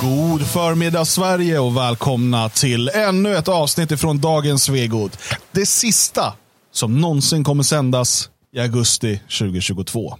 [0.00, 5.18] God förmiddag Sverige och välkomna till ännu ett avsnitt ifrån dagens Svegot.
[5.52, 6.34] Det sista
[6.72, 10.16] som någonsin kommer sändas i augusti 2022.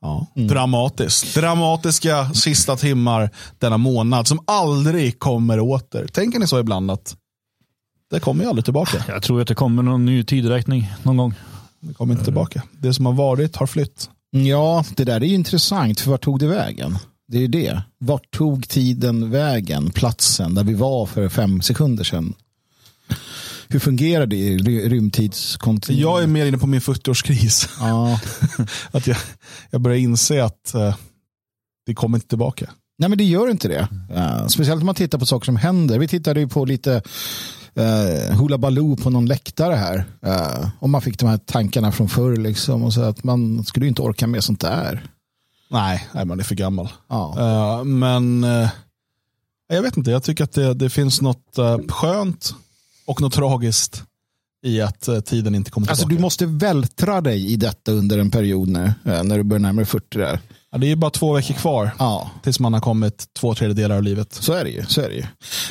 [0.00, 1.34] Ja, Dramatiskt.
[1.34, 6.06] Dramatiska sista timmar denna månad som aldrig kommer åter.
[6.06, 7.16] Tänker ni så ibland att
[8.10, 9.04] det kommer ju aldrig tillbaka?
[9.08, 11.34] Jag tror att det kommer någon ny tidräkning någon gång.
[11.80, 12.62] Det kommer inte tillbaka.
[12.72, 14.10] Det som har varit har flytt.
[14.30, 16.00] Ja, det där är ju intressant.
[16.00, 16.98] För vart tog det vägen?
[17.30, 17.82] Det är ju det.
[17.98, 19.90] Vart tog tiden vägen?
[19.90, 22.34] Platsen där vi var för fem sekunder sedan.
[23.68, 26.02] Hur fungerar det i ry- rymdtidskontinuum?
[26.02, 27.68] Jag är mer inne på min 40-årskris.
[27.80, 28.20] Ja.
[28.98, 29.16] att jag,
[29.70, 30.96] jag börjar inse att eh,
[31.86, 32.70] det kommer inte tillbaka.
[32.98, 33.88] Nej, men det gör inte det.
[34.14, 35.98] Ja, speciellt om man tittar på saker som händer.
[35.98, 37.02] Vi tittade ju på lite
[37.78, 40.04] uh, Hula Baloo på någon läktare här.
[40.26, 42.36] Uh, och man fick de här tankarna från förr.
[42.36, 45.06] Liksom, och så att man skulle inte orka med sånt där.
[45.70, 46.88] Nej, nej man är för gammal.
[47.08, 47.34] Ja.
[47.78, 48.68] Eh, men eh,
[49.68, 52.54] jag vet inte, jag tycker att det, det finns något uh, skönt
[53.06, 54.02] och något tragiskt
[54.66, 56.16] i att tiden inte kommer Alltså, tillbaka.
[56.16, 58.92] du måste vältra dig i detta under en period nu.
[59.04, 60.40] när du börjar närma dig 40 där.
[60.72, 63.96] ja, det är ju bara två veckor kvar Ja, tills man har kommit två tredjedelar
[63.96, 64.32] av livet.
[64.32, 64.84] så är det ju.
[64.86, 65.24] Så är det ju.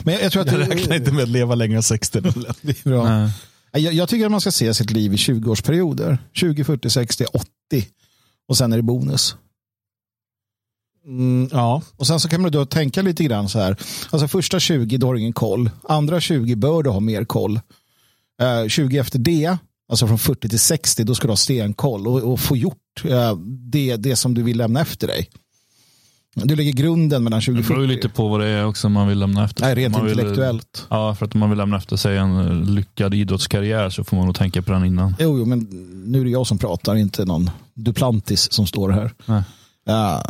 [0.04, 2.22] Men jag, jag tror att Jag det, räknar inte med att leva längre än 60.
[2.22, 2.30] det
[2.80, 3.04] är bra.
[3.10, 3.32] Nej.
[3.72, 6.18] Jag, jag tycker att man ska se sitt liv i 20-årsperioder.
[6.34, 7.46] 20, 40, 60, 80.
[8.48, 9.36] Och sen är det bonus.
[11.10, 13.78] Mm, ja, Och sen så kan man då tänka lite grann så här.
[14.10, 15.70] Alltså första 20 då har du ingen koll.
[15.84, 17.60] Andra 20 bör du ha mer koll.
[18.42, 19.58] Eh, 20 efter det,
[19.90, 23.36] alltså från 40 till 60, då ska du ha stenkoll och, och få gjort eh,
[23.72, 25.30] det, det som du vill lämna efter dig.
[26.36, 27.96] Du lägger grunden mellan 20 Det och beror ju 40.
[27.96, 29.84] lite på vad det är också man vill lämna efter Nej, sig.
[29.84, 30.88] rent man vill, intellektuellt.
[30.90, 34.26] Ja, för att om man vill lämna efter sig en lyckad idrottskarriär så får man
[34.26, 35.16] nog tänka på den innan.
[35.20, 35.60] Jo, jo, men
[36.06, 39.12] nu är det jag som pratar, inte någon Duplantis som står här.
[39.26, 39.44] Nej.
[39.86, 40.24] Ja.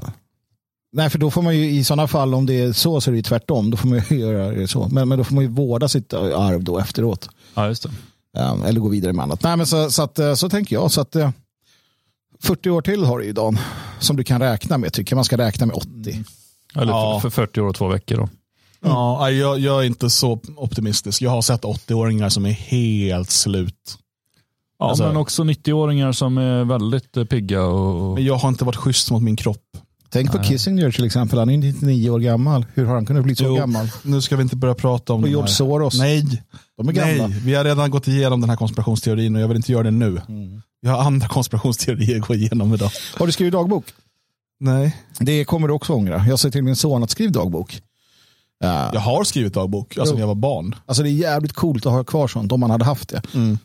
[0.92, 3.12] Nej, för då får man ju i sådana fall, om det är så, så är
[3.12, 3.72] det ju tvärtom.
[3.72, 4.88] Då får man ju göra det så.
[4.92, 7.30] Men, men då får man ju vårda sitt arv då efteråt.
[7.54, 7.90] Ja, just det.
[8.34, 9.44] Ja, eller gå vidare med annat.
[9.44, 10.92] Nej, men så, så, att, eh, så tänker jag.
[10.92, 11.30] Så att, eh,
[12.42, 13.58] 40 år till har du ju Dan,
[14.00, 14.94] som du kan räkna med.
[14.94, 16.24] Tycker man ska räkna med 80.
[16.76, 17.20] Eller Ja.
[17.22, 18.30] för, för 40 år och två veckor då.
[18.82, 21.22] ja nej, jag, jag är inte så optimistisk.
[21.22, 23.96] Jag har sett 80-åringar som är helt slut.
[24.80, 28.14] Ja, Alltså- men också 90-åringar som är väldigt eh, pigga och...
[28.16, 29.78] Men jag har inte varit schysst mot min kropp.
[30.12, 31.40] Tänk på Kissinger till exempel.
[31.40, 32.66] Han är 99 år gammal.
[32.74, 33.56] Hur har han kunnat bli så Jo.
[33.56, 33.90] gammal?
[34.04, 35.48] Nu ska vi inte börja prata om Och de George.
[35.50, 36.00] Soros.
[36.00, 36.44] Nej,
[36.78, 37.28] De är gamla.
[37.28, 39.92] Nej, vi har redan gått igenom den här konspirationsteorin och jag vill inte göra det
[39.92, 40.22] nu.
[40.30, 40.62] Mm.
[40.82, 42.92] Vi har andra konspirationsteorier att gå igenom idag.
[43.18, 43.86] Har du skrivit dagbok?
[44.60, 46.26] Nej, Det kommer du också ångra.
[46.28, 47.82] Jag säger till min son att skriv dagbok.
[48.64, 48.90] Ja.
[48.94, 50.16] jag har skrivit dagbok, alltså Jo.
[50.16, 50.76] när jag var barn.
[50.86, 53.22] Alltså det är jävligt coolt att ha kvar sånt om man hade haft det.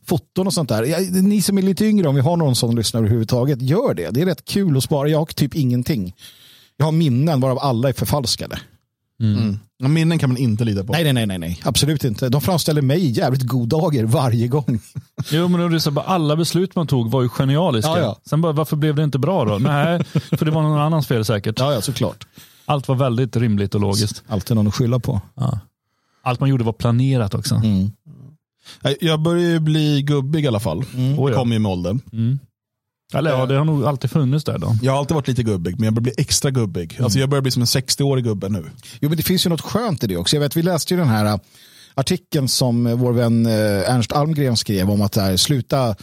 [0.07, 0.83] Foton och sånt där.
[0.83, 4.11] Ja, ni som är lite yngre, om vi har någon som lyssnar överhuvudtaget, gör det.
[4.11, 5.09] Det är rätt kul att spara.
[5.09, 6.15] Jag har typ ingenting.
[6.77, 8.59] Jag har minnen varav alla är förfalskade.
[9.79, 10.93] Ja, Minnen kan man inte lita på.
[10.93, 12.29] Nej, nej, nej, nej, absolut inte.
[12.29, 14.81] De framställer mig i jävligt goddagar varje gång.
[15.31, 17.91] Jo, men det är så, bara, alla beslut man tog var ju genialiska.
[17.91, 18.19] Ja, ja.
[18.27, 19.59] Sen bara, varför blev det inte bra då?
[19.59, 21.59] Nej, för det var någon annans fel säkert.
[21.59, 22.27] Ja, ja, såklart.
[22.67, 24.23] Allt var väldigt rimligt och logiskt.
[24.27, 25.21] Alltid någon att skylla på.
[25.35, 25.59] Ja.
[26.23, 27.55] Allt man gjorde var planerat också.
[27.55, 27.91] Mm.
[28.81, 30.79] Nej, Jag börjar ju bli gubbig i alla fall.
[30.79, 31.37] Oh, ja.
[31.37, 32.01] Kommer ju med åldern.
[32.13, 32.39] Mm.
[33.15, 34.77] Eller ja, det har nog alltid funnits där då.
[34.83, 36.99] Jag har alltid varit lite gubbig, men jag börjar bli extra gubbig.
[37.03, 38.65] Alltså jag börjar bli som en 60-årig gubbe nu.
[39.01, 40.37] Jo, men det finns ju något skönt i det också.
[40.37, 41.37] Jag vet, vi läste ju den här äh,
[41.95, 45.97] artikeln som äh, vår vän Ernst Almgren skrev om att här, sluta,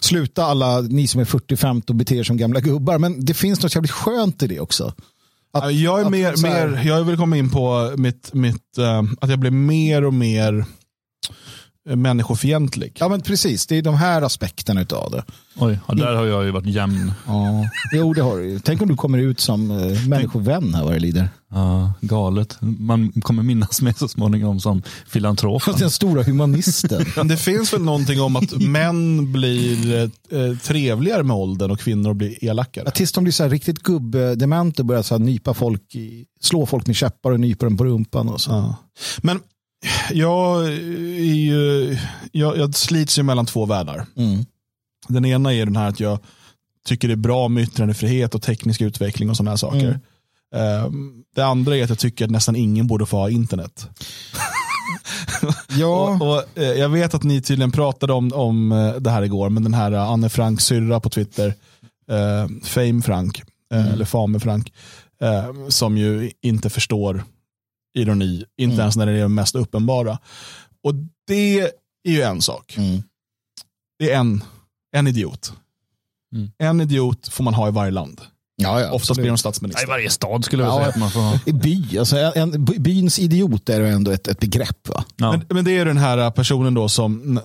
[0.00, 2.98] sluta alla ni som är 45 och beter er som gamla gubbar.
[2.98, 4.94] Men det finns något jävligt skönt i det också.
[5.52, 9.30] Att- Ja, jag är mer, mer, jag vill komma in på mitt, mitt, eh, att
[9.30, 10.64] jag blir mer och mer
[11.96, 12.96] människofientlig.
[12.98, 13.66] Ja, men precis.
[13.66, 15.24] Det är de här aspekterna utav det.
[15.60, 17.12] Oj, ja, där har jag ju varit jämn.
[17.26, 17.68] Ja.
[17.92, 18.58] Jo, det har du ju.
[18.58, 21.28] Tänk om du kommer ut som äh, människovän här vad det lider.
[21.50, 22.56] Ja, galet.
[22.60, 25.62] Man kommer minnas mig så småningom som filantrop.
[25.78, 27.06] Den stora humanisten.
[27.16, 32.14] Men det finns väl någonting om att män blir eh, trevligare med åldern och kvinnor
[32.14, 32.84] blir elakare.
[32.86, 36.24] Ja, tills de blir så här riktigt gubbdementa och börjar så här nypa folk, i,
[36.40, 38.28] slå folk med käppar och nypa dem på rumpan.
[38.28, 38.50] Och så.
[38.50, 38.76] Ja.
[39.18, 39.40] Men
[40.12, 40.70] jag,
[41.18, 41.96] ju,
[42.32, 44.06] jag, jag slits ju mellan två världar.
[44.16, 44.44] Mm.
[45.08, 46.18] Den ena är den här att jag
[46.86, 50.00] tycker det är bra med yttrandefrihet och teknisk utveckling och sådana här saker.
[50.54, 53.88] Ehm, Det andra är att jag tycker att nästan ingen borde få ha internet.
[55.78, 59.22] Ja, Och, och, eh, jag vet att ni tydligen pratade om, om eh, det här
[59.22, 61.54] igår, men den här eh, Anne Frank syrra på Twitter,
[62.10, 63.42] eh, Fame Frank,
[63.74, 64.72] eh, eller Fame Frank,
[65.22, 67.24] eh, som ju inte förstår
[67.98, 68.80] ironi, inte Mm.
[68.80, 70.18] ens när det är det mest uppenbara.
[70.84, 70.94] Och
[71.26, 71.70] det är
[72.08, 72.74] ju en sak.
[72.78, 73.02] Mm.
[73.98, 74.44] Det är en,
[74.96, 75.52] en idiot.
[76.34, 76.50] Mm.
[76.58, 78.20] En idiot får man ha i varje land.
[78.62, 79.82] Ja, ja, Oftast blir de statsminister.
[79.84, 80.76] I varje stad skulle jag Ja.
[80.78, 81.38] säga att man får ha.
[81.46, 84.88] I by, alltså en, en, byns idiot är ju ändå ett, ett begrepp.
[84.88, 85.04] Va?
[85.16, 85.30] Ja.
[85.32, 87.40] Men, men det är den här personen då som,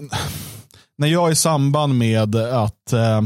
[0.98, 3.22] när jag i samband med att eh,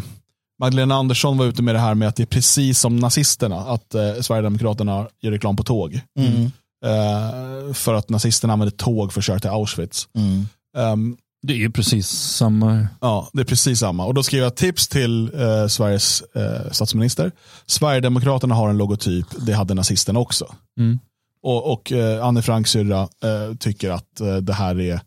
[0.59, 3.95] Magdalena Andersson var ute med det här med att det är precis som nazisterna, att
[3.95, 6.01] eh, Sverigedemokraterna gör reklam på tåg.
[6.19, 6.51] Mm.
[6.85, 10.07] Eh, för att nazisterna använde tåg för att köra till Auschwitz.
[10.17, 10.47] Mm.
[10.77, 12.87] Ehm, Det är ju precis samma.
[13.01, 14.05] Ja, det är precis samma.
[14.05, 17.31] Och då skrev jag tips till eh, Sveriges eh, statsminister.
[17.65, 20.55] Sverigedemokraterna har en logotyp, det hade nazisterna också.
[20.79, 20.99] Mm.
[21.43, 24.99] Och, och eh, Anne Frank syrra eh, tycker att eh, det här är,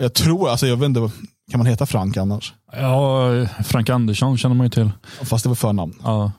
[0.00, 1.00] jag tror, alltså jag vet inte,
[1.50, 2.54] kan man heta Frank annars?
[2.72, 3.28] Ja,
[3.64, 4.90] Frank Andersson känner man ju till.
[5.22, 5.94] Fast det var förnamn.
[6.02, 6.32] Ja.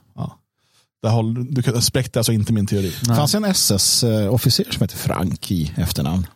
[1.02, 2.92] Det håller, du kan- spräckte alltså inte min teori.
[3.08, 3.16] Nej.
[3.16, 6.26] fanns en SS-officer som heter Frank i efternamn.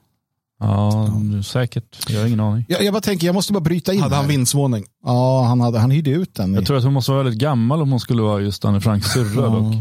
[0.63, 1.09] Ja,
[1.45, 2.11] säkert.
[2.11, 2.65] Jag har ingen aning.
[2.69, 4.85] Jag, jag bara tänker, jag måste bara bryta in Hade han vindsvåning?
[5.05, 6.55] Ja, han, hade, han hyrde ut den.
[6.55, 9.13] Jag tror att hon måste vara väldigt gammal om hon skulle vara just Anne Franks
[9.13, 9.73] syrra.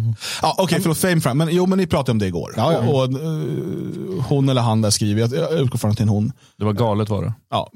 [0.41, 1.37] Ja, Okej, förlåt, Fame Frank.
[1.37, 2.53] Men, jo, men ni pratade om det igår.
[2.57, 2.79] Ja, ja.
[2.79, 6.05] Och, och, eh, hon eller han där skriver, jag, jag utgår från att det är
[6.05, 6.31] en hon.
[6.57, 7.33] Det var galet var det.
[7.49, 7.69] Ja.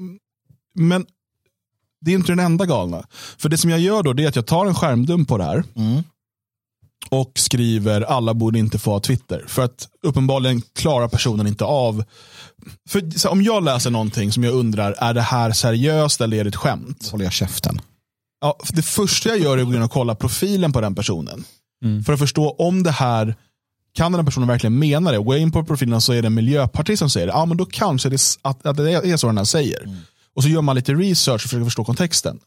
[0.74, 1.06] Men
[2.00, 3.04] det är inte den enda galna.
[3.38, 5.44] För det som jag gör då det är att jag tar en skärmdump på det
[5.44, 6.02] här Mm.
[7.08, 9.44] Och skriver alla borde inte få ha Twitter.
[9.46, 12.04] För att uppenbarligen klarar personen inte av.
[12.88, 16.44] För så om jag läser någonting som jag undrar, är det här seriöst eller är
[16.44, 17.08] det ett skämt?
[17.12, 17.80] håller jag käften.
[18.40, 21.44] Ja, det första jag gör är att gå in och kolla profilen på den personen.
[21.84, 22.04] Mm.
[22.04, 23.34] För att förstå om det här,
[23.94, 25.18] kan den här personen verkligen mena det?
[25.18, 27.56] Går jag in på profilen så är det en miljöpartist som säger det, ja men
[27.56, 29.98] då kanske det, är- att, att det är så den här säger.
[30.36, 32.38] Och så gör man lite research och försöker förstå kontexten.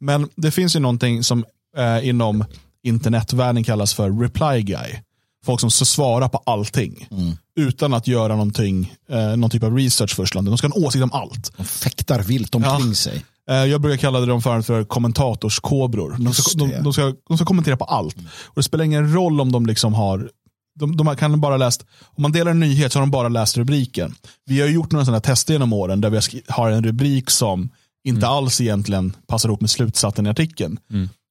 [0.00, 1.44] Men det finns ju någonting som
[1.76, 2.44] eh, inom
[2.82, 5.00] internetvärlden kallas för reply guy.
[5.44, 7.08] Folk som ska svara på allting.
[7.56, 10.34] Utan att göra någonting, eh, någon typ av research först.
[10.34, 11.52] De ska ha en åsikt om allt.
[11.56, 12.94] De fäktar vilt omkring Ja.
[12.94, 13.24] sig.
[13.50, 16.16] Eh, Jag brukar kalla dem för, för kommentatorskobror.
[16.18, 18.16] De ska, de, de, ska, de ska kommentera på allt.
[18.26, 20.30] Och Det spelar ingen roll om de liksom har
[20.78, 23.56] de, de kan bara läst, om man delar en nyhet så har de bara läst
[23.56, 24.14] rubriken.
[24.46, 27.68] Vi har gjort några sådana tester genom åren där vi har, en rubrik som
[28.04, 30.78] inte alls egentligen passar ihop med slutsatsen i artikeln.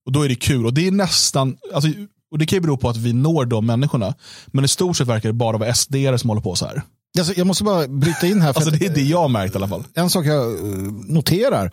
[0.06, 0.66] Och då är det kul.
[0.66, 1.90] Och det är nästan, alltså,
[2.32, 4.16] och det kan ju bero på att vi når de människorna.
[4.48, 6.82] Men i stort sett verkar det bara vara sd som håller på så här.
[7.18, 8.54] Alltså, jag måste bara bryta in här.
[8.54, 9.84] För Alltså det är det jag har märkt i alla fall.
[9.94, 10.78] En sak jag eh,
[11.08, 11.72] noterar,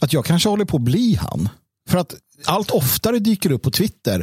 [0.00, 1.48] att jag kanske håller på att bli han.
[1.88, 2.14] För att
[2.44, 4.18] allt oftare dyker upp på Twitter,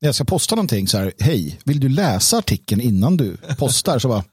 [0.00, 3.98] när jag ska posta någonting så här, hej, vill du läsa artikeln innan du postar?
[3.98, 4.24] Så bara,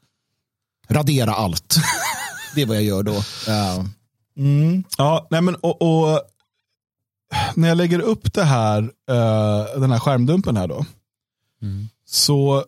[0.89, 1.77] radera allt.
[2.55, 3.23] Det är vad jag gör då.
[3.47, 3.85] Ja.
[4.37, 4.83] Mm.
[4.97, 6.21] Ja, nej men och, och
[7.55, 10.85] när jag lägger upp det här, eh, den här skärmdumpen här då,
[12.05, 12.63] så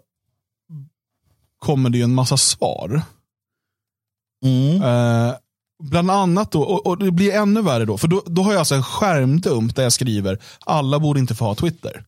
[1.60, 3.02] kommer det ju en massa svar.
[4.46, 4.82] Mm.
[4.82, 5.34] Eh,
[5.84, 8.60] bland annat då, och, och det blir ännu värre då, för då, då har jag
[8.60, 12.06] alltså en skärmdump där jag skriver alla borde inte få ha Twitter.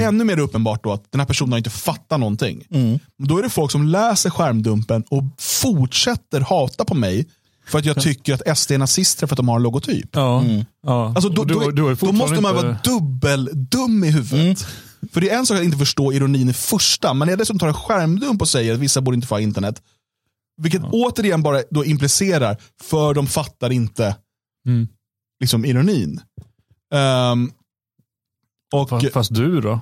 [0.00, 2.66] Ännu mer uppenbart då att den här personen inte fattar någonting.
[2.70, 2.98] Mm.
[3.18, 7.26] Då är det folk som läser skärmdumpen och fortsätter hata på mig
[7.66, 10.08] för att jag tycker att SD är nazister för att de har en logotyp.
[10.12, 10.44] Ja.
[10.82, 11.06] ja.
[11.06, 14.66] Alltså då, då, då fortfarande måste man inte- vara dubbeldum i huvudet.
[15.12, 17.58] För det är en sak att inte förstå ironin i första, men när jag dessutom
[17.58, 19.82] tar en skärmdump och säger att vissa borde inte få ha internet,
[20.62, 24.16] vilket återigen bara då implicerar, för de fattar inte
[24.66, 24.88] Mm.
[25.40, 26.20] liksom ironin.
[26.94, 27.50] Ehm,
[28.74, 29.80] och, Fast, fast du då?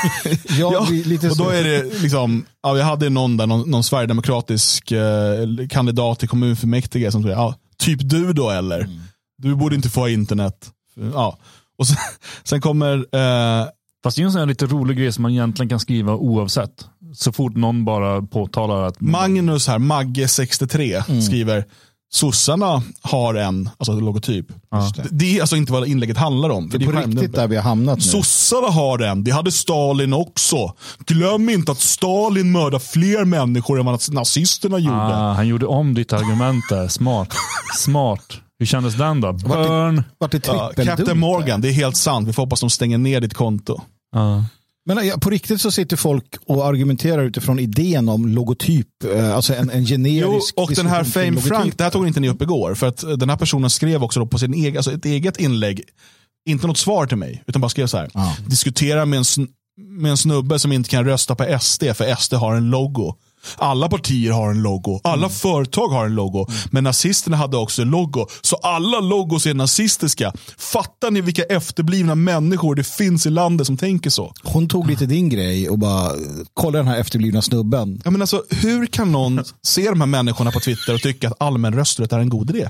[0.48, 4.92] Ja, Ja, och då är det liksom, ja, vi hade någon där, någon, någon sverigedemokratisk
[4.92, 8.80] eh, kandidat till kommunfullmäktige som säger, ja, typ du då eller?
[8.80, 9.00] Mm.
[9.38, 10.70] Du borde inte få internet.
[11.14, 11.38] Ja.
[11.78, 11.96] Och sen,
[12.44, 13.66] sen kommer, eh,
[14.02, 16.84] Fast det är en sån här lite rolig grej som man egentligen kan skriva oavsett.
[17.14, 19.00] Så fort någon bara påtalar att...
[19.00, 21.22] Magnus här, Magge63, Mm.
[21.22, 21.64] skriver
[22.12, 24.46] Sossarna har en, alltså logotyp.
[24.70, 24.92] Ja.
[24.96, 26.70] Det, det är alltså inte vad inlägget handlar om.
[26.70, 27.22] För det är på skärmdumpen.
[27.22, 28.02] riktigt där vi har hamnat nu.
[28.02, 30.74] Sossarna har den, det hade Stalin också.
[31.06, 34.96] Glöm inte att Stalin mördade fler människor än vad nazisterna gjorde.
[34.96, 36.88] Ah, han gjorde om ditt argument där.
[36.88, 37.28] Smart.
[37.78, 38.32] Smart.
[38.58, 39.32] Hur kändes den då?
[39.32, 40.02] Burn.
[40.18, 41.14] Vart det Ja, trippeldump Captain där?
[41.14, 42.28] Morgan, det är helt sant.
[42.28, 43.80] Vi får hoppas de stänger ner ditt konto.
[44.12, 44.44] Ja.
[44.86, 49.70] Men på riktigt så sitter folk och argumenterar utifrån idén om logotyp, eh, alltså en,
[49.70, 52.74] en Jo, generisk och den här Fame Frank, det här tog inte ni upp igår.
[52.74, 55.82] För att eh, den här personen skrev också på sin egen, alltså ett eget inlägg,
[56.48, 58.10] inte något svar till mig, utan bara skrev så här.
[58.14, 58.36] Ja.
[58.46, 62.54] Diskutera med en, med en snubbe som inte kan rösta på SD, för SD har
[62.54, 63.14] en logo.
[63.56, 65.30] Alla partier har en logo, alla Mm.
[65.30, 68.26] företag har en logo, men nazisterna hade också en logo.
[68.40, 70.32] Så alla logos är nazistiska.
[70.58, 74.32] Fattar ni vilka efterblivna människor det finns i landet som tänker så?
[74.42, 76.10] Hon tog lite din grej och bara,
[76.54, 78.00] kolla den här efterblivna snubben.
[78.04, 81.42] Ja, men alltså, hur kan någon se de här människorna på Twitter och tycka att
[81.42, 82.68] allmän rösträtt är en god idé?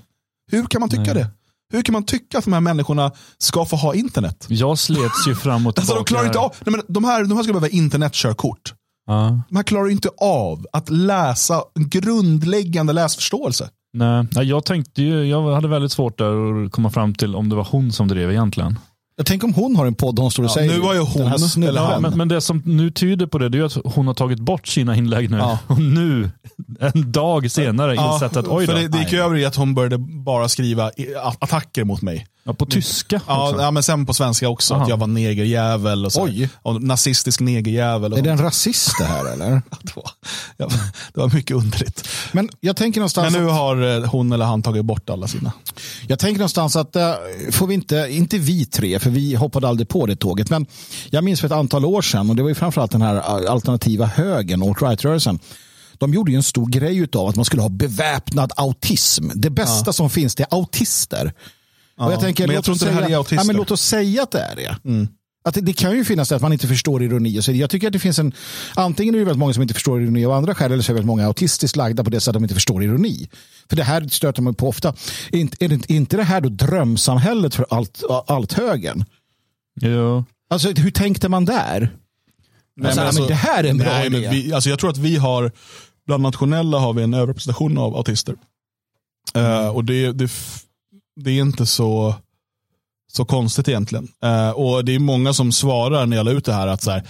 [0.52, 1.30] Hur kan man tycka det?
[1.72, 4.44] Hur kan man tycka att de här människorna ska få ha internet?
[4.48, 5.98] Jag slets ju fram och Alltså, tillbaka.
[6.04, 8.74] de klarar inte av, nej, men de, här, de här ska behöva internetkörkort.
[9.06, 9.42] Ja.
[9.54, 13.68] Här klarar inte av att läsa grundläggande läsförståelse.
[13.92, 17.56] Nej, jag tänkte ju, jag hade väldigt svårt där att komma fram till om det
[17.56, 18.78] var hon som drev egentligen.
[19.16, 21.26] Jag tänker om hon har en podd hon står och säger nu var ju den
[21.26, 22.02] här hon, eller han.
[22.02, 24.68] Men, men det som nu tyder på det, det är att hon har tagit bort
[24.68, 25.36] sina inlägg nu.
[25.36, 25.58] Ja.
[25.66, 26.30] Och nu,
[26.80, 28.72] en dag senare, insett att oj då.
[28.72, 30.90] för det, det gick ju över i att hon började bara skriva
[31.40, 32.26] attacker mot mig.
[32.44, 34.74] Ja, på tyska Ja, ja, men sen på svenska också.
[34.74, 34.82] Aha.
[34.82, 36.24] Att jag var negerjävel och, så.
[36.24, 36.48] Oj.
[36.62, 38.12] och nazistisk negerjävel.
[38.12, 39.50] Och Är det en rasist det här eller?
[39.82, 40.10] det, var,
[40.56, 40.68] ja,
[41.14, 42.08] det var mycket underligt.
[42.32, 45.28] Men jag tänker någonstans, Men nu att, har eh, hon eller han tagit bort alla
[45.28, 45.52] sina.
[46.06, 47.14] jag tänker någonstans att äh,
[47.50, 50.66] får vi inte, inte vi tre, för vi hoppade aldrig på det tåget, men
[51.10, 53.52] jag minns för ett antal år sedan och det var ju framförallt den här äh,
[53.52, 55.38] alternativa högern, alt-right-rörelsen.
[55.98, 59.28] De gjorde ju en stor grej av att man skulle ha beväpnad autism.
[59.34, 61.32] Det bästa som finns det är autister.
[62.06, 63.36] Och jag tänker, men jag låt tror oss inte det här säga- är autister.
[63.36, 64.76] Ja, men låt oss säga att det är det.
[65.44, 67.38] Att det, det kan ju finnas det att man inte förstår ironi.
[67.38, 67.52] Och så.
[67.52, 68.32] Jag tycker att det finns en,
[68.74, 70.94] antingen är det väldigt många som inte förstår ironi av andra skäl eller så är
[70.94, 73.28] det väldigt många autistiskt lagda på det sättet att de inte förstår ironi.
[73.68, 74.94] För det här stöter man på ofta.
[75.32, 79.04] Är inte, är det, är inte det här då drömsamhället för allt, allt högen?
[79.80, 80.24] Ja.
[80.50, 81.90] Alltså hur tänkte man där?
[82.84, 84.30] Alltså, ja, men det här är en bra nej, men idé.
[84.32, 85.52] vi, alltså Jag tror att vi har,
[86.06, 88.34] bland nationella har vi en överrepresentation av autister.
[89.34, 90.30] Eh, och det, det,
[91.24, 92.14] det är inte så,
[93.12, 94.08] så konstigt egentligen.
[94.24, 96.90] Eh, och det är många som svarar när jag la ut det här att så
[96.90, 97.02] här,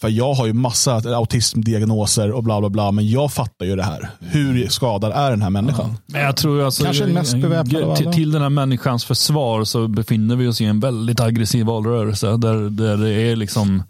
[0.00, 3.82] för jag har ju massa autismdiagnoser och bla bla bla, men jag fattar ju det
[3.82, 4.10] här.
[4.20, 5.98] Hur skadad är den här människan?
[6.06, 9.88] Men jag tror alltså, Kanske den mest beväpnade till, till den här människans försvar så
[9.88, 13.82] befinner vi oss i en väldigt aggressiv valrörelse där, där det är liksom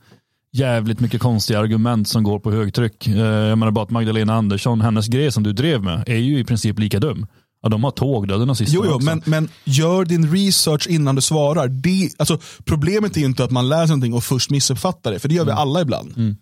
[0.52, 3.06] jävligt mycket konstiga argument som går på högtryck.
[3.06, 6.38] Eh, Jag menar bara att Magdalena Andersson, hennes grej som du drev med, är ju
[6.38, 7.26] i princip lika dum.
[7.62, 9.06] Ja, de har tågdöden nazisterna Jo, jo också.
[9.06, 11.68] men, men gör din research innan du svarar.
[11.68, 15.28] Det, alltså, problemet är ju inte att man läser någonting och först missuppfattar det, för
[15.28, 16.36] det gör vi alla ibland.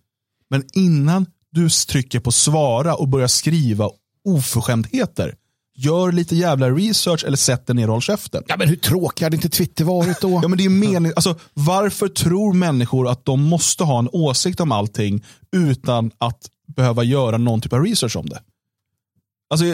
[0.50, 3.90] Men innan du trycker på svara och börjar skriva
[4.24, 5.34] oförskämdheter,
[5.76, 8.42] gör lite jävla research eller sätt dig ner och håll käften.
[8.46, 10.30] Ja, men hur tråkig hade inte Twitter varit då?
[10.42, 14.60] Ja, men det är mening, alltså, varför tror människor att de måste ha en åsikt
[14.60, 18.40] om allting utan att behöva göra någon typ av research om det?
[19.50, 19.64] Alltså,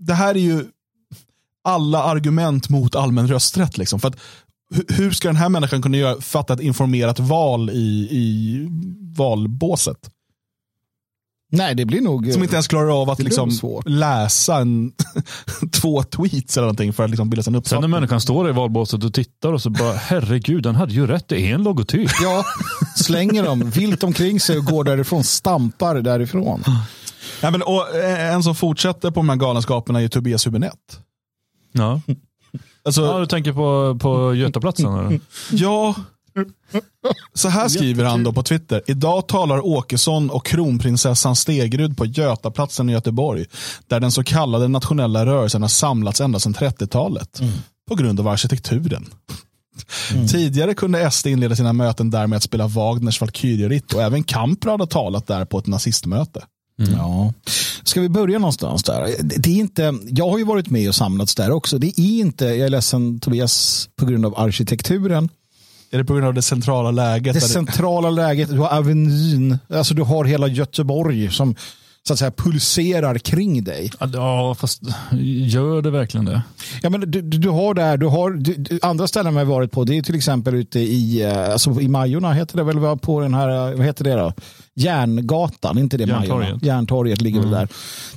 [0.00, 0.64] det här är ju
[1.66, 3.78] alla argument mot allmän rösträtt.
[3.78, 4.00] Liksom.
[4.00, 4.16] För att,
[4.74, 8.60] hu- hur ska den här människan kunna göra, fatta ett informerat val i, i
[9.16, 9.96] valbåset?
[11.52, 12.32] Nej, det blir nog...
[12.32, 13.50] Som inte ens klarar av att liksom,
[13.86, 14.92] läsa en,
[15.80, 17.90] två tweets eller någonting för att liksom bilda sig en Sen när uppfattning.
[17.90, 21.28] människan står där i valbåset och tittar och så bara, herregud, den hade ju rätt,
[21.28, 22.10] det är en logotyp.
[22.22, 22.44] Ja,
[22.96, 26.64] slänger dem vilt omkring sig och går därifrån, stampar därifrån.
[27.42, 30.96] Ja, men, och, eh, en som fortsätter på de här galenskaperna är ju Tobias Hübinette.
[31.76, 32.00] Ja.
[32.84, 34.94] Alltså, ja, du tänker på, på Götaplatsen?
[34.94, 35.20] Eller?
[35.52, 35.94] Ja.
[37.34, 38.82] Så här skriver han då på Twitter.
[38.86, 43.44] Idag talar Åkesson och kronprinsessan Stegrud på Götaplatsen i Göteborg.
[43.86, 47.40] Där den så kallade nationella rörelsen har samlats ända sedan 30-talet.
[47.88, 49.06] På grund av arkitekturen.
[50.28, 54.80] Tidigare kunde SD inleda sina möten där med att spela Wagners Valkyrieritt och även Kamprad
[54.80, 56.44] har talat där på ett nazistmöte.
[56.76, 57.32] Ja.
[57.84, 59.16] Ska vi börja någonstans där?
[59.22, 61.78] Det är inte, jag har ju varit med och samlats där också.
[61.78, 65.28] Det är inte, jag är ledsen Tobias, på grund av arkitekturen.
[65.90, 67.34] Är det på grund av det centrala läget?
[67.34, 71.54] Det centrala läget, du har Avenyn, alltså du har hela Göteborg som
[72.06, 73.90] så att säga pulserar kring dig.
[74.12, 74.82] Ja, fast
[75.46, 76.42] gör det verkligen det?
[76.82, 79.98] Ja, men du, du, har där, du har du, andra ställen har varit på, det
[79.98, 83.74] är till exempel ute i, eh, alltså i Majorna heter det väl, på den här,
[83.74, 84.32] vad heter det då?
[84.78, 86.48] Järngatan, inte det Järntorget.
[86.48, 86.58] Majorna?
[86.62, 87.68] Järntorget ligger väl där.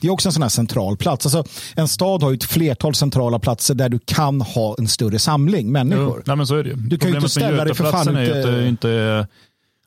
[0.02, 1.26] Det är också en sån här central plats.
[1.26, 1.44] Alltså,
[1.76, 5.72] en stad har ju ett flertal centrala platser där du kan ha en större samling
[5.72, 6.24] människor.
[6.26, 6.74] Nej, men så är det.
[6.76, 9.28] Du kan ju inte ställa dig för fan är ute- att det inte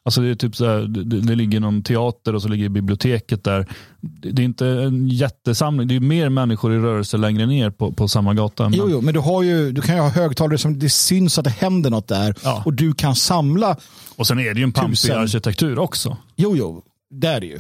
[0.05, 3.45] Alltså det är typ så här, det, det ligger någon teater och så ligger biblioteket
[3.45, 3.67] där.
[4.01, 8.09] Det, är inte en jättesamling, det är mer människor i rörelse längre ner på, på
[8.09, 8.63] samma gata.
[8.69, 11.39] Men- Jo, jo, men du, har ju, du kan ju ha högtalare som det syns
[11.39, 12.63] att det händer något där Ja.
[12.67, 13.77] och du kan samla.
[14.17, 15.19] Och sen är det ju en pampig Tusen.
[15.19, 16.17] arkitektur också.
[16.37, 16.83] Jo, jo,
[17.21, 17.59] det är det ju.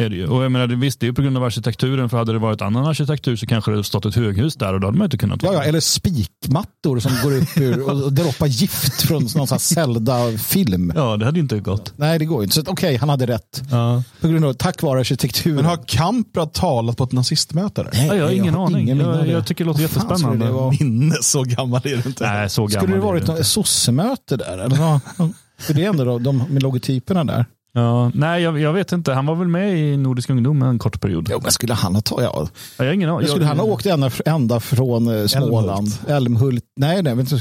[0.00, 0.26] Är det ju.
[0.26, 2.62] Och jag menar, visst, det är ju på grund av arkitekturen, för hade det varit
[2.62, 5.18] annan arkitektur så kanske det hade stått ett höghus där och då hade man inte
[5.18, 9.58] kunnat Ja, ja, eller spikmattor som går upp ur och droppar gift från någon sån
[9.58, 10.92] Zelda-film.
[10.96, 11.92] Ja, det hade ju inte gått.
[11.96, 12.54] Nej, det går ju inte.
[12.54, 13.62] Så okej, han hade rätt.
[13.70, 14.02] Ja.
[14.20, 15.56] På grund av, tack vare arkitekturen.
[15.56, 17.82] Men har Kamprad talat på ett nazistmöte?
[17.82, 17.90] Där?
[17.92, 18.80] Nej, Ja, jag har ingen aning.
[18.82, 20.46] ingen minne av jag, jag tycker det låter fan jättespännande.
[20.46, 20.74] det vara?
[20.80, 22.24] Minne, så gammal är det inte.
[22.32, 24.58] Nej, så gammal Skulle det varit något sossemöte där?
[24.58, 24.76] Eller?
[25.58, 27.44] För det är ändå de, de med logotyperna där.
[27.72, 29.12] Ja, nej, jag, jag vet inte.
[29.12, 31.28] Han var väl med i Nordisk ungdom en kort period.
[31.32, 32.40] Jo, men skulle han ha tagit, ja.
[32.42, 32.48] Ja,
[32.84, 33.28] jag har ingen aning.
[33.28, 37.36] Skulle Jag- han ha åkt ända, ända från eh, Småland, Älmhult, nej, nej, vänta,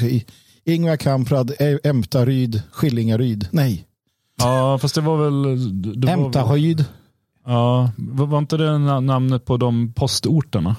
[0.66, 1.52] Ingvar Kamprad,
[1.84, 3.86] Ämtaryd, Skillingaryd, nej,
[4.42, 5.44] Ja, fast det var väl...
[6.00, 6.86] Det var, Ämtarhöjd.
[7.46, 10.76] ja, var inte det na- namnet på de postorterna?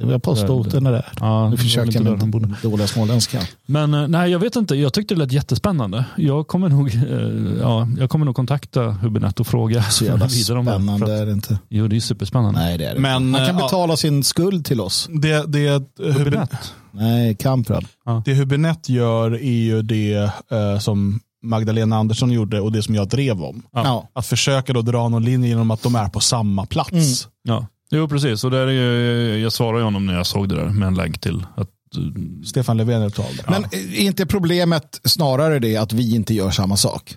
[0.00, 1.06] Det var postorten där.
[1.20, 3.40] Ja, Nu det försökte jag med den dåliga småländska.
[3.66, 4.74] Men eh, nej, jag vet inte.
[4.74, 6.04] Jag tyckte det lät jättespännande.
[6.16, 10.58] Jag kommer nog, eh, ja, jag kommer nog kontakta Hubinett och fråga Så jävla vidare
[10.58, 10.70] om det.
[10.72, 11.58] För spännande att, är det inte.
[11.68, 12.60] jo, det är superspännande.
[12.60, 15.08] Nej, det är det Men, Han kan eh, betala sin skuld till oss.
[15.22, 16.74] Det, det, Hubinett?
[16.90, 17.84] Nej, Kamprad.
[18.24, 23.08] det Hubinett gör är ju det eh, som Magdalena Andersson gjorde och det som jag
[23.08, 23.62] drev om.
[23.72, 23.82] Ja.
[23.84, 24.08] Ja.
[24.12, 26.92] Att försöka då dra någon linje genom att de är på samma plats.
[26.92, 27.04] Mm.
[27.42, 27.66] Ja.
[27.90, 28.44] Jo, precis.
[28.44, 31.20] Och där är ju, jag svarade honom när jag såg det där med en länk
[31.20, 33.44] till att eh, Stefan Löfven uttalade.
[33.48, 37.16] Men är inte problemet snarare det att vi inte gör samma sak?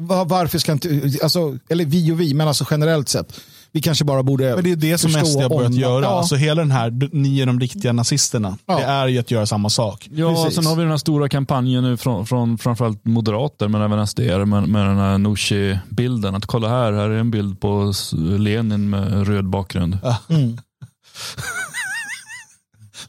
[0.00, 3.40] Va- Varför ska inte, alltså, eller vi och vi, men alltså generellt sett.
[3.72, 6.04] Vi kanske bara borde Men det är det som SD har börjat om- göra.
[6.04, 6.08] Ja.
[6.08, 8.58] Alltså hela den här, ni är de riktiga nazisterna.
[8.66, 8.76] Ja.
[8.78, 10.08] Det är ju att göra samma sak.
[10.12, 10.54] Ja, Precis.
[10.54, 14.20] sen har vi den här stora kampanjen nu från, från framförallt moderater men även SD
[14.20, 16.34] med, med den här Nooshi-bilden.
[16.34, 17.92] Att kolla här, här är en bild på
[18.38, 19.98] Lenin med röd bakgrund.
[20.28, 20.58] Mm.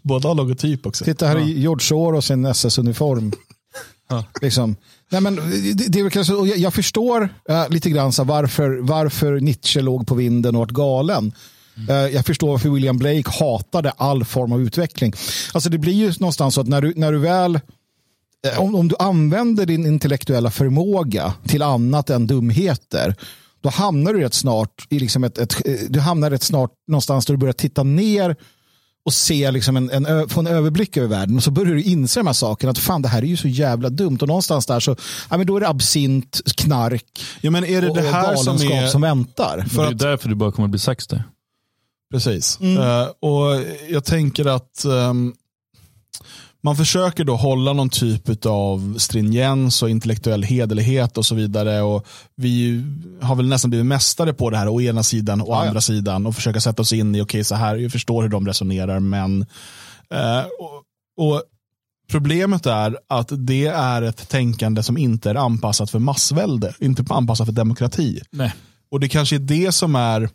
[0.02, 1.06] Båda har logotyp också.
[1.06, 3.32] Titta här i George Soros sin SS-uniform.
[4.10, 4.24] Ja.
[4.42, 4.76] Liksom.
[5.12, 5.36] Nej, men
[5.76, 10.08] det, det är kanske, jag, jag förstår eh, lite grann så varför, varför Nietzsche låg
[10.08, 11.32] på vinden och vart galen.
[11.90, 15.14] Eh, jag förstår varför William Blake hatade all form av utveckling.
[15.54, 17.60] Alltså det blir ju någonstans så att när du, när du väl
[18.48, 23.16] eh, om, om du använder din intellektuella förmåga till annat än dumheter
[23.62, 27.34] då hamnar du rätt snart i liksom ett, ett, du hamnar rätt snart någonstans där
[27.34, 28.36] du börjar titta ner
[29.06, 32.20] och se liksom en, en, få en överblick över världen och så börjar du inse
[32.20, 34.80] de här sakerna att fan det här är ju så jävla dumt och någonstans där
[34.80, 34.96] så
[35.30, 38.36] ja, men då är det absint, knark Ja, men är det och, det och här
[38.36, 38.88] som galenskap är...
[38.88, 39.66] som väntar.
[39.70, 41.24] För det är att- därför du bara kommer bli 60.
[42.12, 42.60] Precis.
[42.62, 45.34] Eh, och jag tänker att ehm,
[46.64, 51.82] man försöker då hålla någon typ av stringens och intellektuell hederlighet och så vidare.
[51.82, 52.84] Och vi
[53.22, 55.68] har väl nästan blivit mästare på det här, å ena sidan och Ja, ja.
[55.68, 56.26] andra sidan.
[56.26, 59.42] Och försöka sätta oss in i, okej så här, jag förstår hur de resonerar, men
[60.14, 60.84] eh, och,
[61.32, 61.44] och
[62.12, 67.48] Problemet är att det är ett tänkande som inte är anpassat för massvälde, inte anpassat
[67.48, 68.22] för demokrati.
[68.32, 68.54] Nej.
[68.92, 70.30] Och det kanske är det som är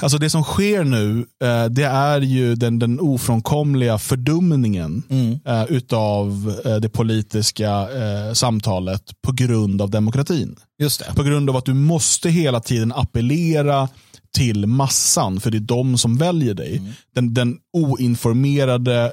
[0.00, 5.38] Alltså det som sker nu, eh, det är ju den, den ofrånkomliga fördumningen Mm.
[5.46, 7.88] eh, utav eh, det politiska
[8.34, 10.56] samtalet på grund av demokratin.
[10.78, 11.14] Just det.
[11.16, 13.88] På grund av att du måste hela tiden appellera
[14.36, 16.76] till massan, för det är de som väljer dig.
[16.76, 16.92] Mm.
[17.14, 19.12] Den, den oinformerade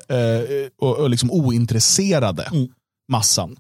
[0.82, 2.68] och, liksom ointresserade Mm.
[3.12, 3.56] massan.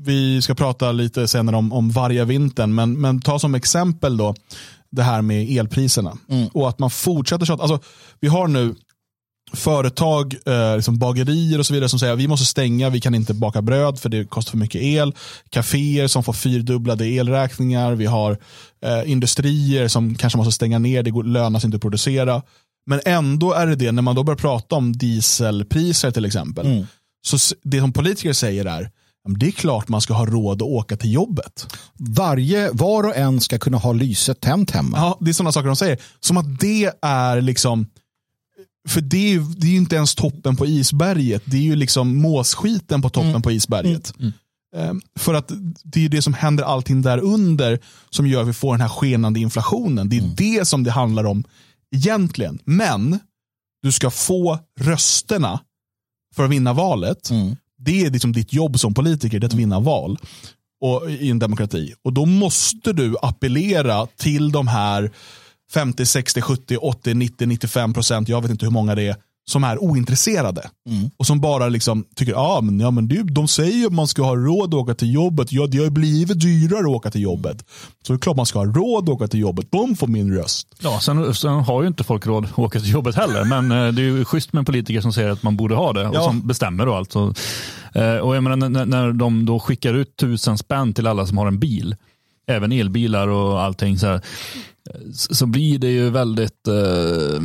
[0.00, 4.34] Vi ska prata lite senare om, om varje vintern, men, men ta som exempel då
[4.94, 6.18] det här med elpriserna.
[6.28, 6.48] Mm.
[6.48, 7.62] Och att man fortsätter tjata.
[7.62, 7.78] Alltså,
[8.20, 8.74] vi har nu
[9.52, 13.14] företag, eh, liksom bagerier och så vidare som säger att vi måste stänga, vi kan
[13.14, 15.14] inte baka bröd för det kostar för mycket el.
[15.50, 17.92] Caféer som får fyrdubblade elräkningar.
[17.92, 18.38] Vi har
[18.84, 22.42] eh, industrier som kanske måste stänga ner, det går, lönar sig inte att producera.
[22.86, 26.86] Men ändå är det det, när man då börjar prata om dieselpriser till exempel, Mm.
[27.26, 28.93] så det som politiker säger är, "Ja, men
[29.28, 31.66] det är klart man ska ha råd att åka till jobbet.
[31.94, 34.98] Varje, var och en ska kunna ha lyset tänt hemma.
[34.98, 35.98] Ja, det är sådana saker de säger.
[36.20, 37.86] Som att det är liksom,
[38.88, 41.42] för det är, det är ju inte ens toppen på isberget.
[41.44, 44.12] Det är ju liksom måsskiten på toppen på isberget.
[44.76, 47.78] Ehm, För att det är ju det som händer allting där under
[48.10, 50.08] som gör att vi får den här skenande inflationen.
[50.08, 51.44] Det är det som det handlar om
[51.96, 52.58] egentligen.
[52.64, 53.18] Men
[53.82, 55.60] du ska få rösterna
[56.36, 57.30] för att vinna valet.
[57.30, 57.56] Mm.
[57.84, 60.18] Det är liksom ditt jobb som politiker, det är att vinna val
[60.80, 61.94] och, i en demokrati.
[62.02, 65.10] Och då måste du appellera till de här
[65.72, 69.16] 50, 60, 70, 80, 90, 95 procent, jag vet inte hur många det är,
[69.50, 70.70] som är ointresserade.
[70.90, 71.10] Mm.
[71.16, 74.08] Och som bara liksom tycker, ja men, ja, men det, de säger ju att man
[74.08, 75.52] ska ha råd att åka till jobbet.
[75.52, 77.64] Ja, det har blivit dyrare att åka till jobbet.
[78.06, 79.66] Så det är klart man ska ha råd att åka till jobbet.
[79.70, 80.68] De får min röst.
[80.82, 83.92] Ja, sen, sen har ju inte folk råd att åka till jobbet heller, men eh,
[83.92, 86.24] det är ju schysst med politiker som säger att man borde ha det och Ja.
[86.24, 87.12] som bestämmer och allt.
[87.12, 87.34] Så,
[87.94, 91.38] eh, och jag menar, när, när de då skickar ut tusen spänn till alla som
[91.38, 91.96] har en bil,
[92.46, 94.20] även elbilar och allting, så, här, eh,
[95.14, 97.42] så så blir det ju väldigt, eh,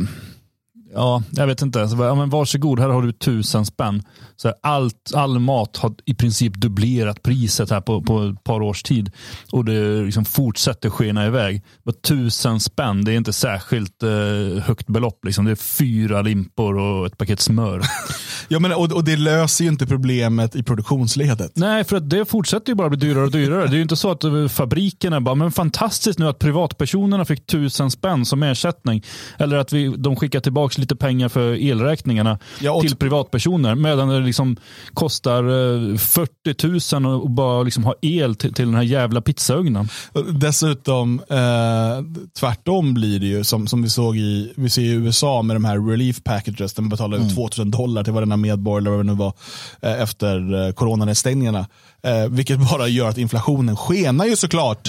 [0.94, 1.88] Ja, jag vet inte.
[1.88, 4.02] Så, ja, men varsågod, här har du tusen spänn.
[4.36, 8.62] Så här, allt, all mat har i princip dubblerat priset här på, på ett par
[8.62, 9.10] års tid.
[9.52, 11.62] Och det liksom fortsätter skena iväg.
[11.82, 15.24] Men tusen spänn, det är inte särskilt eh, högt belopp.
[15.24, 15.44] Liksom.
[15.44, 17.82] Det är fyra limpor och ett paket smör.
[18.52, 21.52] Ja, men, och, och det löser ju inte problemet i produktionsledet.
[21.54, 23.66] Nej, för att det fortsätter ju bara bli dyrare och dyrare.
[23.66, 27.46] Det är ju inte så att eh, fabrikerna bara, men fantastiskt nu att privatpersonerna fick
[27.46, 29.02] tusen spänn som ersättning.
[29.38, 33.74] Eller att vi, de skickar tillbaka lite pengar för elräkningarna Ja, och- till privatpersoner.
[33.74, 34.56] Medan det liksom
[34.94, 39.88] kostar eh, 40 000 att bara liksom ha el till, till den här jävla pizzaugnen.
[40.32, 41.36] Dessutom, eh,
[42.40, 45.64] tvärtom blir det ju som, som vi såg i, vi ser i USA med de
[45.64, 49.14] här relief packages, där man betalar ut 2000 dollar till varenda medborgare vad det nu
[49.14, 49.32] var,
[49.82, 51.66] eh, efter eh, coronanedstängningarna.
[52.02, 54.88] Eh, vilket bara gör att inflationen skenar ju såklart.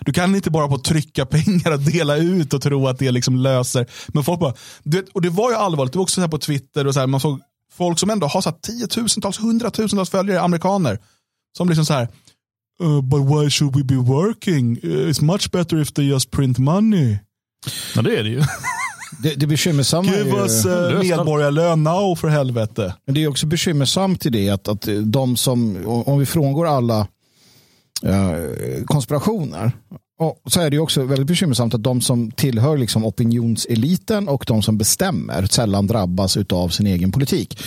[0.00, 3.36] Du kan inte bara på trycka pengar och dela ut och tro att det liksom
[3.36, 3.86] löser.
[4.08, 6.86] Men folk bara, vet, och det var ju allvarligt, det var också så på Twitter
[6.86, 7.40] och så här, man såg
[7.72, 10.98] folk som ändå har så här tiotusentals, hundratusentals följare, amerikaner,
[11.56, 12.08] som liksom så här,
[12.82, 14.78] Uh, but why should we be working?
[14.82, 17.18] Uh, it's much better if they just print money.
[17.94, 18.42] Ja, det är det ju.
[19.22, 20.30] Det, det bekymmersamma är ju...
[20.30, 21.06] uh, allt.
[21.06, 22.94] medborgarlön now för helvete.
[23.06, 27.06] Men det är också bekymmersamt i det att, att de som, om vi frångår alla
[28.02, 29.72] eh, konspirationer,
[30.18, 34.44] och så är det ju också väldigt bekymmersamt att de som tillhör liksom opinionseliten och
[34.46, 37.58] de som bestämmer sällan drabbas av sin egen politik.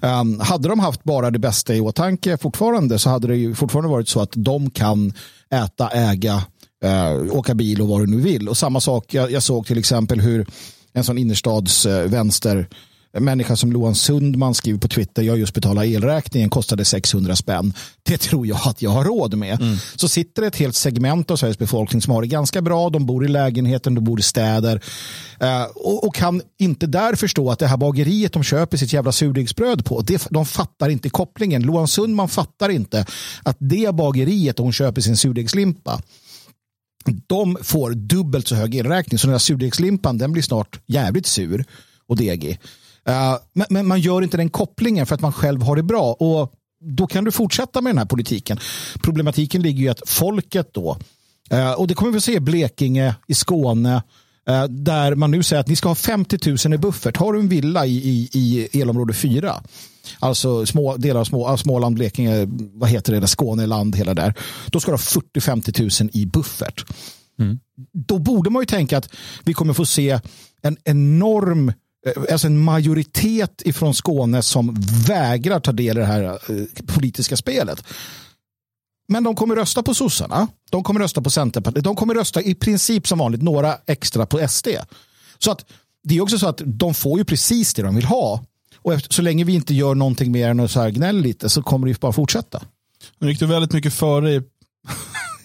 [0.00, 3.90] Um, hade de haft bara det bästa i åtanke fortfarande så hade det ju fortfarande
[3.90, 5.12] varit så att de kan
[5.50, 6.42] äta, äga,
[6.84, 8.48] eh, åka bil och vad du nu vill.
[8.48, 10.46] Och samma sak, jag, jag såg till exempel hur
[10.92, 12.68] en sån innerstads eh, vänster
[13.14, 17.36] en människa som Loan Sundman skriver på Twitter, jag har just betalat elräkningen, kostade 600
[17.36, 17.74] spänn.
[18.02, 19.78] Det tror jag att jag har råd med.
[19.96, 23.06] Så sitter det ett helt segment av Sveriges befolkning som har det ganska bra, de
[23.06, 24.82] bor i lägenheten, de bor i städer
[25.40, 29.12] eh, och, och kan inte där förstå att det här bageriet de köper sitt jävla
[29.12, 31.62] surdegsbröd på, det, de fattar inte kopplingen.
[31.62, 33.06] Loan Sundman fattar inte
[33.42, 36.00] att det bageriet hon köper sin surdegslimpa
[37.26, 39.18] de får dubbelt så hög elräkning.
[39.18, 41.64] Så den där surdegslimpan den blir snart jävligt sur
[42.06, 42.60] och degig.
[43.08, 46.12] Uh, men, men man gör inte den kopplingen för att man själv har det bra.
[46.12, 46.52] Och
[46.96, 48.58] då kan du fortsätta med den här politiken.
[49.02, 50.98] Problematiken ligger ju i att folket då,
[51.52, 54.02] uh, och det kommer vi att se i Blekinge, i Skåne,
[54.50, 57.16] uh, där man nu säger att ni ska ha 50 000 i buffert.
[57.16, 59.62] Har du en villa i, i, i elområde 4,
[60.18, 64.34] alltså små, delar av små, Småland, Blekinge, vad heter det, där Skåneland, hela där,
[64.66, 65.02] då ska du ha
[65.34, 66.84] 40-50 000 i buffert.
[67.92, 69.08] Då borde man ju tänka att
[69.44, 70.20] vi kommer få se
[70.62, 74.76] en enorm eh, Alltså en majoritet ifrån Skåne som
[75.08, 77.84] vägrar ta del i det här eh, politiska spelet.
[79.08, 80.48] Men de kommer rösta på sossarna.
[80.70, 81.84] De kommer rösta på Centerpartiet.
[81.84, 84.68] De kommer rösta i princip som vanligt några extra på SD.
[85.38, 85.64] Så att
[86.04, 88.44] det är också så att de får ju precis det de vill ha.
[88.82, 91.48] Och efter, så länge vi inte gör någonting mer än att så här gnälla lite
[91.48, 92.62] så kommer det ju bara fortsätta.
[93.18, 94.42] Nu gick du väldigt mycket före i,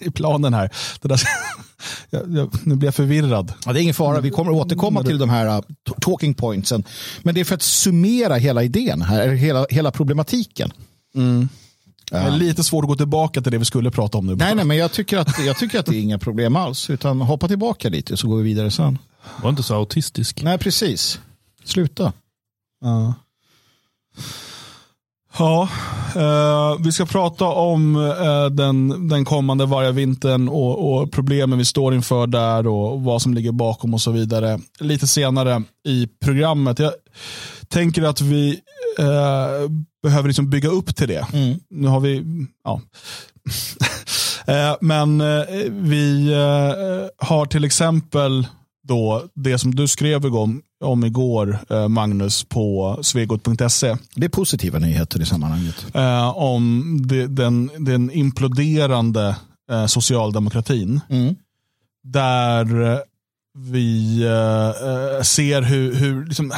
[0.00, 0.70] i planen här.
[1.00, 1.20] Det där,
[2.10, 3.52] jag, jag, nu blir jag förvirrad.
[3.66, 5.62] Ja, det är ingen fara, vi kommer återkomma till de här uh,
[6.00, 6.84] talking pointsen.
[7.22, 10.72] Men det är för att summera hela idén här, eller hela, hela problematiken.
[12.10, 14.36] Det är lite svårt att gå tillbaka till det vi skulle prata om nu.
[14.36, 16.90] Nej, nej, men jag tycker, att, jag tycker att det är inga problem alls.
[16.90, 18.98] Utan hoppa tillbaka lite så går vi vidare sen.
[19.42, 20.42] Var inte så autistisk.
[20.42, 21.20] Nej, precis.
[21.64, 22.12] Sluta.
[22.80, 23.14] Ja.
[25.38, 25.68] Ja,
[26.16, 31.94] eh, vi ska prata om eh, den, den kommande vargavintern och, och problemen vi står
[31.94, 36.78] inför där och vad som ligger bakom och så vidare lite senare i programmet.
[36.78, 36.92] Jag
[37.68, 38.60] tänker att vi
[38.98, 39.70] eh,
[40.02, 41.26] behöver liksom bygga upp till det.
[41.70, 42.24] Nu har vi,
[42.64, 42.80] ja.
[44.46, 48.46] Eh, Men eh, vi eh, har till exempel
[48.88, 53.96] då det som du skrev om, om igår, eh, Magnus, på svegot.se.
[54.14, 55.86] Det är positiva nyheter i sammanhanget.
[55.94, 56.84] Eh, om
[57.28, 59.36] den, den imploderande
[59.70, 61.00] eh, socialdemokratin.
[62.04, 62.98] Där eh,
[63.58, 64.18] vi
[65.22, 66.52] ser hur, hur liksom,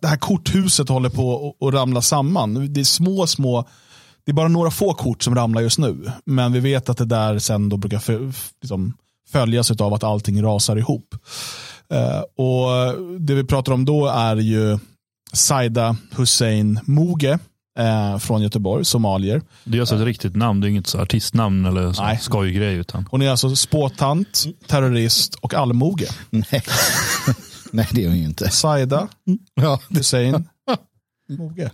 [0.00, 2.72] det- här korthuset håller på att- ramla samman.
[2.72, 3.64] Det är små, små,
[4.24, 6.10] det är bara några få kort som ramlar just nu.
[6.24, 7.98] Men vi vet att det där sen då brukar
[8.62, 8.92] liksom,
[9.32, 11.14] följas av att allting rasar ihop.
[11.92, 14.78] Eh, och Det vi pratar om då är ju
[15.32, 17.38] Saida Hussein Moge
[17.78, 19.42] eh, från Göteborg, somalier.
[19.64, 22.18] Det är alltså ett riktigt namn, det är inget så artistnamn eller så Nej.
[22.20, 22.74] skojgrej.
[22.74, 23.08] Utan.
[23.10, 26.06] Hon är alltså spåtant, terrorist och allmoge.
[26.30, 26.44] Nej.
[27.72, 28.50] Nej, det är hon ju inte.
[28.50, 29.08] Saida
[29.54, 30.48] Ja, Hussein
[31.28, 31.70] Moge.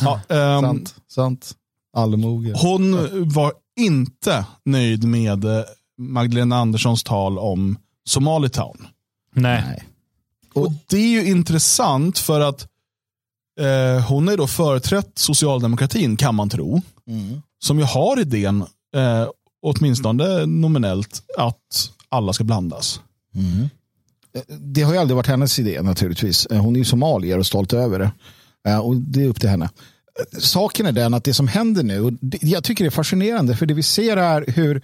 [0.00, 0.94] Ja, ehm, sant.
[1.08, 1.52] sant.
[1.96, 2.52] Allmoge.
[2.56, 2.96] hon
[3.28, 5.62] var inte nöjd med eh,
[5.98, 8.86] Magdalena Anderssons tal om Somalitown.
[9.36, 9.62] Nej.
[9.66, 9.84] Nej.
[10.54, 12.68] Och det är ju intressant för att
[13.60, 16.82] eh, hon är då företrätt socialdemokratin kan man tro.
[17.58, 18.60] Som ju har idén,
[18.96, 19.28] eh,
[19.62, 23.00] åtminstone nominellt, att alla ska blandas.
[24.58, 26.46] det har ju aldrig varit hennes idé naturligtvis.
[26.50, 28.10] Hon är ju somalier och stolt över det.
[28.70, 29.70] Eh, Och det är upp till henne.
[30.38, 33.56] Saken är den att det som händer nu, och det- jag tycker det är fascinerande,
[33.56, 34.82] för det vi ser är hur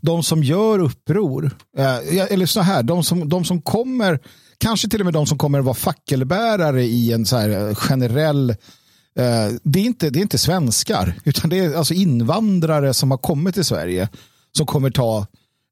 [0.00, 4.18] de som gör uppror, eh, eller så här, de som, de som kommer,
[4.58, 7.74] kanske till och med de som kommer att vara fackelbärare i en så här eh,
[7.74, 13.10] generell eh, det, är inte, det är inte svenskar, utan det är alltså invandrare som
[13.10, 14.08] har kommit till Sverige
[14.56, 15.26] som kommer ta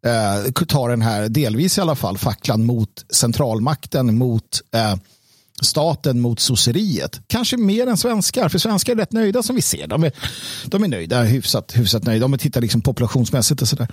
[0.06, 4.94] eh, ta den här, delvis i alla fall, facklan mot centralmakten, mot eh,
[5.62, 7.20] staten, mot sosseriet.
[7.26, 9.86] Kanske mer än svenskar, för svenskar är rätt nöjda som vi ser.
[9.86, 10.12] De är,
[10.66, 12.24] de är nöjda, hyfsat, hyfsat nöjda.
[12.24, 13.88] Om man tittar liksom populationsmässigt och sådär.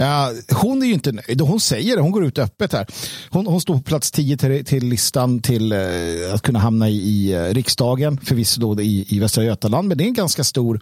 [0.00, 2.86] Uh, hon är ju inte nöjd och hon säger det, hon går ut öppet här.
[3.30, 6.96] Hon, hon står på plats 10 till, till listan till uh, att kunna hamna i,
[6.96, 10.80] i uh, riksdagen, förvisso då i, i Västra Götaland, men det är en ganska stor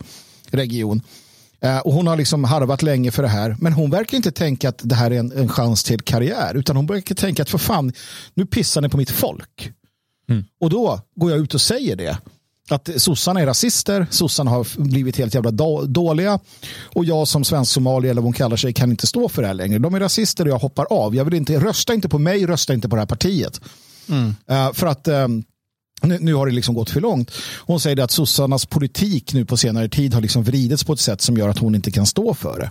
[0.50, 1.00] region.
[1.84, 3.56] Och hon har liksom harvat länge för det här.
[3.58, 6.54] Men hon verkar inte tänka att det här är en, en chans till karriär.
[6.54, 7.92] Utan hon verkar tänka att för fan,
[8.34, 9.72] nu pissar ni på mitt folk.
[10.60, 12.18] Och då går jag ut och säger det.
[12.70, 16.38] Att sossarna är rasister, sossarna har blivit helt jävla då- dåliga.
[16.82, 19.48] Och jag som svensk somalier eller vad hon kallar sig kan inte stå för det
[19.48, 19.78] här längre.
[19.78, 21.14] De är rasister och jag hoppar av.
[21.14, 23.60] Jag vill inte, rösta inte på mig, rösta inte på det här partiet.
[24.46, 25.28] Eh, för att eh,
[26.02, 27.30] nu, nu har det liksom gått för långt.
[27.60, 31.20] Hon säger att sossarnas politik nu på senare tid har liksom vridits på ett sätt
[31.20, 32.70] som gör att hon inte kan stå för det.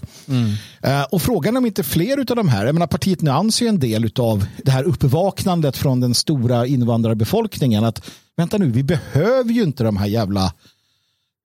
[0.89, 3.67] Eh, och frågan är om inte fler av de här, jag menar partiet Nyans är
[3.67, 9.52] en del av det här uppvaknandet från den stora invandrarbefolkningen att vänta nu, vi behöver
[9.52, 10.46] ju inte de här jävla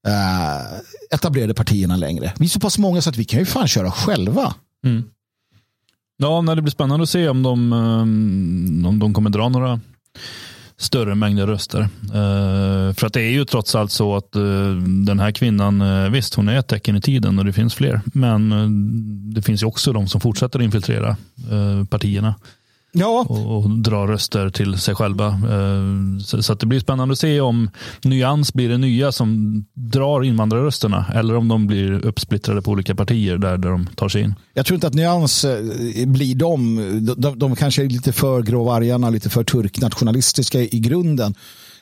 [0.09, 2.33] eh, etablerade partierna längre.
[2.39, 4.55] Vi är så pass många så att vi kan ju fan köra själva.
[6.19, 9.81] Ja, när det blir spännande att se om de, eh, om de kommer dra några
[10.79, 11.81] större mängder röster.
[12.03, 14.43] Eh, För att det är ju trots allt så att eh,
[15.07, 18.01] den här kvinnan, eh, visst hon är ett tecken i tiden och det finns fler.
[18.07, 18.69] Men eh,
[19.35, 21.09] det finns ju också de som fortsätter infiltrera
[21.51, 22.35] eh, partierna
[22.99, 25.27] Ja, och, och dra röster till sig själva.
[25.27, 27.71] Eh, Så, så att det blir spännande att se om
[28.05, 33.39] Nyans blir det nya som drar invandrarrösterna eller om de blir uppsplittrade på olika partier
[33.39, 34.35] där, där de tar sig in.
[34.55, 36.77] Jag tror inte att Nyans eh, blir de.
[37.17, 41.35] De, de, kanske är lite för gråvargarna, lite för turknationalistiska i, i grunden.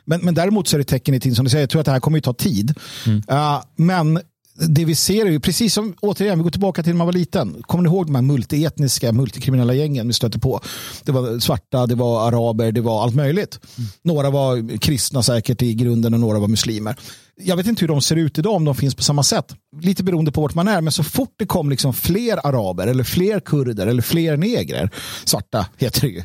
[0.04, 1.62] Men, men däremot så är det tecken i tiden som du säger.
[1.62, 2.74] Jag tror att det här kommer ju ta tid.
[3.06, 4.20] Uh, men
[4.56, 7.12] det vi ser är ju precis som, återigen, vi går tillbaka till när man var
[7.12, 7.62] liten.
[7.62, 10.60] Kommer ni ihåg de här multietniska, multikriminella gängen vi stötte på?
[11.04, 13.60] Det var svarta, det var araber, det var allt möjligt.
[14.02, 16.96] Några var kristna säkert i grunden och några var muslimer.
[17.36, 19.54] Jag vet inte hur de ser ut idag, om de finns på samma sätt.
[19.80, 23.04] Lite beroende på vart man är, men så fort det kom liksom fler araber eller
[23.04, 24.90] fler kurder eller fler negrer,
[25.24, 26.22] svarta heter det ju,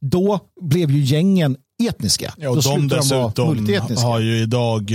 [0.00, 1.56] då blev ju gängen
[1.88, 2.34] etniska.
[2.36, 4.06] Ja, och de dessutom multietniska.
[4.06, 4.92] har ju idag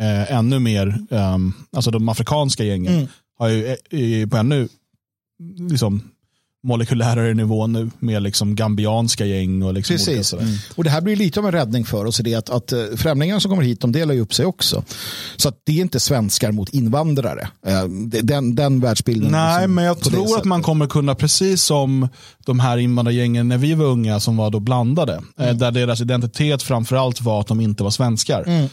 [0.00, 3.06] eh, ännu mer, ehm, alltså de afrikanska gängen Mm.
[3.38, 4.68] har ju eh, eh, på ännu
[5.70, 6.02] liksom,
[6.64, 10.28] molekylärare nivå nu med liksom gambianska gäng och liksom Precis.
[10.28, 10.46] sådär.
[10.74, 12.78] Och det här blir lite av en räddning för oss i det att, att eh,
[12.96, 14.84] främlingar som kommer hit, de delar ju upp sig också.
[15.36, 17.48] Så det är inte svenskar mot invandrare.
[17.66, 17.84] Eh,
[18.22, 19.32] Den, den världsbilden.
[19.32, 22.08] Nej, liksom men jag tror att man kommer kunna, precis som
[22.46, 25.58] de här invandrargängen när vi var unga som var då blandade, eh, Mm.
[25.58, 28.44] där deras identitet framförallt var att de inte var svenskar.
[28.46, 28.68] Mm.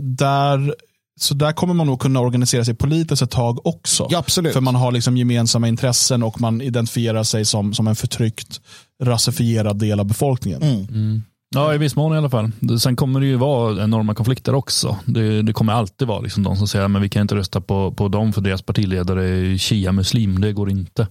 [0.00, 0.74] Där,
[1.20, 4.06] så där kommer man nog kunna organisera sig politiskt ett tag också.
[4.10, 4.52] Ja, absolut.
[4.52, 8.60] För man har liksom gemensamma intressen och man identifierar sig som, som en förtryckt,
[9.02, 10.62] rasifierad del av befolkningen.
[10.62, 11.22] Mm.
[11.54, 12.50] Ja, i viss mån i alla fall.
[12.80, 14.96] Sen kommer det ju vara enorma konflikter också.
[15.04, 17.92] Det, det kommer alltid vara liksom de som säger att vi kan inte rösta på,
[17.92, 20.40] på dem för deras partiledare är shia-muslim.
[20.40, 21.06] Det går inte.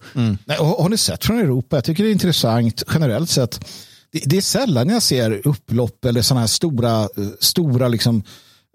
[0.45, 1.77] Nej, och har ni sett från Europa?
[1.77, 3.65] Jag tycker det är intressant generellt sett.
[4.11, 7.07] Det, det är sällan jag ser upplopp eller sådana här stora, eh,
[7.39, 8.23] stora liksom,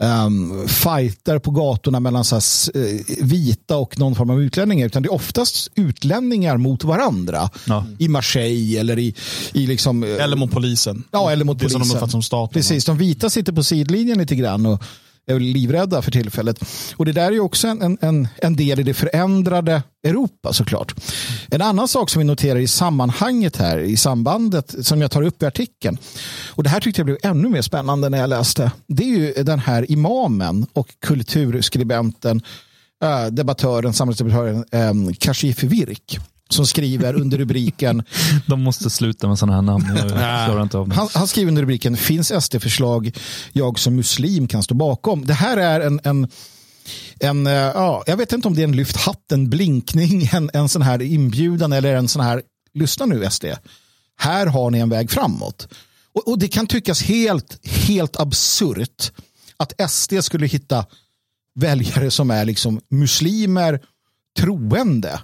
[0.03, 2.43] um, fighter på gatorna mellan så här,
[2.77, 4.87] eh, vita och någon form av utlänningar.
[4.87, 7.51] Utan det är oftast utlänningar mot varandra.
[7.67, 7.85] Ja.
[7.99, 9.15] I Marseille eller i,
[9.53, 11.05] i liksom, eh, Eller mot polisen.
[11.11, 11.97] Ja, eller mot det som de polisen.
[11.97, 12.53] uppfattar som staten.
[12.55, 14.83] Precis, de vita sitter på sidlinjen lite grann och
[15.29, 16.65] är livrädda för tillfället.
[16.97, 20.95] Och det där är ju också en, en- en, del i det förändrade Europa såklart.
[21.51, 25.43] En annan sak som vi noterar i sammanhanget här, i sambandet som jag tar upp
[25.43, 25.99] i artikeln.
[26.49, 28.73] Och det här tyckte jag blev ännu mer spännande när jag läste.
[28.89, 32.43] Det är ju den här imamen och kulturskribenten,
[33.05, 38.03] äh, debattören, samhällsdebattören äh, Kashif Virk som skriver under rubriken
[38.47, 39.85] De måste sluta med sådana här namn.
[40.93, 43.17] Han, han skriver under rubriken Finns SD-förslag
[43.53, 45.27] jag som muslim kan stå bakom?
[45.27, 46.29] Det här är en, en,
[47.21, 50.69] en eh, ja, jag vet inte om det är en lyft hatten, blinkning, en, en
[50.69, 52.43] sån här inbjudan eller en sån här,
[52.75, 53.45] lyssna nu SD,
[54.19, 55.69] här har ni en väg framåt.
[56.15, 59.13] Och, och det kan tyckas helt, helt absurt
[59.57, 60.87] att SD skulle hitta
[61.55, 63.81] väljare som är liksom muslimer
[64.39, 65.21] troende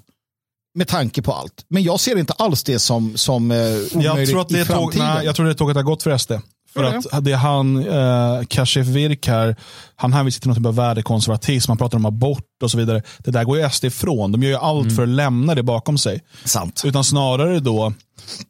[0.74, 1.64] med tanke på allt.
[1.68, 4.64] Men jag ser inte alls det som, som eh, jag tror att det i är
[4.64, 5.06] tåg, framtiden.
[5.06, 6.32] nej, jag tror det tåget har gått för SD.
[6.74, 9.56] För att det han, eh, Kashif Virk här,
[9.96, 13.02] han hänvisar till något typ av värdekonservatism, han pratar om abort och så vidare.
[13.18, 14.32] Det där går ju SD ifrån.
[14.32, 14.96] De gör ju allt Mm.
[14.96, 16.20] för att lämna det bakom sig.
[16.44, 16.82] Sant.
[16.84, 17.92] Utan snarare då,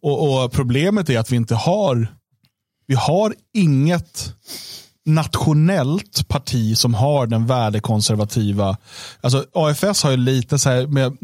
[0.03, 2.09] och, och problemet är att vi inte har,
[2.87, 4.35] vi har inget
[5.07, 8.77] nationellt parti som har den värdekonservativa,
[9.21, 11.17] alltså AFS har ju lite så här med,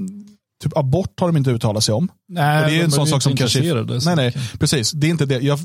[0.63, 2.09] typ abort har de inte uttalat sig om.
[2.29, 3.59] Nej, Och det är en sån sak som kanske...
[4.01, 4.61] så Nej, nej, mycket.
[4.61, 4.93] precis.
[4.93, 5.41] Det är inte det.
[5.41, 5.59] Jag,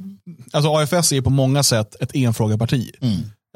[0.53, 2.91] alltså AFS är på många sätt ett enfrågeparti.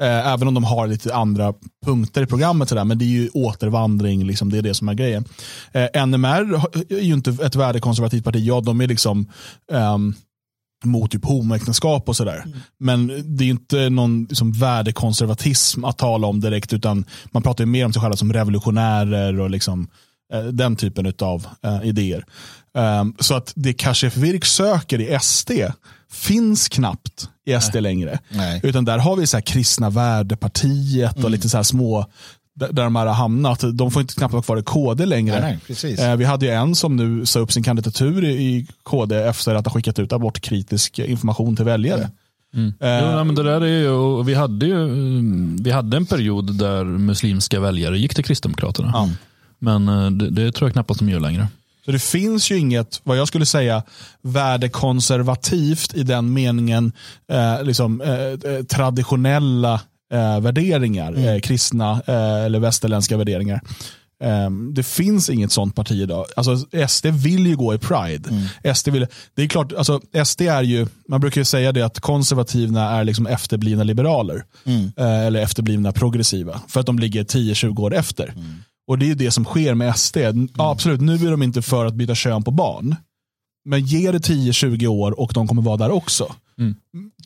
[0.02, 1.54] Eh, även om de har lite andra
[1.86, 2.68] punkter i programmet.
[2.68, 5.24] Sådär, men det är ju återvandring, liksom, det är det som är grejen.
[5.72, 8.38] Eh, NMR är ju inte ett värdekonservativt parti.
[8.44, 9.28] Ja, de är liksom
[9.72, 10.14] ehm,
[10.84, 12.44] mot typ homoäktenskap och sådär.
[12.78, 17.70] Men det är inte någon liksom, värdekonservatism att tala om direkt, utan man pratar ju
[17.70, 19.86] mer om sig själva som revolutionärer och liksom, eh,
[20.52, 22.24] den typen av eh, idéer.
[22.74, 25.50] Ehm, så att det Kashif Virk söker i SD
[26.12, 28.18] finns knappt i SD längre.
[28.28, 28.60] Nej.
[28.62, 32.06] Utan där har vi så här kristna värdepartiet och lite så här små,
[32.54, 33.64] där, de här har hamnat.
[33.74, 35.40] De får inte knappt vara kvar i KD längre.
[35.40, 36.00] Nej, nej, precis.
[36.00, 39.66] Eh, vi hade ju en som nu sa upp sin kandidatur i, KD efter att
[39.66, 42.02] ha skickat ut abortkritisk information till väljare.
[42.02, 42.10] Eh,
[42.52, 46.06] Jo, nej, men det där är ju, och vi hade ju mm, vi hade en
[46.06, 48.90] period där muslimska väljare gick till Kristdemokraterna.
[48.94, 49.08] Ja.
[49.60, 51.48] Men eh, det, det tror jag knappast de gör längre.
[51.84, 53.82] Så det finns ju inget, vad jag skulle säga,
[54.22, 56.92] värdekonservativt i den meningen,
[57.32, 59.74] eh, liksom, eh, eh, traditionella
[60.12, 62.00] eh, värderingar, eh, kristna
[62.46, 63.60] eller västerländska värderingar.
[64.24, 66.26] Eh, det finns inget sånt parti idag.
[66.36, 66.56] Alltså,
[66.88, 68.48] SD vill ju gå i Pride.
[68.74, 72.00] SD vill, det är klart, alltså, SD är ju, man brukar ju säga det att
[72.00, 74.44] konservativa är liksom efterblivna liberaler.
[74.96, 76.60] Eh, eller efterblivna progressiva.
[76.68, 78.34] För att de ligger 10-20 år efter.
[78.90, 80.16] Och det är ju det som sker med SD.
[80.16, 82.96] Ja, absolut, nu är de inte för att byta kön på barn.
[83.64, 86.34] Men ge det 10-20 år och de kommer vara där också.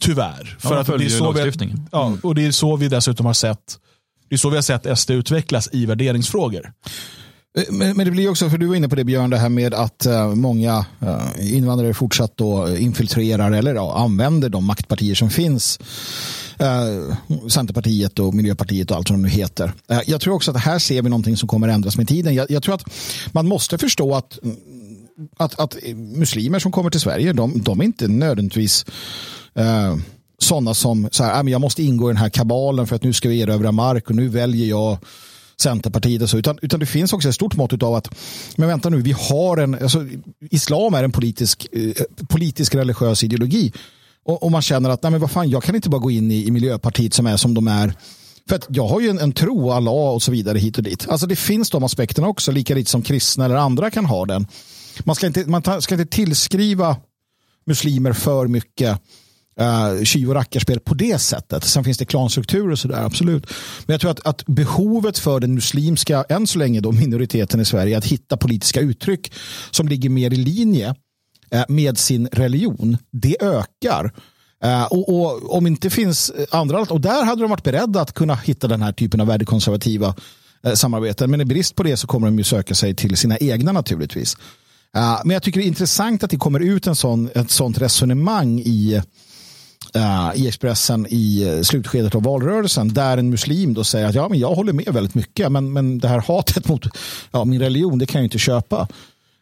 [0.01, 0.59] Tyvärr.
[0.63, 3.79] Ja, de följer ju så vi, ja, och det är så vi dessutom har sett
[4.29, 6.73] det är så vi har sett SD utvecklas i värderingsfrågor.
[7.59, 9.49] Eh, Men, men det blir också, för du var inne på det Björn, det här
[9.49, 15.31] med att eh, många eh, invandrare fortsatt då infiltrerar eller ja, använder de maktpartier som
[15.31, 15.79] finns.
[16.59, 17.17] Eh,
[17.49, 19.73] Centerpartiet och Miljöpartiet och allt vad de nu heter.
[19.91, 22.35] Eh, jag tror också att här ser vi någonting som kommer ändras med tiden.
[22.35, 22.85] Jag, jag tror att
[23.33, 24.57] man måste förstå att mm,
[25.37, 28.85] att, att muslimer som kommer till Sverige, de, de är inte nödvändigtvis
[29.55, 29.97] eh,
[30.39, 33.13] sådana som så här, ah, jag måste ingå i den här kabalen för att nu
[33.13, 34.99] ska vi erövra mark och nu väljer jag
[35.61, 38.15] Centerpartiet och så, utan, utan det finns också ett stort mått av att,
[38.57, 40.07] men vänta nu, vi har en, alltså,
[40.51, 43.73] islam är en politisk, eh, politisk religiös ideologi.
[44.25, 46.31] Och, och man känner att, nej men vad fan, jag kan inte bara gå in
[46.31, 47.95] i, i Miljöpartiet som är som de är.
[48.49, 51.09] För att jag har ju en, en tro, Allah och så vidare hit och dit.
[51.09, 54.47] Alltså det finns de aspekterna också, lika lite som kristna eller andra kan ha den.
[55.05, 56.97] Man ska inte, man ta- ska inte tillskriva
[57.67, 59.01] muslimer för mycket
[59.61, 61.65] uh, tjuv och rackarspel på det sättet.
[61.65, 63.47] Sen finns det klanstrukturer och sådär, absolut.
[63.87, 67.65] Men jag tror att, att behovet för den muslimska, än så länge då minoriteten i
[67.65, 69.33] Sverige, att hitta politiska uttryck
[69.71, 70.95] som ligger mer i linje
[71.51, 74.13] Eh, med sin religion, det ökar.
[74.65, 78.35] Eh, och, och om inte finns andra, och där hade de varit beredda att kunna
[78.35, 80.15] hitta den här typen av värdekonservativa
[80.65, 81.31] eh, samarbeten.
[81.31, 84.37] Men i brist på det så kommer de ju söka sig till sina egna naturligtvis.
[85.25, 88.61] Men jag tycker det är intressant att det kommer ut en sån, ett sånt resonemang
[88.61, 89.03] i,
[90.35, 94.55] i Expressen i slutskedet av valrörelsen där en muslim då säger att ja, men jag
[94.55, 96.87] håller med väldigt mycket men, men det här hatet mot
[97.31, 98.89] ja, min religion det kan jag inte köpa.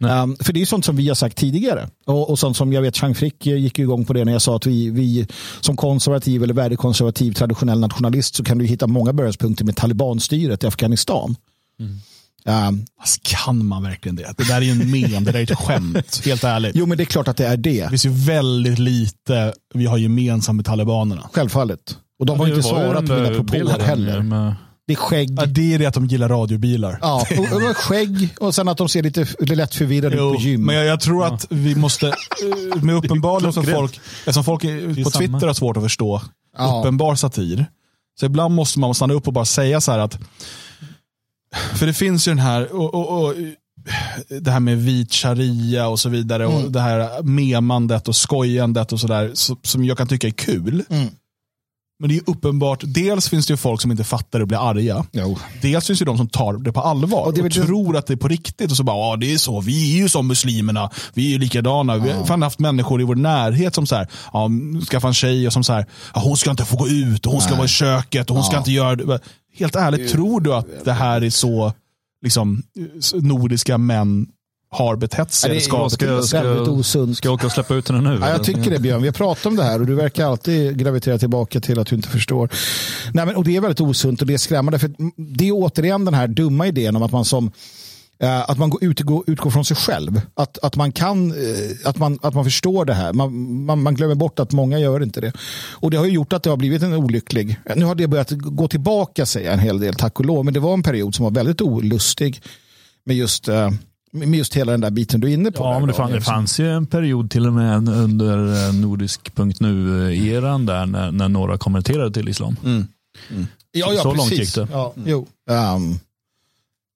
[0.04, 1.88] Um, för det är sånt som vi har sagt tidigare.
[2.06, 4.42] Och, och sånt som jag vet Chang Frick eh, gick igång på det när jag
[4.42, 5.26] sa att vi, vi
[5.60, 10.66] som konservativ eller värdekonservativ traditionell nationalist så kan du hitta många beröringspunkter med talibanstyret i
[10.66, 11.36] Afghanistan.
[11.80, 14.34] Um, Alltså, kan man verkligen det?
[14.36, 16.20] Det där är ju en mem, det där är ett skämt.
[16.24, 16.72] Helt ärligt.
[16.76, 17.82] jo men det är klart att det är det.
[17.82, 21.28] Det finns ju väldigt lite vi har gemensamt med talibanerna.
[21.32, 21.96] Självfallet.
[22.18, 24.22] Och de har Det inte svarat på mina propåer heller.
[24.22, 24.54] Med,
[24.86, 25.30] Det är skägg.
[25.36, 26.98] Ja, det är det att de gillar radiobilar.
[27.02, 30.36] Ja, och, och skägg och sen att de ser lite lite lätt förvirrade ut på
[30.40, 30.64] gym.
[30.64, 35.10] men jag, jag tror att vi måste, eh, med uppenbarligen som folk, eftersom folk på
[35.10, 35.10] samma.
[35.10, 36.22] Twitter har svårt att förstå
[36.58, 36.80] Ja.
[36.80, 37.66] uppenbar satir.
[38.20, 40.18] Så ibland måste man stanna upp och bara säga så här att,
[41.74, 43.34] för det finns ju den här, och, och, och,
[44.40, 49.00] det här med vit sharia och så vidare och det här memandet och skojandet och
[49.00, 49.30] sådär
[49.62, 50.84] som jag kan tycka är kul.
[50.90, 51.08] Mm.
[52.02, 55.04] Men det är uppenbart, dels finns det folk som inte fattar det och blir arga.
[55.12, 55.38] Jo.
[55.60, 57.96] Dels finns det de som tar det på allvar Och och, det väl det- tror
[57.96, 58.70] att det är på riktigt.
[58.70, 61.38] Och så bara, ja det är så, vi är ju som muslimerna, vi är ju
[61.38, 61.96] likadana.
[61.96, 64.50] Vi har fan haft människor i vår närhet som så här, ja,
[64.90, 67.32] skaffa en tjej och som så här, ja, hon ska inte få gå ut och
[67.32, 67.56] hon ska Nej.
[67.58, 68.58] vara i köket och hon ska Ja.
[68.58, 69.20] inte göra det.
[69.58, 71.72] Helt ärligt, tror du att det här är så
[72.24, 72.62] liksom,
[73.14, 74.26] nordiska män
[74.72, 75.50] har betett sig?
[75.50, 76.28] Ja, det ska ska- sig?
[76.28, 77.16] ska- Väldigt osunt.
[77.16, 78.18] Ska jag åka och släppa ut henne nu?
[78.20, 79.02] Ja, jag tycker det Björn.
[79.02, 81.96] Vi har pratat om det här och du verkar alltid gravitera tillbaka till att du
[81.96, 82.48] inte förstår.
[83.12, 84.78] Nej, men, och det är väldigt osunt och det är skrämmande.
[84.78, 87.50] För det är återigen den här dumma idén om att man som
[88.22, 90.20] eh, att man går ut, går, utgår från sig själv.
[90.34, 93.12] Att, att, man kan, eh, att, man, att man förstår det här.
[93.12, 95.32] Man, man, man glömmer bort att många gör inte det.
[95.72, 97.56] Och det har ju gjort att det har blivit en olycklig.
[97.76, 100.44] Nu har det börjat gå tillbaka jag en hel del, tack och lov.
[100.44, 102.42] Men det var en period som var väldigt olustig
[103.04, 103.70] med just, eh,
[104.12, 105.64] med just hela den där biten du är inne på.
[105.64, 110.66] Ja, men det, fann, det fanns ju en period till och med under eh, nordisk.nu-eran
[110.66, 112.56] där när, när några konverterade till islam.
[113.72, 114.38] Ja, ja, Så långt precis.
[114.38, 114.68] gick det.
[114.72, 115.26] Ja, jo.
[115.50, 115.98] Ehm,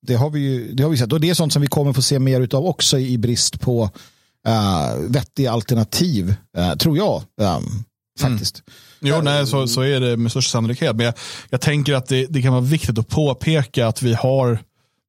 [0.07, 1.13] det, har vi ju, det har vi sett.
[1.13, 3.91] Och det är sånt som vi kommer få se mer av också i brist på
[4.49, 7.23] uh, vettiga alternativ, eh, tror jag.
[7.41, 7.63] ehm,
[8.21, 8.63] faktiskt.
[9.01, 10.97] Jo, nej, så, så är det med största sannolikhet.
[10.97, 11.15] Men jag,
[11.51, 14.59] jag tänker att det, det kan vara viktigt att påpeka att vi har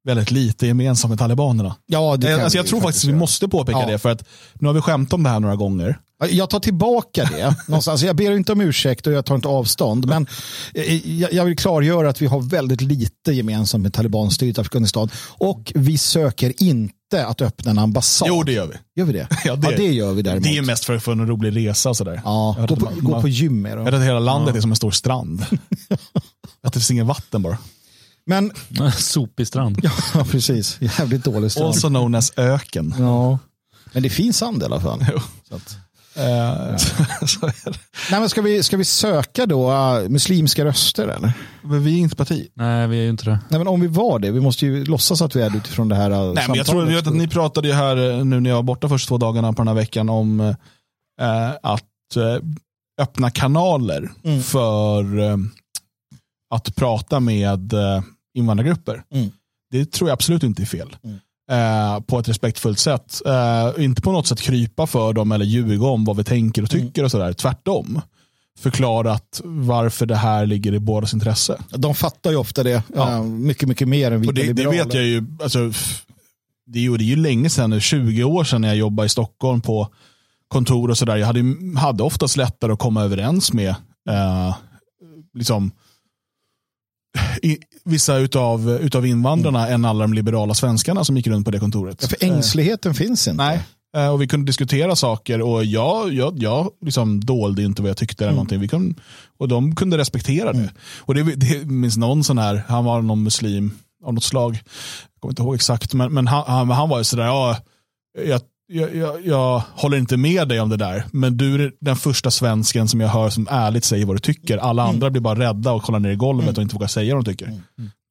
[0.08, 1.76] väldigt lite gemensamt med talibanerna.
[1.86, 3.86] Ja, det Jag, kan alltså, jag tror faktiskt att vi måste påpeka Ja.
[3.88, 4.00] det.
[4.00, 6.00] För att nu har vi skämt om det här några gånger.
[6.30, 7.56] Jag tar tillbaka det.
[7.68, 8.02] Någonstans.
[8.02, 10.06] Jag ber inte om ursäkt och jag tar inte avstånd.
[10.08, 10.28] Men
[10.74, 15.10] eh, jag vill klargöra att vi har väldigt lite gemensamt med talibanstyret Afghanistan.
[15.38, 18.28] Och vi söker inte att öppna en ambassad.
[18.28, 18.74] Jo, det gör vi.
[19.02, 19.28] Gör vi det?
[19.46, 20.44] Ja, det- ja, det gör vi däremot.
[20.44, 21.90] Det är mest för att få en rolig resa.
[21.90, 22.22] och Sådär.
[22.26, 23.88] Ja, gå på, man- gå på gym med dem.
[23.88, 25.46] att hela landet är som en stor strand.
[26.64, 27.58] att det finns inget vatten bara.
[28.28, 28.52] Men,
[28.98, 29.80] Sopig strand.
[29.84, 31.68] ja precis, jävligt dålig strand.
[31.68, 32.96] Also known as öken.
[33.00, 33.40] Ja.
[33.94, 35.06] Men det finns sand i alla fall.
[35.50, 35.78] Så att,
[36.18, 36.78] Eh,
[37.26, 37.54] så det.
[38.12, 41.08] nej, men ska, vi, ska vi söka då uh, muslimska röster?
[41.08, 41.34] Eller?
[41.62, 42.48] Men vi är inte parti.
[42.54, 43.40] Nej, vi är ju inte det.
[43.50, 45.88] Nej, men om vi var det, vi måste ju låtsas att vi är det utifrån
[45.90, 48.26] det här uh, Nej, men jag tror jag vet att ni pratade ju här eh,
[48.26, 50.40] nu när jag var borta första två dagarna på den här veckan om
[51.22, 52.44] eh, att eh,
[53.02, 54.44] öppna kanaler Mm.
[54.44, 55.38] för eh,
[56.56, 58.02] att prata med eh,
[58.38, 59.04] invandrargrupper.
[59.14, 59.32] Mm.
[59.72, 60.96] Det tror jag absolut inte är fel.
[61.04, 61.18] Mm.
[61.52, 63.22] Eh, på ett respektfullt sätt.
[63.26, 66.74] Eh, inte på något sätt krypa för dem eller ljuga om vad vi tänker och
[66.74, 66.88] Mm.
[66.88, 67.34] tycker och sådär.
[67.34, 68.02] Tvärtom.
[68.60, 71.62] Förklarat varför det här ligger i bådas intresse.
[71.70, 73.10] De fattar ju ofta det Ja.
[73.10, 75.72] uh, mycket, mycket mer än vi Och det, det vet jag ju, alltså,
[76.66, 79.06] det, är ju, det är ju länge sedan, nu, 20 år sedan när jag jobbade
[79.06, 79.88] i Stockholm på
[80.48, 81.16] kontor och sådär.
[81.18, 81.44] Jag hade,
[81.80, 83.76] hade oftast lättare att komma överens med
[84.10, 84.56] eh,
[85.34, 85.72] liksom,
[87.44, 91.60] i, vissa utav, utav invandrarna än alla de liberala svenskarna som gick runt på det
[91.60, 91.98] kontoret.
[92.02, 93.44] Ja, för ängsligheten finns inte.
[93.44, 93.60] Nej.
[93.98, 97.98] Eh, Och vi kunde diskutera saker och jag, jag, jag liksom dolde inte vad jag
[97.98, 98.24] tyckte.
[98.24, 98.60] Eller någonting.
[98.60, 98.96] Vi kunde,
[99.38, 100.70] och de kunde respektera det.
[101.00, 103.72] Och det, det minns någon sån här, han var någon muslim
[104.06, 104.54] av något slag.
[104.54, 107.58] Jag kommer inte ihåg exakt, men, men han, han, han var ju sådär, ja,
[108.26, 111.96] jag, jag, jag, jag håller inte med dig om det där, men du är den
[111.96, 114.58] första svensken som jag hör som ärligt säger vad du tycker.
[114.58, 117.26] Alla andra blir bara rädda och kollar ner i golvet och inte vågar säga vad
[117.26, 117.62] de tycker.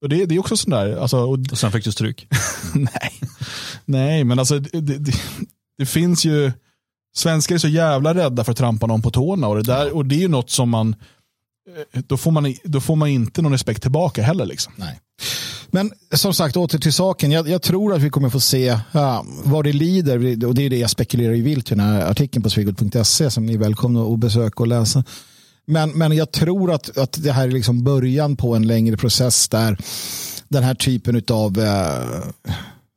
[0.03, 2.29] Och det, det är också sån där, alltså, och, Och sen fick du stryk.
[2.75, 3.13] Nej,
[3.85, 5.13] nej men alltså det, det,
[5.79, 6.53] det finns ju,
[7.17, 10.07] svenskar är så jävla rädda för att trampa någon på tårna och det, där, och
[10.07, 10.97] det är ju något som man,
[11.93, 14.47] eh, då får man, då får man inte någon respekt tillbaka heller.
[14.47, 14.73] Liksom.
[14.77, 15.01] Nej.
[15.71, 17.33] Men som sagt, åter till saken.
[17.33, 20.47] Jag, jag tror att vi kommer få se ja, vad det lider.
[20.47, 23.47] Och det är det jag spekulerar i vilt i den här artikeln på svegot.se som
[23.47, 25.05] ni är välkomna att besöka och läsa.
[25.67, 29.49] Men, men jag tror att, att det här är liksom början på en längre process
[29.49, 29.79] där
[30.49, 32.55] den här typen av eh,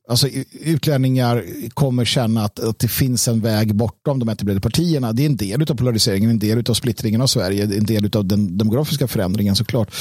[0.09, 5.13] alltså, utlänningar kommer känna att, att det finns en väg bortom de etablerade partierna.
[5.13, 8.25] Det är en del av polariseringen, en del av splittringen av Sverige, en del av
[8.25, 9.95] den demografiska förändringen såklart.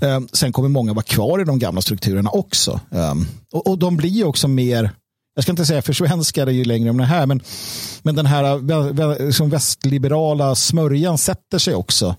[0.00, 2.80] Eh, sen kommer många vara kvar i de gamla strukturerna också.
[2.90, 3.14] Eh,
[3.52, 4.90] och, och de blir ju också mer,
[5.34, 7.40] jag ska inte säga försvenskade ju längre om det här, men,
[8.02, 12.16] men den här som västliberala smörjan sätter sig också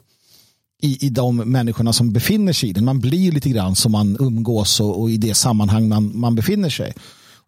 [0.81, 2.85] i, i de människorna som befinner sig i den.
[2.85, 6.69] Man blir lite grann som man umgås och, och i det sammanhang man, man befinner
[6.69, 6.93] sig.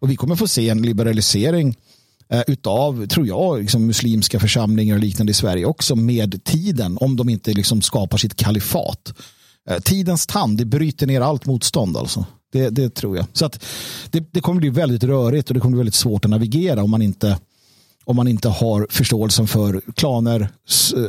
[0.00, 1.76] Och vi kommer få se en liberalisering
[2.28, 7.16] eh, utav, tror jag, liksom muslimska församlingar och liknande i Sverige också med tiden om
[7.16, 9.14] de inte liksom skapar sitt kalifat.
[9.70, 12.24] Eh, tidens tand, det bryter ner allt motstånd alltså.
[12.52, 13.26] Det, det tror jag.
[13.32, 13.64] Så att
[14.10, 16.90] det, det kommer bli väldigt rörigt och det kommer bli väldigt svårt att navigera om
[16.90, 17.38] man inte
[18.04, 20.48] om man inte har förståelsen för klaner,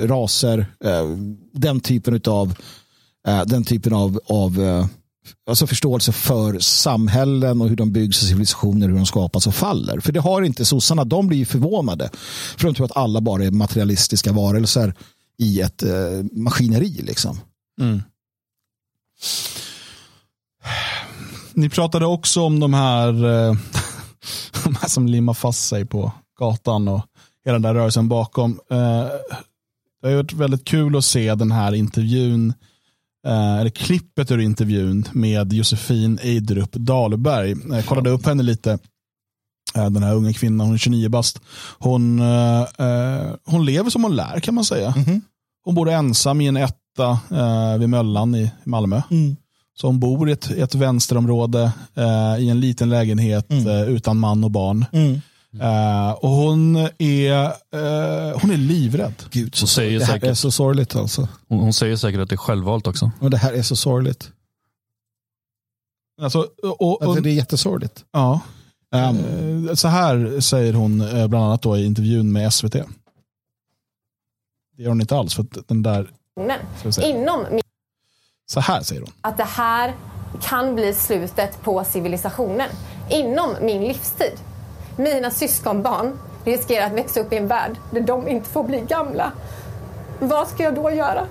[0.07, 1.07] raser, eh,
[1.53, 2.53] den typen av
[3.27, 4.85] eh, den typen av, av eh,
[5.49, 9.99] alltså förståelse för samhällen och hur de byggs och civilisationer, hur de skapas och faller.
[9.99, 12.09] För det har inte sossarna, de blir ju förvånade.
[12.57, 14.93] För de tror att alla bara är materialistiska varelser
[15.37, 15.91] i ett eh,
[16.31, 17.01] maskineri.
[17.01, 17.39] Liksom.
[17.81, 18.01] Mm.
[21.53, 23.55] Ni pratade också om de här, eh,
[24.63, 27.01] de här som limmar fast sig på gatan och
[27.45, 28.59] hela den där rörelsen bakom.
[28.71, 29.05] Eh,
[30.01, 32.53] Det har varit väldigt kul att se den här intervjun,
[33.27, 37.55] eh, eller klippet ur intervjun med Josefin Eidrup Dahlberg.
[37.69, 38.71] Jag kollade upp henne lite.
[39.75, 41.41] Eh, Den här unga kvinnan, hon är 29 bast.
[41.79, 44.93] Hon, eh, eh, hon lever som hon lär kan man säga.
[45.63, 49.01] Hon bor ensam i en etta eh, vid Möllan i Malmö.
[49.77, 54.43] Så hon bor i ett, ett vänsterområde eh, i en liten lägenhet eh, utan man
[54.43, 54.85] och barn.
[55.59, 59.13] Eh, och hon är, eh, hon är livrädd.
[59.31, 61.27] Gud, Hon säger, det här är säkert, så sorgligt alltså.
[61.47, 63.11] hon, hon säger säkert att det är självvalt också.
[63.21, 64.31] Och det här är så sorgligt.
[66.21, 68.05] Alltså, och, och, Alltså, det är jättesorgligt.
[68.11, 68.39] ja.
[68.95, 69.17] Um,
[69.69, 70.97] Eh, Så här säger hon
[71.29, 72.71] bland annat då i intervjun med SVT.
[72.73, 72.85] Det
[74.83, 76.11] gör hon inte alls för att den där,
[77.03, 77.61] inom min
[78.51, 79.11] så här säger hon.
[79.21, 79.95] att det här
[80.41, 82.69] kan bli slutet på civilisationen
[83.09, 84.33] inom min livstid.
[84.97, 89.31] Mina syskonbarn riskerar att växa upp i en värld där de inte får bli gamla.
[90.19, 91.27] Vad ska jag då göra?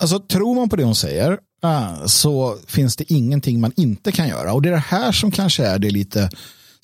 [0.00, 4.28] Alltså tror man på det hon säger ah, så finns det ingenting man inte kan
[4.28, 4.52] göra.
[4.52, 6.30] Och det är det här som kanske är det lite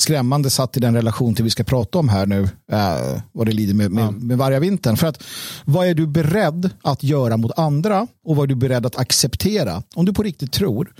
[0.00, 3.52] skrämmande satt i den relation till vi ska prata om här nu, eh, vad det
[3.52, 4.96] lider med, med, med vargavintern.
[4.96, 5.22] För att
[5.64, 9.82] vad är du beredd att göra mot andra och vad är du beredd att acceptera?
[9.94, 10.92] Om du på riktigt tror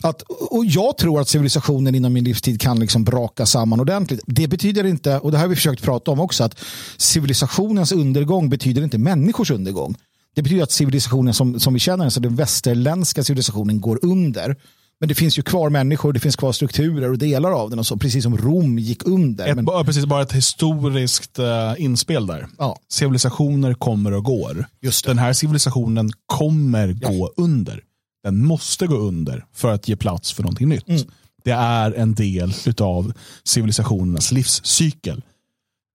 [0.00, 4.20] att, och jag tror att civilisationen inom min livstid kan liksom braka samman ordentligt.
[4.26, 6.58] Det betyder inte, och det här har vi försökt prata om också, att
[6.96, 9.96] civilisationens undergång betyder inte människors undergång.
[10.34, 14.56] Det betyder att civilisationen som, som vi känner den, så den västerländska civilisationen går under.
[15.02, 17.78] Men det finns ju kvar människor, det finns kvar strukturer och delar av den.
[17.78, 19.46] Och så, precis som Rom gick under.
[19.46, 22.48] Ett, men, bara, precis, bara ett historiskt eh, inspel där.
[22.58, 22.78] Ja.
[22.88, 24.66] Civilisationer kommer och går.
[24.80, 25.10] Just det.
[25.10, 27.80] Den här civilisationen kommer gå under.
[28.24, 30.88] Den måste gå under för att ge plats för någonting nytt.
[30.88, 31.02] Mm.
[31.44, 33.12] Det är en del av
[33.44, 35.22] civilisationernas livscykel.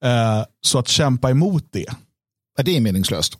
[0.05, 1.85] Eh, så att kämpa emot det,
[2.57, 3.37] ja, det är meningslöst.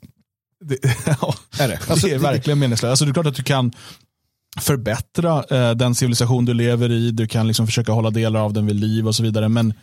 [0.64, 0.78] det,
[1.20, 1.74] ja, Är det?
[1.86, 2.90] det Alltså, är det- verkligen meningslöst.
[2.90, 3.72] Alltså, det är klart att du kan
[4.60, 7.10] förbättra eh, den civilisation du lever i.
[7.10, 9.48] Du kan liksom försöka hålla delar av den vid liv och så vidare.
[9.48, 9.74] Men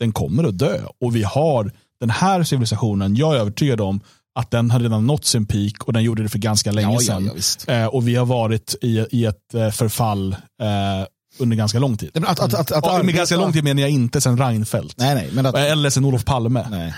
[0.00, 0.78] den kommer att dö.
[1.00, 4.00] Och vi har den här civilisationen, jag är övertygad om
[4.34, 6.92] att den har redan nått sin peak och den gjorde det för ganska länge Ja,
[6.94, 7.26] ja, sedan.
[7.26, 7.68] ja, visst.
[7.68, 10.32] eh, och vi har varit i, i ett eh, förfall
[10.62, 11.06] eh,
[11.38, 12.10] under ganska lång tid.
[12.14, 14.38] Men Att, att, att, att Och med arbeta- ganska lång tid menar jag inte sedan
[14.38, 14.94] Reinfeldt.
[14.98, 16.66] Nej, nej, men att, Eller sedan Olof Palme.
[16.70, 16.94] nej.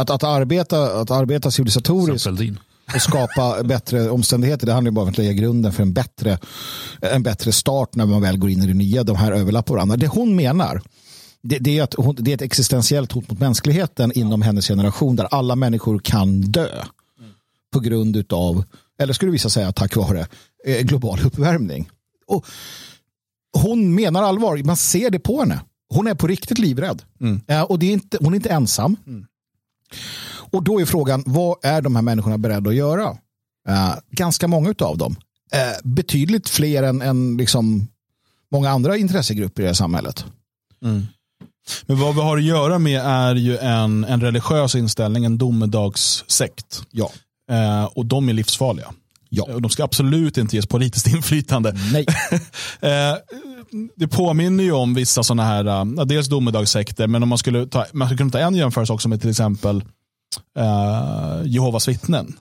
[0.00, 2.58] Att, att, arbeta, att arbeta civilisatoriskt Fälldin.
[2.94, 4.66] Och skapa bättre omständigheter.
[4.66, 6.38] Det handlar ju bara om att lägga grunden för en bättre,
[7.00, 9.04] en bättre start när man väl går in i det nya.
[9.04, 9.96] De här överlappar varandra.
[9.96, 10.82] Det hon menar
[11.42, 15.16] det, det, är att hon, det är ett existentiellt hot mot mänskligheten inom hennes generation
[15.16, 16.84] där alla människor kan dö
[17.72, 18.64] på grund av,
[18.98, 20.26] eller skulle vissa säga tack vare,
[20.66, 21.90] eh, global uppvärmning.
[22.26, 22.46] Och
[23.52, 25.60] hon menar allvar, man ser det på henne.
[25.88, 27.02] Hon är på riktigt livrädd.
[27.46, 28.96] Ja, och det är inte, hon är inte ensam.
[30.50, 33.16] Och då är frågan, vad är de här människorna beredda att göra?
[33.68, 35.16] Eh, ganska många av dem.
[35.52, 37.88] Eh, betydligt fler än, än liksom
[38.52, 40.24] många andra intressegrupper i det här samhället.
[41.86, 46.82] Men vad vi har att göra med är ju en, en religiös inställning, en domedagssekt.
[46.90, 47.10] Ja.
[47.50, 48.92] Eh, och de är livsfarliga.
[49.28, 49.44] Ja.
[49.44, 51.76] Och de ska absolut inte ges politiskt inflytande.
[51.92, 52.06] Nej.
[52.80, 53.16] Eh,
[53.96, 57.86] det påminner ju om vissa sådana här, uh, dels domedagssekter, men om man skulle, ta,
[57.92, 59.84] man skulle kunna ta en jämförelse också med till exempel
[60.58, 62.36] eh, Jehovas vittnen.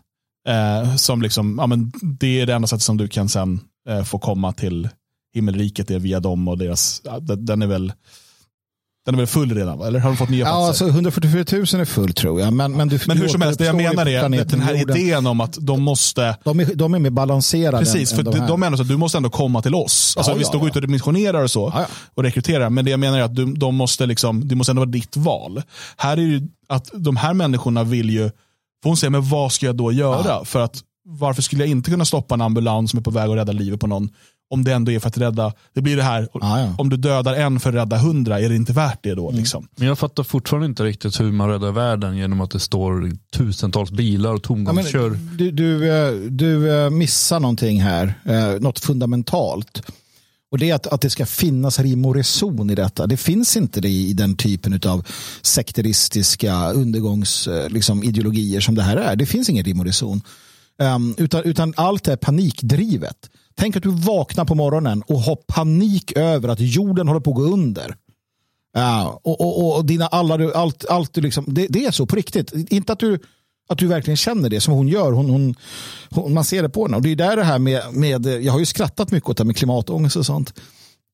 [0.47, 4.03] Eh, som liksom, ja, men det är det enda sättet som du kan sen eh,
[4.03, 4.89] få komma till
[5.35, 7.93] himmelriket är via dem och deras, ja, den den är väl
[9.05, 10.67] den är väl full redan, eller har de fått nya Ja, platser?
[10.85, 12.53] alltså 144 000 är full tror jag.
[12.53, 14.97] Men, men, du, men hur som helst, det jag menar är planeten den här jorden.
[14.97, 18.39] idén om att de måste De är, de är mer balanserade Precis, än, för än
[18.41, 20.13] de, de menar så att du måste ändå komma till oss.
[20.17, 21.87] Alltså, Ja, visst, ja, de går ut och missionerar och så Ja, ja.
[22.15, 22.69] och rekryterar.
[22.69, 25.17] Men det jag menar är att du, de måste liksom, det måste ändå vara ditt
[25.17, 25.61] val.
[25.97, 28.23] Här är ju att de här människorna vill ju,
[28.83, 30.45] för hon säger, men vad ska jag då göra?
[30.45, 33.35] För att varför skulle jag inte kunna stoppa en ambulans som är på väg att
[33.37, 34.09] rädda livet på någon?
[34.49, 36.75] Om det ändå är för att rädda, det blir det här, Ja, ja.
[36.77, 39.31] om du dödar en för att rädda hundra, är det inte värt det då?
[39.31, 39.67] Liksom?
[39.75, 43.91] Men jag fattar fortfarande inte riktigt hur man räddar världen genom att det står tusentals
[43.91, 45.19] bilar och Ja, tomgångskör.
[45.37, 49.81] du, du, eh, du eh, missar någonting här, eh, något fundamentalt.
[50.51, 53.07] Och det är att, att det ska finnas rim och reson i detta.
[53.07, 55.05] Det finns inte det i den typen av
[55.41, 59.15] sekteristiska undergångsideologier liksom, ideologier som det här är.
[59.15, 60.21] Det finns ingen rim och reson.
[60.79, 63.29] Um, utan, utan allt är panikdrivet.
[63.57, 67.37] Tänk att du vaknar på morgonen och har panik över att jorden håller på att
[67.37, 67.95] gå under.
[68.73, 72.15] Ja, och, och, och dina alla, allt, allt du liksom, det, det är så på
[72.15, 72.53] riktigt.
[72.71, 73.19] Inte att du
[73.69, 75.11] Att du verkligen känner det som hon gör.
[75.11, 75.55] Hon, hon,
[76.09, 76.97] hon man ser det på henne.
[76.97, 79.43] Och det är där det här med, med, jag har ju skrattat mycket åt det
[79.43, 80.53] här med klimatångest och sånt.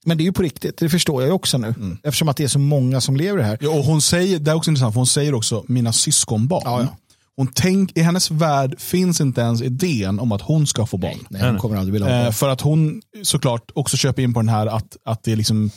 [0.06, 1.68] Men det är ju på riktigt, det förstår jag också nu.
[1.68, 1.98] Mm.
[2.04, 3.58] Eftersom att det är så många som lever här.
[3.62, 6.62] Ja, och hon säger, det är också intressant, för hon säger också mina syskonbarn.
[6.66, 6.98] Ja, ja.
[7.38, 11.18] Hon tänk, I hennes värld finns inte ens idén om att hon ska få barn.
[11.30, 12.26] Nej, nej hon kommer aldrig vilja ha barn.
[12.26, 15.36] Eh, för att hon såklart också köper in på den här att, att, det är
[15.36, 15.72] liksom,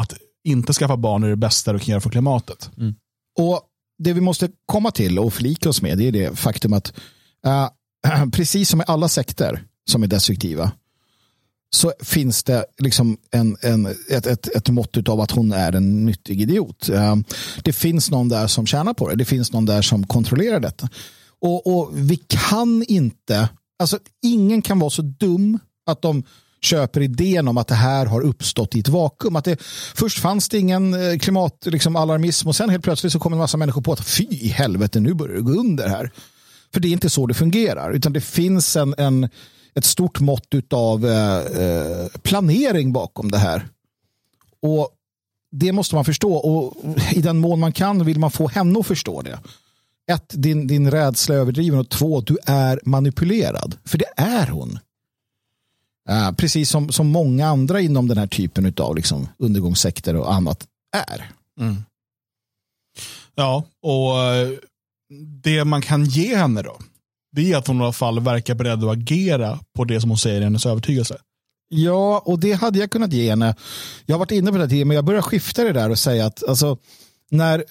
[0.00, 2.70] att inte skaffa barn är det bästa du kan göra för klimatet.
[2.76, 2.94] Mm.
[3.38, 3.60] Och
[3.98, 6.92] Det vi måste komma till och förlika oss med det är det faktum att
[7.46, 7.68] uh,
[8.32, 10.72] precis som i alla sekter som är destruktiva
[11.74, 16.06] så finns det liksom en, en, ett, ett, ett mått av att hon är en
[16.06, 16.88] nyttig idiot.
[16.88, 17.24] Ehm,
[17.62, 19.16] det finns någon där som tjänar på det.
[19.16, 20.88] Det finns någon där som kontrollerar detta.
[21.40, 23.48] Och, och vi kan inte,
[23.78, 26.22] alltså ingen kan vara så dum att de
[26.62, 29.36] köper idén om att det här har uppstått i ett vakuum.
[29.36, 29.62] Att det,
[29.94, 33.40] först fanns det ingen eh, klimatalarmism liksom alarmism och sen helt plötsligt så kommer en
[33.40, 36.10] massa människor på att fy i helvete, nu börjar det gå under här.
[36.72, 39.28] För det är inte så det fungerar, utan det finns en, en
[39.74, 43.68] ett stort mått av eh, eh, planering bakom det här.
[44.62, 44.88] Och
[45.50, 46.76] det måste man förstå och
[47.12, 49.38] i den mån man kan vill man få henne att förstå det.
[50.12, 53.76] Ett, din, din rädsla är överdriven och två, du är manipulerad.
[53.84, 54.78] För det är hon.
[56.08, 60.66] Eh, precis som, som många andra inom den här typen av liksom, undergångssekter och annat
[61.08, 61.30] är.
[61.60, 61.76] Mm.
[63.34, 64.50] Ja, och eh,
[65.42, 66.78] det man kan ge henne då,
[67.34, 70.18] det är att hon i alla fall verkar beredd att agera på det som hon
[70.18, 71.16] säger i hennes övertygelse.
[71.68, 73.54] Ja, och det hade jag kunnat ge henne.
[74.06, 76.26] Jag har varit inne på det tidigare, men jag börjar skifta det där och säga
[76.26, 76.78] att alltså,
[77.30, 77.64] när,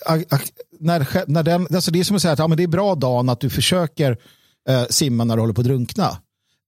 [0.79, 2.95] när, när den, alltså det är som att säga att ja, men det är bra
[2.95, 4.17] Dan att du försöker
[4.69, 6.17] eh, simma när du håller på att drunkna.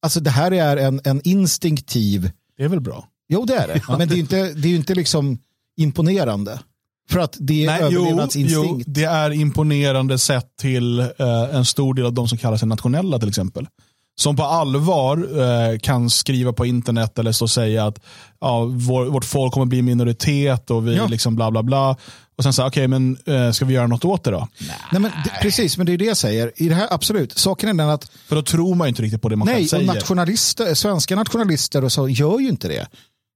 [0.01, 2.31] Alltså det här är en, en instinktiv...
[2.57, 3.07] Det är väl bra?
[3.27, 3.81] Jo, det är det.
[3.97, 5.37] Men det är inte, det är inte liksom
[5.77, 6.59] imponerande.
[7.09, 8.69] För att det är Nej, överlevnadsinstinkt.
[8.69, 11.07] Jo, jo, det är imponerande sett till eh,
[11.53, 13.67] en stor del av de som kallar sig nationella till exempel.
[14.17, 17.99] Som på allvar eh, kan skriva på internet eller så säga att
[18.41, 21.07] ja, vår, vårt folk kommer bli minoritet och vi ja.
[21.07, 21.97] liksom bla bla bla.
[22.37, 24.47] Och sen säga, okej, okay, men eh, ska vi göra något åt det då?
[24.59, 24.75] Nej.
[24.91, 26.51] Nej men det, precis, men det är det jag säger.
[26.55, 27.37] I det här, absolut.
[27.37, 28.11] Saken är den att...
[28.27, 29.85] För då tror man inte riktigt på det man nej, själv säger.
[29.85, 32.87] Nej, nationalister, svenska nationalister och så gör ju inte det.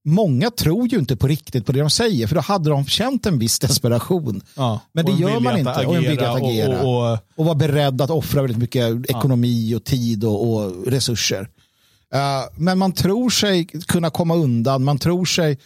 [0.05, 3.25] Många tror ju inte på riktigt på det de säger, för då hade de känt
[3.25, 4.41] en viss desperation.
[4.55, 5.85] Ja, men det gör man inte.
[5.85, 6.81] Och en vilja att agera.
[6.81, 10.87] Och, och, och, och vara beredd att offra väldigt mycket ekonomi och tid och, och
[10.87, 11.41] resurser.
[12.15, 12.19] Uh,
[12.55, 15.57] men man tror sig kunna komma undan, man tror sig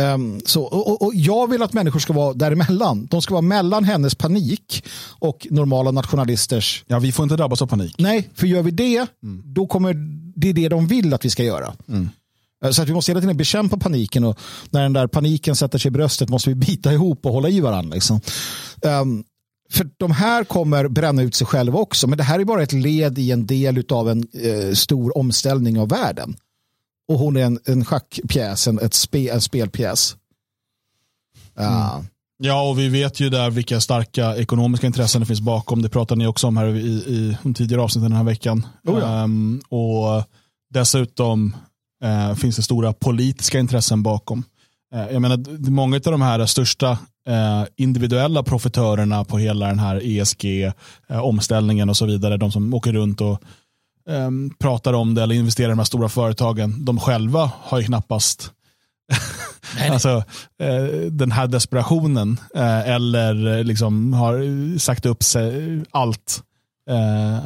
[0.00, 3.06] Um, så, och, och, jag vill att människor ska vara däremellan.
[3.06, 4.84] De ska vara mellan hennes panik
[5.18, 6.84] och normala nationalisters.
[6.86, 7.94] Ja, vi får inte drabbas av panik.
[7.98, 9.42] Nej, för gör vi det, mm.
[9.44, 9.94] då kommer
[10.36, 11.72] det är det de vill att vi ska göra.
[11.88, 12.10] Mm.
[12.64, 14.38] Eh, så att vi måste hela tiden bekämpa paniken och
[14.70, 17.60] när den där paniken sätter sig i bröstet måste vi bita ihop och hålla i
[17.60, 17.94] varandra.
[17.94, 18.20] Liksom.
[18.82, 19.24] Um,
[19.70, 22.72] för de här kommer bränna ut sig själva också, men det här är bara ett
[22.72, 26.36] led i en del av en eh, stor omställning av världen.
[27.08, 30.16] Och hon är en, en schackpjäs, en, ett spe, en spelpjäs.
[31.60, 31.94] Uh.
[31.94, 32.06] Mm.
[32.40, 35.82] Ja, och vi vet ju där vilka starka ekonomiska intressen det finns bakom.
[35.82, 38.66] Det pratade ni också om här i, i de tidigare avsnitten den här veckan.
[38.86, 39.24] Oh ja.
[39.24, 40.24] um, och
[40.70, 41.56] dessutom
[42.04, 44.44] uh, finns det stora politiska intressen bakom.
[44.94, 50.00] Uh, jag menar, många av de här största uh, individuella profitörerna på hela den här
[50.04, 53.42] ESG-omställningen och så vidare, de som åker runt och
[54.08, 57.84] um, pratar om det eller investerar i de här stora företagen, de själva har ju
[57.84, 58.52] knappast
[59.90, 60.24] alltså,
[60.62, 66.42] eh, den här desperationen eh, eller liksom har sagt upp sig allt,
[66.90, 67.38] eh,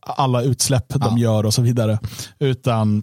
[0.00, 0.98] alla utsläpp ja.
[0.98, 1.98] de gör och så vidare.
[2.38, 3.02] Utan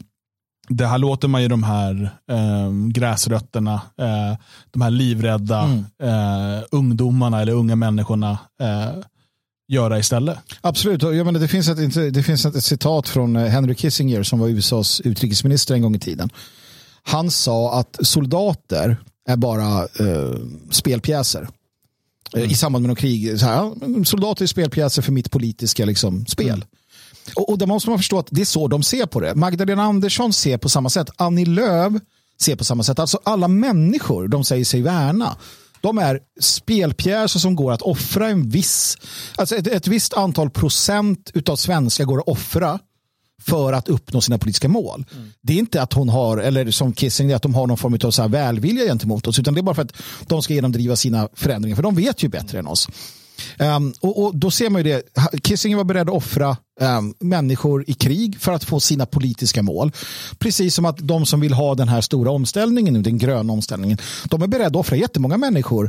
[0.67, 4.37] det här låter man ju de här eh, gräsrötterna, eh,
[4.71, 6.57] de här livrädda mm.
[6.57, 8.89] eh, ungdomarna eller unga människorna eh,
[9.67, 10.37] göra istället.
[10.61, 14.39] Absolut, jag menar, det finns, ett, det finns ett, citat från eh, Henry Kissinger som
[14.39, 16.29] var USAs utrikesminister en gång i tiden.
[17.03, 18.97] Han sa att soldater
[19.27, 20.35] är bara eh,
[20.69, 21.47] spelpjäser.
[22.33, 22.49] Mm.
[22.49, 23.39] I samband med någon krig.
[23.39, 26.47] Så här, soldater är spelpjäser för mitt politiska liksom, spel.
[26.47, 26.67] Mm.
[27.35, 29.35] Och, och där måste man förstå att det är så de ser på det.
[29.35, 31.09] Magdalena Andersson ser på samma sätt.
[31.15, 31.93] Annie Lööf
[32.41, 32.99] ser på samma sätt.
[32.99, 35.35] Alltså alla människor de säger sig värna
[35.85, 38.97] de är spelpjäser som går att offra en viss,
[39.35, 42.79] alltså ett, ett visst antal procent av svenska går att offra
[43.41, 45.05] för att uppnå sina politiska mål.
[45.13, 45.31] Mm.
[45.41, 48.11] Det är inte att hon har, eller som Kissing, att de har någon form av
[48.11, 49.93] så här välvilja gentemot oss, utan det är bara för att
[50.27, 52.65] de ska genomdriva sina förändringar, för de vet ju bättre mm.
[52.65, 52.87] än oss.
[53.59, 55.03] Um, och, och, då ser man ju det,
[55.43, 59.91] Kissinger var beredd att offra um, människor i krig för att få sina politiska mål.
[60.37, 63.97] Precis som att de som vill ha den här stora omställningen nu, den gröna omställningen,
[64.23, 65.85] de är beredda att offra jättemånga människor.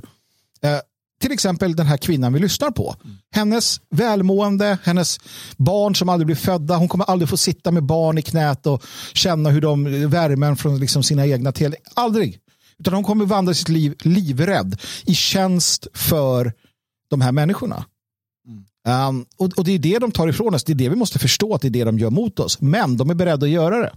[0.64, 0.80] Uh,
[1.20, 2.96] till exempel den här kvinnan vi lyssnar på.
[3.34, 5.20] hennes välmående, hennes
[5.56, 8.82] barn som aldrig blir födda, hon kommer aldrig få sitta med barn i knät och
[9.12, 11.74] känna hur de värmen från liksom sina egna till.
[11.94, 12.38] Aldrig.
[12.78, 16.52] Utan hon kommer vandra sitt liv livrädd i tjänst för
[17.08, 17.84] de här människorna.
[18.86, 20.64] Um, och, och, det är det de tar ifrån oss.
[20.64, 22.60] Det är det vi måste förstå att det är det de gör mot oss.
[22.60, 23.92] Men de är beredda att göra det.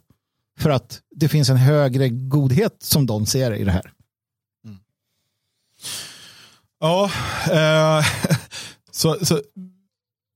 [0.60, 3.91] För att det finns en högre godhet som de ser i det här.
[4.66, 4.78] Mm.
[6.80, 7.12] Ja,
[7.51, 8.05] eh,
[8.91, 9.41] så, så,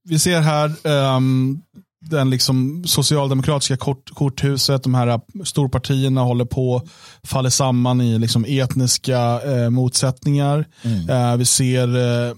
[0.04, 1.62] vi ser här um,
[2.02, 6.88] den liksom socialdemokratiska kort, korthuset, de här storpartierna håller på
[7.24, 10.68] faller samman i liksom etniska eh, motsättningar.
[10.82, 11.10] Mm.
[11.10, 12.36] Eh, vi ser Eh,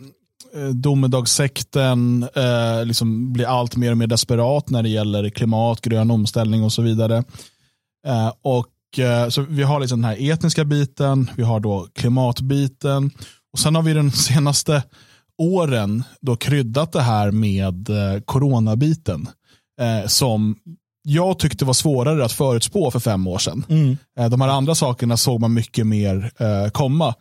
[0.74, 6.64] domedagssekten eh, liksom blir allt mer och mer desperat när det gäller klimat, grön omställning
[6.64, 7.24] och så vidare.
[8.08, 13.12] Eh, och eh, så Vi har liksom den här etniska biten, vi har då klimatbiten
[13.54, 14.84] och sen har vi den senaste
[15.38, 19.30] åren då kryddat det här med eh, coronabiten
[19.82, 20.56] eh, som
[21.08, 23.66] jag tyckte var svårare att förutspå för fem år sedan.
[23.70, 23.98] Mm.
[24.20, 27.16] Eh, de här andra sakerna såg man mycket mer eh, komma.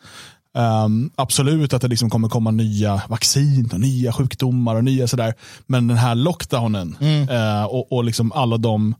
[0.57, 5.35] Um, absolut att det liksom kommer komma nya vaccin och nya sjukdomar och nya sådär.
[5.67, 7.29] Men den här lockdownen mm.
[7.29, 8.95] uh, och, och liksom alla de uh,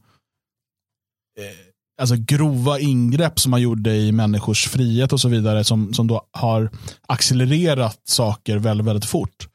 [2.01, 6.21] alltså grova ingrepp som man gjorde i människors frihet och så vidare som, som då
[6.31, 6.69] har
[7.07, 9.47] accelererat saker väldigt, väldigt fort.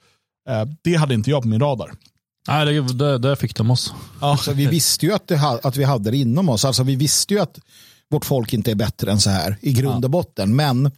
[0.50, 1.90] Uh, det hade inte jag på min radar.
[2.48, 3.94] Nej, det, det, det fick de oss.
[4.20, 6.64] Alltså, vi visste ju att, det, att vi hade det inom oss.
[6.64, 7.58] Alltså, vi visste ju att
[8.10, 10.56] vårt folk inte är bättre än så här i grund och botten.
[10.56, 10.90] Men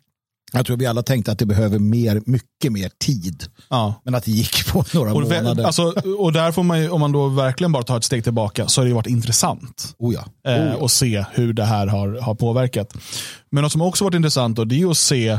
[0.53, 3.44] jag tror vi alla tänkte att det behöver mer, mycket mer tid.
[3.70, 3.94] Ja.
[4.05, 5.64] Men att det gick på några och, månader.
[5.64, 5.82] Alltså,
[6.18, 8.80] och där får man ju, om man då verkligen bara tar ett steg tillbaka, så
[8.80, 9.94] har det varit intressant.
[9.98, 10.20] Oh ja.
[10.20, 10.50] Oh ja.
[10.50, 12.94] Eh, och se hur det här har, har påverkat.
[13.50, 15.38] Men något som också varit intressant då, det är att se eh,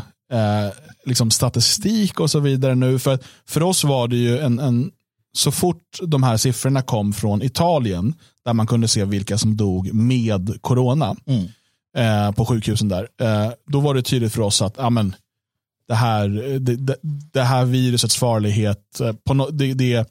[1.05, 2.99] liksom statistik och så vidare nu.
[2.99, 4.91] För, för oss var det ju en, en,
[5.35, 8.13] så fort de här siffrorna kom från Italien,
[8.45, 11.47] där man kunde se vilka som dog med corona, mm
[11.97, 13.07] eh, på sjukhusen där.
[13.21, 15.15] Eh, då var det tydligt för oss att amen,
[15.87, 16.27] det, här,
[16.59, 16.95] det, det,
[17.33, 20.07] det här virusets farlighet, eh, på no, det, det,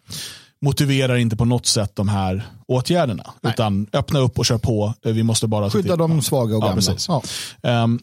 [0.62, 3.34] motiverar inte på något sätt de här åtgärderna.
[3.40, 3.52] Nej.
[3.52, 4.94] Utan öppna upp och kör på.
[5.04, 6.82] Eh, vi måste bara Skydda de svaga och gamla.
[7.08, 7.22] Ja,
[7.62, 7.84] ja.
[7.84, 8.00] Um,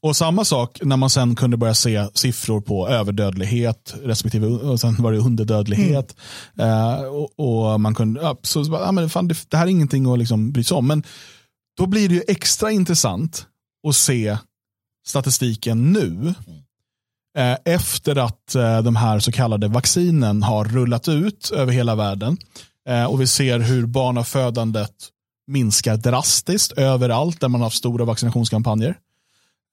[0.00, 4.96] och samma sak när man sen kunde börja se siffror på överdödlighet respektive och sen
[4.98, 6.16] var det underdödlighet.
[6.58, 6.70] Mm.
[6.70, 10.12] Uh, och, och, man kunde, ja, så, ja, men fan, det, det, här är ingenting
[10.12, 10.86] att liksom bry sig om.
[10.86, 11.02] Men
[11.76, 13.46] då blir det ju extra intressant
[13.88, 14.38] att se
[15.06, 16.34] statistiken nu.
[17.38, 22.38] Eh, efter att eh, de här så kallade vaccinen har rullat ut över hela världen.
[22.88, 24.94] Eh, och vi ser hur barnafödandet
[25.46, 28.96] minskar drastiskt överallt där man har haft stora vaccinationskampanjer.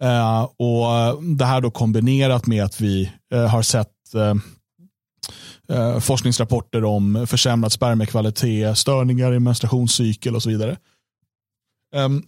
[0.04, 3.89] Eh, och eh, Det här då kombinerat med att vi eh, har sett
[5.99, 10.78] forskningsrapporter om försämrad spermiekvalitet, störningar i menstruationscykel och så vidare.
[11.93, 12.25] Um,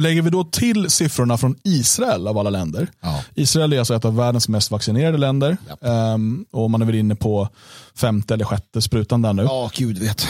[0.00, 2.88] lägger vi då till siffrorna från Israel av alla länder.
[3.00, 3.24] Ja.
[3.34, 5.56] Israel är alltså ett av världens mest vaccinerade länder.
[5.80, 7.48] Um, och man är väl inne på
[7.94, 9.42] femte eller sjätte sprutan där nu.
[9.42, 10.26] Ja, gud vet.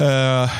[0.00, 0.50] Uh,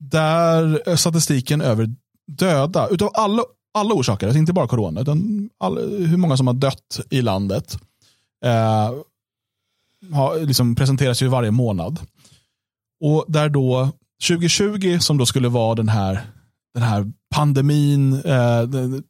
[0.00, 1.94] där är statistiken över
[2.26, 3.42] döda, utav alla,
[3.74, 7.78] alla orsaker, alltså inte bara corona, utan all, hur många som har dött i landet.
[8.44, 9.02] Uh,
[10.14, 12.00] har, liksom presenteras ju varje månad.
[13.00, 13.90] Och där då
[14.22, 16.26] 2020 som då skulle vara den här,
[16.74, 18.64] den här pandemin, eh,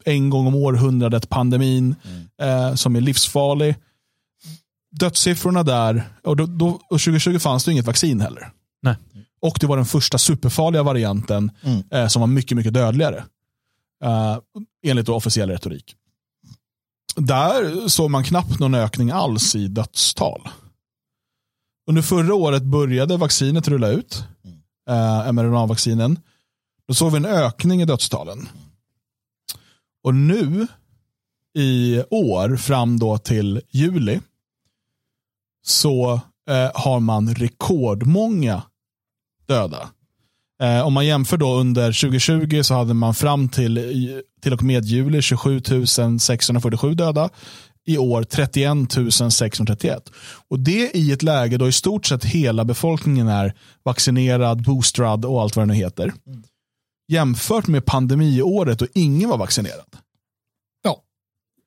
[0.04, 2.68] en gång om århundradet pandemin mm.
[2.68, 3.76] eh, som är livsfarlig.
[4.90, 8.50] Dödssiffrorna där, och, då, då, och 2020 fanns det inget vaccin heller.
[8.82, 8.96] Nej.
[9.40, 11.82] Och det var den första superfarliga varianten mm.
[11.90, 13.24] eh, som var mycket, mycket dödligare.
[14.04, 14.38] Eh,
[14.86, 15.94] enligt officiell retorik.
[17.16, 20.48] Där såg man knappt någon ökning alls i dödstal.
[21.88, 24.24] Under förra året började vaccinet rulla ut
[24.88, 26.18] eh, mRNA-vaccinen,
[26.88, 28.48] då såg vi en ökning i dödstalen.
[30.04, 30.66] Och nu
[31.58, 34.20] i år fram då till juli
[35.66, 36.12] så
[36.50, 38.62] eh, har man rekordmånga
[39.46, 39.90] döda.
[40.62, 44.84] Eh, om man jämför då under 2020 så hade man fram till, till och med
[44.84, 45.60] juli 27
[46.20, 47.30] 647 döda
[47.86, 50.10] i år 31 631.
[50.48, 55.42] Och det i ett läge då i stort sett hela befolkningen är vaccinerad, boostrad och
[55.42, 56.12] allt vad det nu heter.
[57.08, 59.96] Jämfört med pandemiåret och ingen var vaccinerad.
[60.82, 61.02] Ja,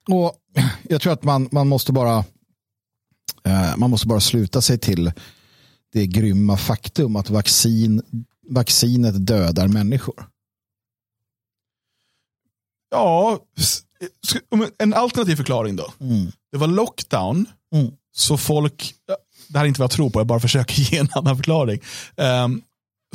[0.08, 0.34] och
[0.90, 2.18] jag tror att man, man måste bara
[3.44, 5.12] eh, man måste bara sluta sig till
[5.94, 8.02] det grymma faktum att vaccin,
[8.50, 10.26] vaccinet dödar människor.
[12.92, 13.40] Ja,
[14.78, 15.94] en alternativ förklaring då.
[16.02, 16.32] Mm.
[16.52, 17.92] Det var lockdown mm.
[18.18, 18.94] Så folk,
[19.48, 21.80] det här är inte vad jag tror på, jag bara försöker ge en annan förklaring.
[22.46, 22.62] Um,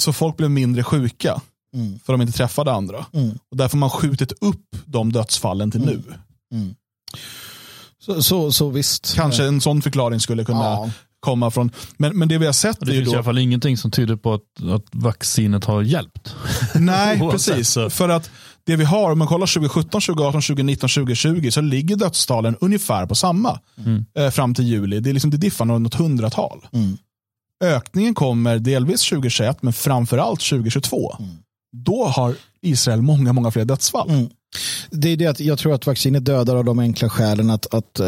[0.01, 1.41] så folk blev mindre sjuka
[1.75, 1.99] Mm.
[2.07, 3.07] för de inte träffade andra.
[3.13, 3.39] Mm.
[3.51, 6.03] Och därför har man skjutit upp de dödsfallen till nu.
[7.99, 9.15] Så, så, så visst.
[9.15, 10.91] Kanske en sån förklaring skulle kunna Ja.
[11.21, 13.25] komma från, men, men det vi har sett Det är ju finns i då, alla
[13.25, 16.35] fall ingenting som tyder på att, att vaccinet har hjälpt.
[16.75, 18.31] nej precis, för att
[18.67, 23.15] det vi har, om man kollar 2017, 2018, 2019, 2020 så ligger dödstalen ungefär på
[23.15, 23.61] samma
[24.17, 25.01] eh, fram till juli.
[25.01, 26.67] Det, är liksom, det diffar något hundratal.
[26.73, 26.97] Mm.
[27.65, 31.17] Ökningen kommer delvis 2021 men framförallt 2022.
[31.73, 34.11] Då har Israel många, många fler dödsfall.
[34.11, 34.31] Mm.
[34.91, 38.01] Det är det att jag tror att vaccinet dödar av de enkla skälen att, att
[38.01, 38.07] eh,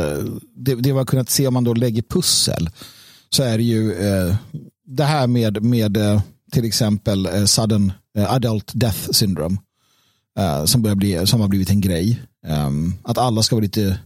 [0.56, 2.70] det, det vi har kunnat se om man då lägger pussel
[3.30, 4.36] så är det ju eh,
[4.86, 5.98] det här med, med
[6.52, 7.92] till exempel sudden
[8.28, 9.56] adult death syndrome
[10.38, 12.22] Eh, som, börjar bli, som har blivit en grej.
[12.46, 13.98] Um, att alla ska vara lite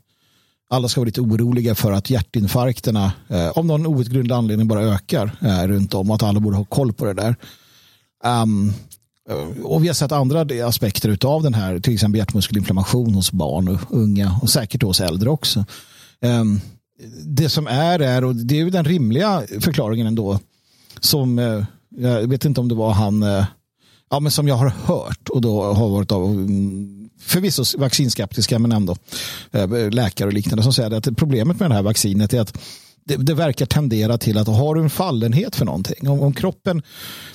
[0.72, 5.36] alla ska vara lite oroliga för att hjärtinfarkterna, eh, om någon outgrundlig anledning, bara ökar
[5.40, 7.36] eh, runt om och att alla borde ha koll på det där.
[8.24, 8.72] Um,
[9.64, 13.80] och vi har sett andra aspekter av den här, till exempel hjärtmuskelinflammation hos barn och
[13.90, 15.64] unga och säkert hos äldre också.
[16.20, 16.60] Um,
[17.24, 20.38] det som är är, och det är ju den rimliga förklaringen ändå,
[21.00, 21.64] som, eh,
[21.96, 23.44] jag vet inte om det var han, eh,
[24.10, 28.72] ja men som jag har hört och då har varit av, mm, förvisso vaccinskeptiska men
[28.72, 28.96] ändå,
[29.52, 32.58] eh, läkare och liknande som säger att problemet med det här vaccinet är att
[33.04, 36.82] det, det verkar tendera till att har du en fallenhet för någonting, om, om kroppen,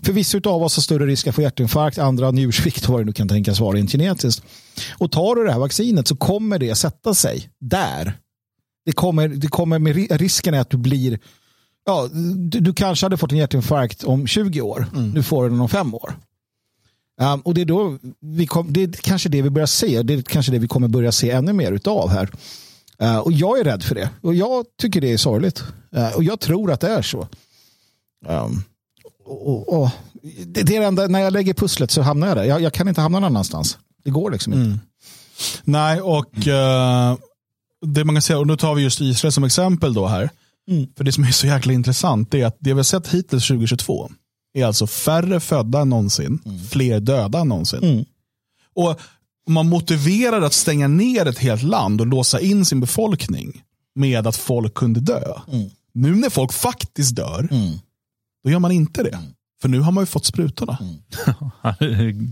[0.01, 3.13] för vissa av oss har större risk att få hjärtinfarkt, andra njursvikt, vad det nu
[3.13, 4.43] kan tänkas vara rent genetiskt.
[4.97, 8.17] Och tar du det här vaccinet så kommer det sätta sig där.
[8.85, 11.19] Det kommer, det kommer med ri- risken är att du blir,
[11.85, 15.61] ja, du, du kanske hade fått en hjärtinfarkt om 20 år, nu får du den
[15.61, 16.15] om fem år.
[17.21, 20.13] Um, och det är då vi kom, det är kanske det vi börjar se, det
[20.13, 22.29] är kanske det vi kommer börja se ännu mer utav här.
[23.01, 24.09] Uh, och jag är rädd för det.
[24.21, 25.63] Och jag tycker det är sorgligt.
[25.97, 27.27] Uh, och jag tror att det är så.
[28.27, 28.63] Um,
[29.25, 29.89] och, och, och,
[30.45, 32.43] det, det är det enda, när jag lägger pusslet så hamnar jag där.
[32.43, 33.77] Jag, jag kan inte hamna någon annanstans.
[34.03, 34.79] Det går liksom inte.
[35.63, 37.17] Nej, och eh,
[37.85, 40.29] det man kan säga, och nu tar vi just Israel som exempel då här.
[40.71, 40.87] Mm.
[40.97, 44.09] För det som är så jäkla intressant är att det vi har sett hittills 2022
[44.55, 46.39] är alltså färre födda än någonsin,
[46.69, 47.83] fler döda än någonsin.
[47.83, 48.05] Mm.
[48.75, 48.99] Och
[49.49, 53.63] man motiverar att stänga ner ett helt land och låsa in sin befolkning
[53.95, 55.33] med att folk kunde dö.
[55.51, 55.69] Mm.
[55.93, 57.79] Nu när folk faktiskt dör, Mm.
[58.43, 59.19] då gör man inte det.
[59.61, 60.77] För nu har man ju fått sprutorna.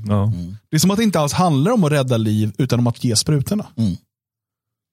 [0.07, 0.31] ja.
[0.69, 3.03] Det är som att det inte alls handlar om att rädda liv utan om att
[3.03, 3.67] ge sprutorna.
[3.75, 3.95] Mm.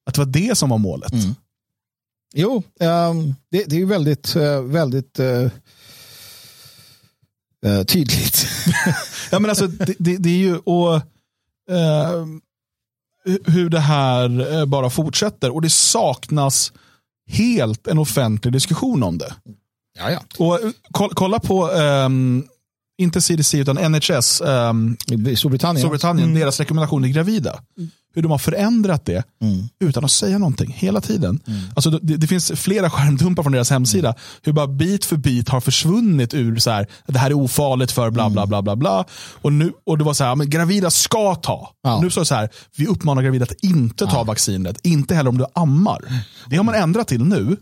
[0.07, 1.13] Att det var det som var målet.
[1.13, 1.35] Mm.
[2.35, 5.51] Jo, ehm, det, det är ju väldigt, eh, väldigt eh,
[7.67, 8.47] eh, tydligt.
[9.33, 10.95] Ja, men alltså, det, det, det är ju och,
[11.71, 12.27] eh,
[13.45, 15.55] hur det här eh, bara fortsätter.
[15.55, 16.73] Och det saknas
[17.29, 19.35] helt en offentlig diskussion om det.
[19.99, 20.21] ja, ja.
[20.39, 22.45] Och eh, kolla, kolla på, ehm,
[22.99, 24.97] inte CDC utan NHS, ehm,
[25.29, 25.81] I Storbritannien.
[25.81, 27.61] Storbritannien, deras rekommendation till gravida.
[28.15, 29.69] Hur de har förändrat det Mm.
[29.81, 31.41] utan att säga någonting hela tiden.
[31.75, 34.15] Alltså, det, det finns flera skärmdumpar från deras hemsida.
[34.43, 38.11] Hur bara bit för bit har försvunnit ur så här, det här är ofarligt för
[38.11, 39.05] bla bla bla bla bla.
[39.43, 41.71] Och, nu, och det var så här, men gravida ska ta.
[41.83, 42.01] Ja.
[42.01, 44.87] Nu står det så här, vi uppmanar gravida att inte ta vaccinet.
[44.87, 46.25] Inte heller om du ammar.
[46.51, 47.57] Det har man ändrat till nu.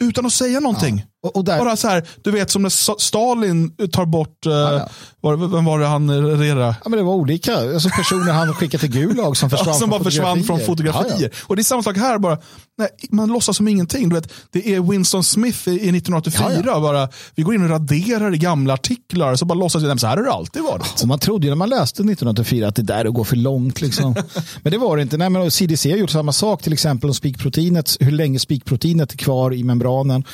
[0.00, 1.04] Utan att säga någonting.
[1.22, 4.88] Och, och där, Bara så här, du vet som när Stalin tar bort, eh, ja.
[5.20, 6.76] Var, vem var det han regerade?
[6.84, 9.80] ja, men det var olika alltså personer han skickade till Gulag som försvann Ja, som
[9.80, 11.10] från bara försvann från fotografier.
[11.10, 11.28] Ja, ja.
[11.46, 12.38] Och det är samma sak här, bara,
[12.78, 14.08] nej, man låtsas som ingenting.
[14.08, 17.70] Du vet, det är Winston Smith i, i 1984, Ja, Bara, vi går in och
[17.70, 21.02] raderar i gamla artiklar, så bara låtsas vi, nej, så här har det alltid varit.
[21.02, 23.36] Och man trodde ju när man läste 1984 att det där är att gå för
[23.36, 23.80] långt.
[23.80, 24.14] Liksom.
[24.62, 25.16] men det var det inte.
[25.16, 29.16] Nej, men CDC har gjort samma sak, till exempel om spikproteinet, hur länge spikproteinet är
[29.16, 30.24] kvar i membranen.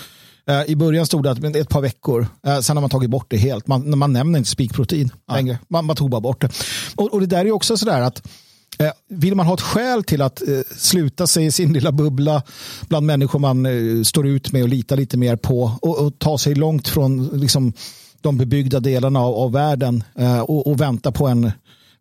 [0.48, 3.26] Eh, I början stod det att ett par veckor, Eh, sen har man tagit bort
[3.28, 3.66] det helt.
[3.66, 6.50] Man, man nämner inte spikprotein längre, man, man tog bara bort det.
[6.96, 8.28] Och, och det där är också sådär att
[8.78, 10.42] eh, vill man ha ett skäl till att
[10.76, 12.42] sluta sig i sin lilla bubbla
[12.88, 13.66] bland människor man
[14.04, 17.72] står ut med och litar lite mer på och, och ta sig långt från liksom,
[18.20, 20.04] de bebyggda delarna av, av världen
[20.42, 21.50] och, och vänta på en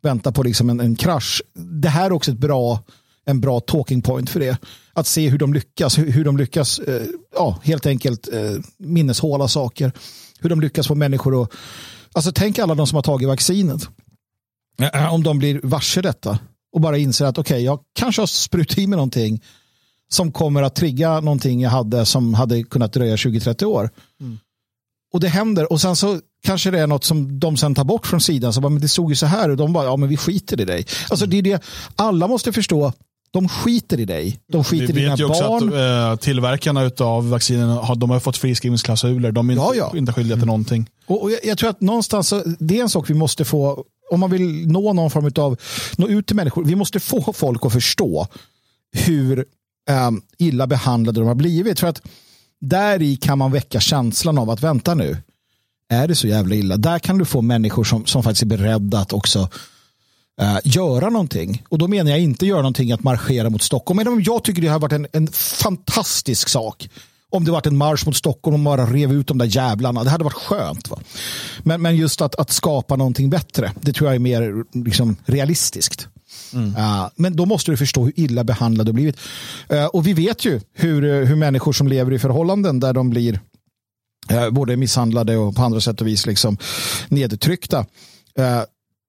[0.05, 1.41] vänta på liksom en, en krasch.
[1.53, 2.79] Det här är också ett bra,
[3.25, 4.57] en bra talking point för det.
[4.95, 7.01] Att se hur de lyckas, hur, hur de lyckas eh,
[7.35, 9.91] ja, helt enkelt eh, minneshåla saker.
[10.39, 11.51] Hur de lyckas få människor att...
[12.13, 13.89] Alltså tänk alla de som har tagit vaccinet.
[14.81, 16.39] Eh, Om de blir varse detta
[16.73, 19.41] och bara inser att okej, jag kanske har sprutat i mig någonting
[20.11, 23.89] som kommer att trigga någonting jag hade som hade kunnat dröja 20-30 år.
[25.13, 28.07] Och det händer och sen så kanske det är något som de sen tar bort
[28.07, 28.53] från sidan.
[28.53, 30.61] Så bara, men det såg ju så här och de bara, ja men vi skiter
[30.61, 30.85] i dig.
[31.09, 31.63] Alltså det är det,
[31.95, 32.93] alla måste förstå,
[33.36, 34.39] De skiter i dig.
[34.51, 35.67] De skiter Vi i vet ju dina också barn.
[35.67, 39.31] att eh, tillverkarna av vaccinen har, de har fått friskrivningsklausuler.
[39.31, 39.97] De är inte, Ja, ja.
[39.97, 40.89] inte skyldiga till någonting.
[41.07, 44.19] Och, och jag, jag tror att någonstans, det är en sak vi måste få, om
[44.19, 45.57] man vill nå någon form av,
[45.97, 48.27] nå ut till människor, vi måste få folk att förstå
[48.91, 49.45] hur
[49.89, 51.79] ehm, illa behandlade de har blivit.
[51.79, 52.01] För att
[52.61, 55.17] där i kan man väcka känslan av att vänta nu,
[55.89, 56.77] är det så jävla illa?
[56.77, 59.49] Där kan du få människor som, som faktiskt är beredda att också
[60.41, 61.63] eh, göra någonting.
[61.69, 63.97] Och då menar jag inte göra någonting att marschera mot Stockholm.
[63.97, 65.27] Men jag tycker det har varit en, en
[65.63, 66.89] fantastisk sak.
[67.29, 70.03] Om det varit en marsch mot Stockholm och bara rev ut de där jävlarna.
[70.03, 70.89] Det hade varit skönt.
[70.89, 70.99] Va?
[71.63, 73.71] Men, men just att, att skapa någonting bättre.
[73.81, 76.07] Det tror jag är mer liksom, realistiskt.
[76.55, 79.17] Uh, men då måste du förstå hur illa behandlade du blivit.
[79.73, 83.09] Uh, och vi vet ju hur, eh, hur människor som lever i förhållanden där de
[83.09, 83.39] blir
[84.29, 86.57] eh, både misshandlade och på andra sätt och vis liksom
[87.09, 87.86] nedtryckta.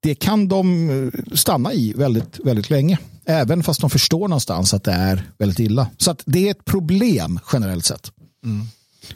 [0.06, 2.98] Det kan de eh, stanna i väldigt, väldigt länge.
[3.24, 5.86] Även fast de förstår någonstans att det är väldigt illa.
[5.98, 8.12] Så att det är ett problem generellt sett.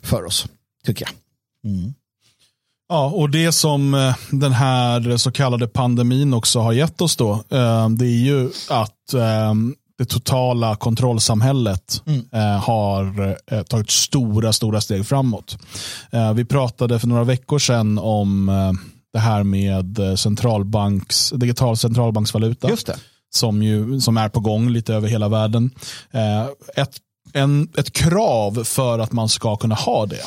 [0.02, 0.46] För oss,
[0.86, 1.12] tycker jag.
[2.88, 7.32] Ja, och det som eh, den här så kallade pandemin också har gett oss då,
[7.32, 8.96] eh, det är ju att
[9.98, 15.58] det totala kontrollsamhället eh, har tagit stora, stora steg framåt.
[16.34, 18.50] Vi pratade för några veckor sedan om
[19.12, 22.96] det här med eh, centralbanks, digital centralbanksvaluta Just det.
[23.34, 25.70] som, ju, som är på gång lite över hela världen.
[26.10, 26.46] Eh,
[26.76, 26.96] ett,
[27.32, 30.22] en, ett krav för att man ska kunna ha det,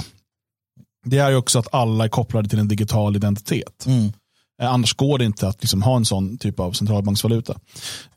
[1.05, 3.85] det är ju också att alla är kopplade till en digital identitet.
[4.61, 7.55] Eh, annars går det inte att liksom ha en sån typ av centralbanksvaluta.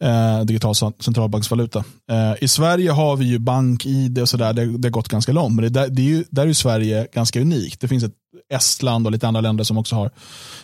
[0.00, 1.84] Eh, digital cent- centralbanksvaluta.
[2.10, 5.54] Eh, I Sverige har vi ju bank-id och sådär, det, det har gått ganska långt.
[5.54, 7.80] Men det, där- det är ju, där är Sverige ganska unikt.
[7.80, 8.12] Det finns ett
[8.49, 10.11] Estland och lite andra länder som också har.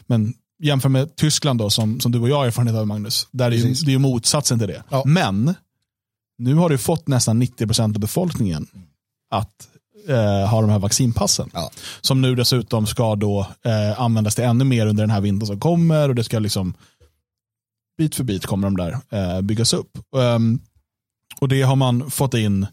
[0.07, 3.29] Men jämför med Tyskland då, som, som du och jag har erfarenhet av Magnus.
[3.31, 4.83] Där är ju, det är ju motsatsen till det.
[4.89, 5.03] Ja.
[5.07, 5.55] Men
[6.39, 8.67] nu har du fått nästan 90% av befolkningen
[9.31, 9.69] att
[10.09, 11.51] eh, ha de här vaccinpassen.
[11.53, 11.71] Ja.
[12.01, 15.61] Som nu dessutom ska då eh, användas till ännu mer under den här vintern som
[15.61, 16.75] kommer och det ska liksom
[17.99, 19.99] bit för bit kommer de där eh, byggas upp.
[20.17, 20.61] Ehm,
[21.41, 22.67] och det har man fått in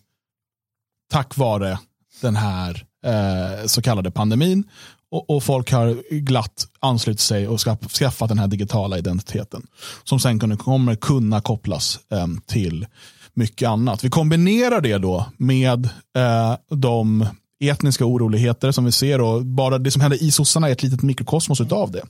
[1.12, 1.80] tack vare
[2.22, 4.64] den här eh, så kallade pandemin.
[5.12, 9.68] Och, och folk har glatt anslutit sig och skaff, skaffat den här digitala identiteten.
[10.04, 12.88] Som sen kunde, kommer kunna kopplas eh, till
[13.34, 14.04] mycket annat.
[14.04, 15.86] Vi kombinerar det då med
[16.18, 17.26] eh, de
[17.64, 21.02] etniska oroligheter som vi ser och bara det som händer i sossarna är ett litet
[21.02, 22.04] mikrokosmos utav det.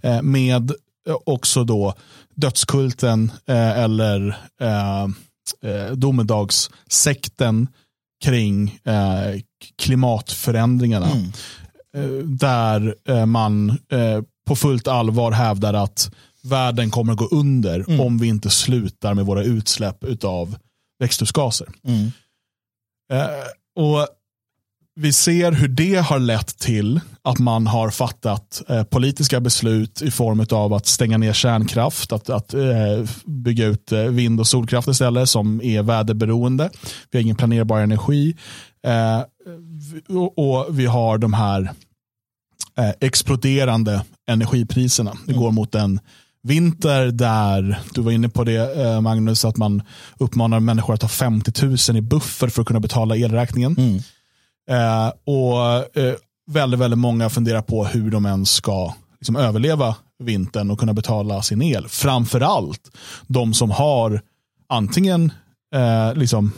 [0.00, 0.70] Eh, med
[1.08, 1.94] eh, också då
[2.34, 4.28] dödskulten eh, eller
[4.60, 5.04] eh,
[5.70, 7.68] eh, domedagssekten
[8.24, 9.40] kring eh,
[9.78, 11.06] klimatförändringarna.
[11.96, 16.10] Eh, där eh, man eh, på fullt allvar hävdar att
[16.42, 20.56] världen kommer att gå under om vi inte slutar med våra utsläpp av
[20.98, 21.68] växthusgaser.
[23.12, 24.08] Eh, och
[24.96, 30.10] vi ser hur det har lett till att man har fattat eh, politiska beslut i
[30.10, 34.88] form av att stänga ner kärnkraft, att, att eh, bygga ut eh, vind och solkraft
[34.88, 36.70] istället som är väderberoende.
[37.10, 38.36] Vi har ingen planerbar energi
[38.86, 39.20] eh,
[40.08, 41.70] och, och vi har de här
[42.78, 45.12] eh, exploderande energipriserna.
[45.26, 46.00] Det går mot en
[46.42, 49.82] vinter där, du var inne på det eh, Magnus, att man
[50.18, 53.76] uppmanar människor att ha 50 000 i buffer för att kunna betala elräkningen.
[53.78, 54.00] Mm.
[54.70, 56.14] Eh, och eh,
[56.50, 61.42] väldigt, väldigt många funderar på hur de ens ska liksom, överleva vintern och kunna betala
[61.42, 61.88] sin el.
[61.88, 62.90] Framförallt
[63.26, 64.20] de som har
[64.68, 65.32] antingen
[65.74, 66.52] eh, liksom,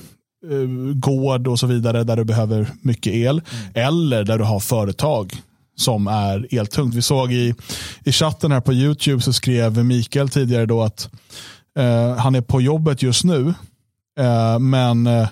[0.51, 3.43] eh, gård och så vidare där du behöver mycket el
[3.75, 5.43] eller där du har företag
[5.77, 6.95] som är eltungt.
[6.95, 7.55] Vi såg i,
[8.05, 11.11] i chatten här på YouTube så skrev Mikael tidigare då att
[11.79, 13.55] eh, han är på jobbet just nu
[14.19, 15.29] eh, men eh,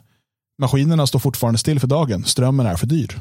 [0.59, 2.25] maskinerna står fortfarande still för dagen.
[2.25, 3.21] Strömmen är för dyr.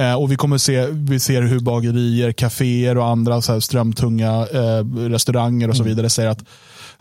[0.00, 4.46] Eh, och vi kommer se, vi ser hur bagerier, kaféer och andra så här strömtunga
[4.46, 6.44] eh, restauranger och så vidare säger att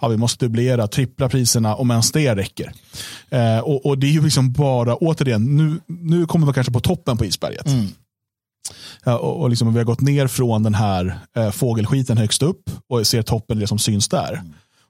[0.01, 2.72] ja, vi måste dubblera, trippla priserna om ens det räcker.
[3.30, 6.80] Eh, och, och det är ju liksom bara, återigen, nu, nu kommer vi kanske på
[6.80, 7.66] toppen på isberget.
[9.03, 12.70] Ja, och, och liksom, vi har gått ner från den här eh, fågelskiten högst upp
[12.89, 14.41] och ser toppen det som syns där.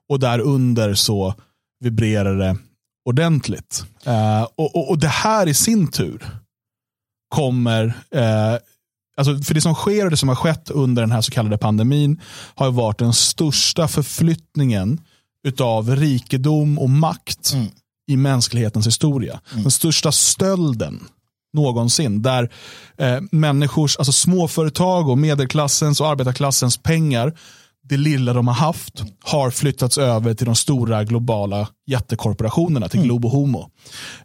[0.10, 1.34] Och där under så
[1.80, 2.58] vibrerar det
[3.06, 3.86] ordentligt.
[4.04, 6.26] Eh, och, och, och det här i sin tur
[7.30, 8.56] kommer, eh,
[9.18, 11.58] alltså för det som sker och det som har skett under den här så kallade
[11.58, 12.22] pandemin
[12.56, 15.02] har varit den största förflyttningen
[15.48, 17.56] utav rikedom och makt
[18.08, 19.40] i mänsklighetens historia.
[19.54, 21.08] Den största stölden
[21.54, 22.22] någonsin.
[22.22, 22.52] Där
[22.98, 27.34] eh, människors, alltså småföretag och medelklassens och arbetarklassens pengar
[27.90, 33.28] det lilla de har haft har flyttats över till de stora globala jättekorporationerna, till Globo
[33.28, 33.70] Homo.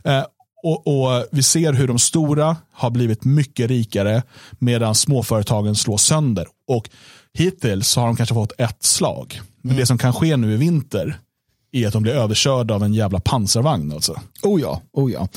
[0.05, 0.25] Eh,
[0.63, 4.23] och, och, Vi ser hur de stora har blivit mycket rikare
[4.59, 6.47] medan småföretagen slås sönder.
[6.69, 6.89] Och
[7.33, 9.41] Hittills har de kanske fått ett slag.
[9.63, 11.19] Men det som kan ske nu i vinter
[11.73, 13.93] är att de blir överkörda av en jävla pansarvagn.
[13.93, 14.21] Alltså.
[14.43, 15.29] Oh ja, oh ja.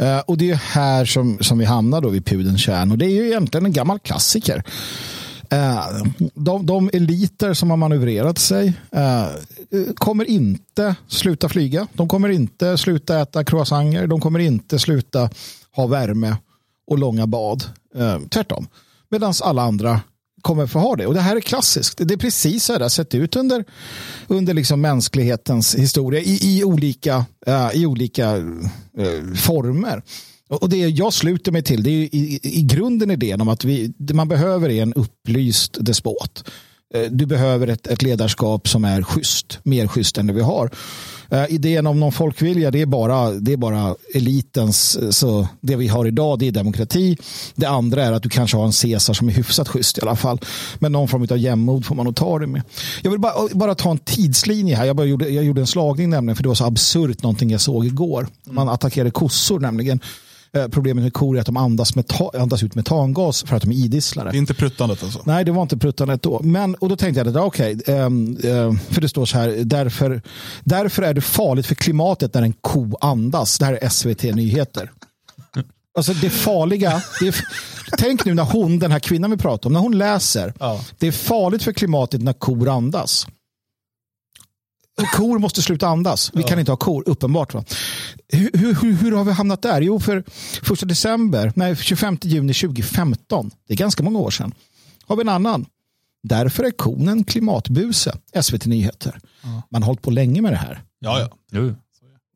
[0.00, 2.92] Uh, och det är här som, som vi hamnar då vid pudelns kärn.
[2.92, 4.64] Och det är ju egentligen en gammal klassiker.
[5.52, 5.86] Eh,
[6.34, 9.26] de, de eliter som har manövrerat sig eh,
[9.94, 11.86] kommer inte sluta flyga.
[11.92, 14.06] De kommer inte sluta äta croissanter.
[14.06, 15.30] De kommer inte sluta
[15.72, 16.36] ha värme
[16.86, 17.64] och långa bad.
[17.94, 18.66] Eh, tvärtom.
[19.08, 20.00] Medan alla andra
[20.42, 21.06] kommer få ha det.
[21.06, 21.98] Och det här är klassiskt.
[21.98, 23.64] Det är precis så det har sett ut under,
[24.26, 30.02] under liksom mänsklighetens historia i, i olika, uh, i olika uh, former.
[30.50, 33.92] Och det jag sluter mig till det är i, i grunden idén om att vi,
[33.96, 36.44] det man behöver är en upplyst despot.
[36.94, 40.70] Eh, du behöver ett, ett ledarskap som är schysst, mer schysst än det vi har.
[41.32, 45.76] Uh, idén om någon folkvilja, det är bara, det är bara elitens, eh, så det
[45.76, 47.16] vi har idag det är demokrati.
[47.54, 50.16] Det andra är att du kanske har en Caesar som är hyfsat schysst i alla
[50.16, 50.40] fall.
[50.78, 52.62] Men någon form av jämnmod får man nog ta det med.
[53.02, 54.84] Jag vill bara, bara ta en tidslinje här.
[54.84, 57.60] Jag, bara gjorde, jag gjorde en slagning nämligen för det var så absurt någonting jag
[57.60, 58.28] såg igår.
[58.44, 60.00] Man attackerade kossor nämligen.
[60.56, 61.92] Eh, problemet med kor är att de andas,
[62.34, 64.30] andas ut metangas för att de är idisslare.
[64.30, 65.22] Det är inte pruttandet alltså?
[65.24, 66.40] Nej, det var inte pruttandet då.
[66.42, 70.22] Men, och då tänkte jag, okej, okay, um, uh, för det står så här, därför,
[70.64, 73.58] därför är det farligt för klimatet när en ko andas.
[73.58, 74.90] Det här är SVT Nyheter.
[75.94, 77.34] Alltså det farliga, det är,
[77.98, 80.80] tänk nu när hon, den här kvinnan vi pratar om, när hon läser, ja.
[80.98, 83.26] det är farligt för klimatet när kor andas.
[85.12, 86.30] Kor måste sluta andas.
[86.34, 86.48] Vi ja.
[86.48, 87.54] kan inte ha kor, uppenbart.
[87.54, 87.64] Va?
[88.28, 89.80] Hur, hur, hur, har vi hamnat där?
[89.80, 90.24] Jo, för
[90.62, 94.54] första december, nej, 25 juni 2015, det är ganska många år sedan,
[95.06, 95.66] har vi en annan.
[96.22, 99.20] Därför är kon en klimatbuse, SVT Nyheter.
[99.42, 99.62] Ja.
[99.70, 100.82] Man har hållit på länge med det här.
[100.98, 101.28] Ja, ja.
[101.52, 101.74] Jo.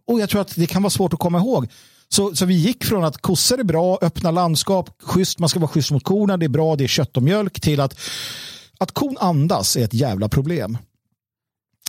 [0.07, 1.69] Och jag tror att det kan vara svårt att komma ihåg.
[2.09, 5.69] Så, så vi gick från att kossor är bra, öppna landskap, schysst, man ska vara
[5.69, 7.99] schysst mot korna, det är bra, det är kött och mjölk, till att,
[8.79, 10.79] att kon andas är ett jävla problem.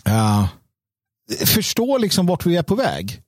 [0.08, 0.46] Uh,
[1.46, 3.22] förstå liksom vart vi är på väg.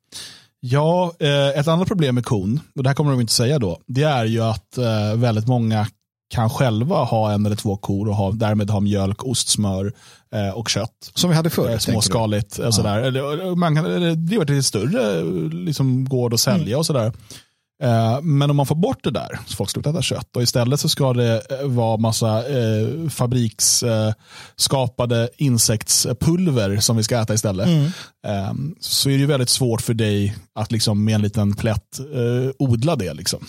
[0.61, 3.81] Ja, eh, ett annat problem med kon, och det här kommer de inte säga då,
[3.87, 5.87] det är ju att eh, väldigt många
[6.31, 9.93] kan själva ha en eller två kor och ha, därmed ha mjölk, ost, smör
[10.35, 11.11] eh, och kött.
[11.15, 11.79] Som vi hade förr.
[11.79, 12.59] Småskaligt.
[12.59, 12.73] Ja.
[12.73, 13.55] Sådär.
[13.55, 13.85] Man kan
[14.27, 16.79] driva till större liksom, gård och sälja mm.
[16.79, 17.13] och sådär.
[17.83, 20.81] Eh, men om man får bort det där, så folk slutar äta kött och istället
[20.81, 27.67] så ska det eh, vara massa eh, fabriksskapade eh, insektspulver som vi ska äta istället.
[27.67, 27.85] Mm.
[28.27, 32.05] Eh, så är det väldigt svårt för dig att liksom med en liten plätt eh,
[32.59, 33.15] odla det.
[33.15, 33.47] Liksom.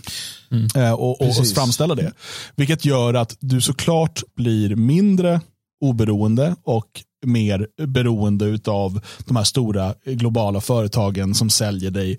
[0.52, 0.94] Mm.
[0.94, 2.12] och, och, och framställa det.
[2.56, 5.42] Vilket gör att du såklart blir mindre
[5.82, 12.18] oberoende och mer beroende av de här stora globala företagen som säljer dig Eh,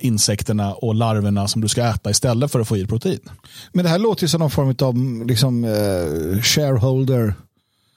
[0.00, 3.20] insekterna och larverna som du ska äta istället för att få i protein.
[3.72, 7.34] Men det här låter ju som någon form av liksom, uh, shareholder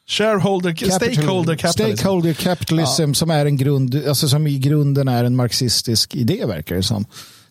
[0.10, 1.98] Shareholder, Capital, stakeholder capitalism.
[1.98, 3.14] Stakeholder capitalism ja.
[3.14, 7.06] som, är en grund, alltså som i grunden är en marxistisk idé verkar det som.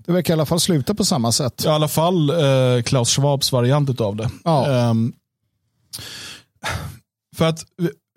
[0.07, 1.65] Det verkar i alla fall sluta på samma sätt.
[1.65, 4.31] I alla fall eh, Klaus Schwabs variant av det.
[4.45, 4.91] Ja.
[4.91, 5.13] Um,
[7.37, 7.65] för att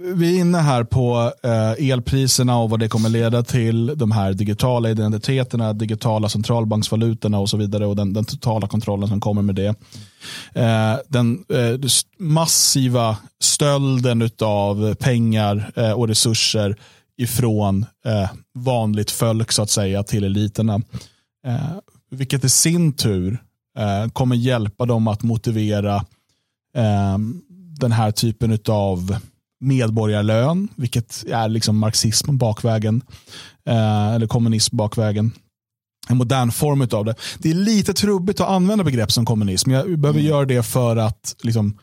[0.04, 3.98] vi är inne här på eh, elpriserna och vad det kommer leda till.
[3.98, 9.20] De här digitala identiteterna, digitala centralbanksvalutorna och så vidare och den, den totala kontrollen som
[9.20, 9.76] kommer med det.
[10.54, 16.76] Eh, den eh, massiva stölden av pengar eh, och resurser
[17.18, 20.82] ifrån eh, vanligt folk så att säga till eliterna.
[21.48, 21.78] Eh,
[22.12, 23.44] vilket i sin tur
[23.78, 25.96] eh, kommer hjälpa dem att motivera
[26.76, 27.18] eh,
[27.80, 29.16] den här typen av
[29.62, 33.02] medborgarlön, vilket är liksom marxism bakvägen,
[33.66, 35.32] eh, eller kommunism bakvägen.
[36.10, 37.16] En modern form av det.
[37.40, 39.72] Det är lite trubbigt att använda begrepp som kommunism.
[39.72, 40.32] Jag behöver mm.
[40.32, 41.78] göra det för att liksom,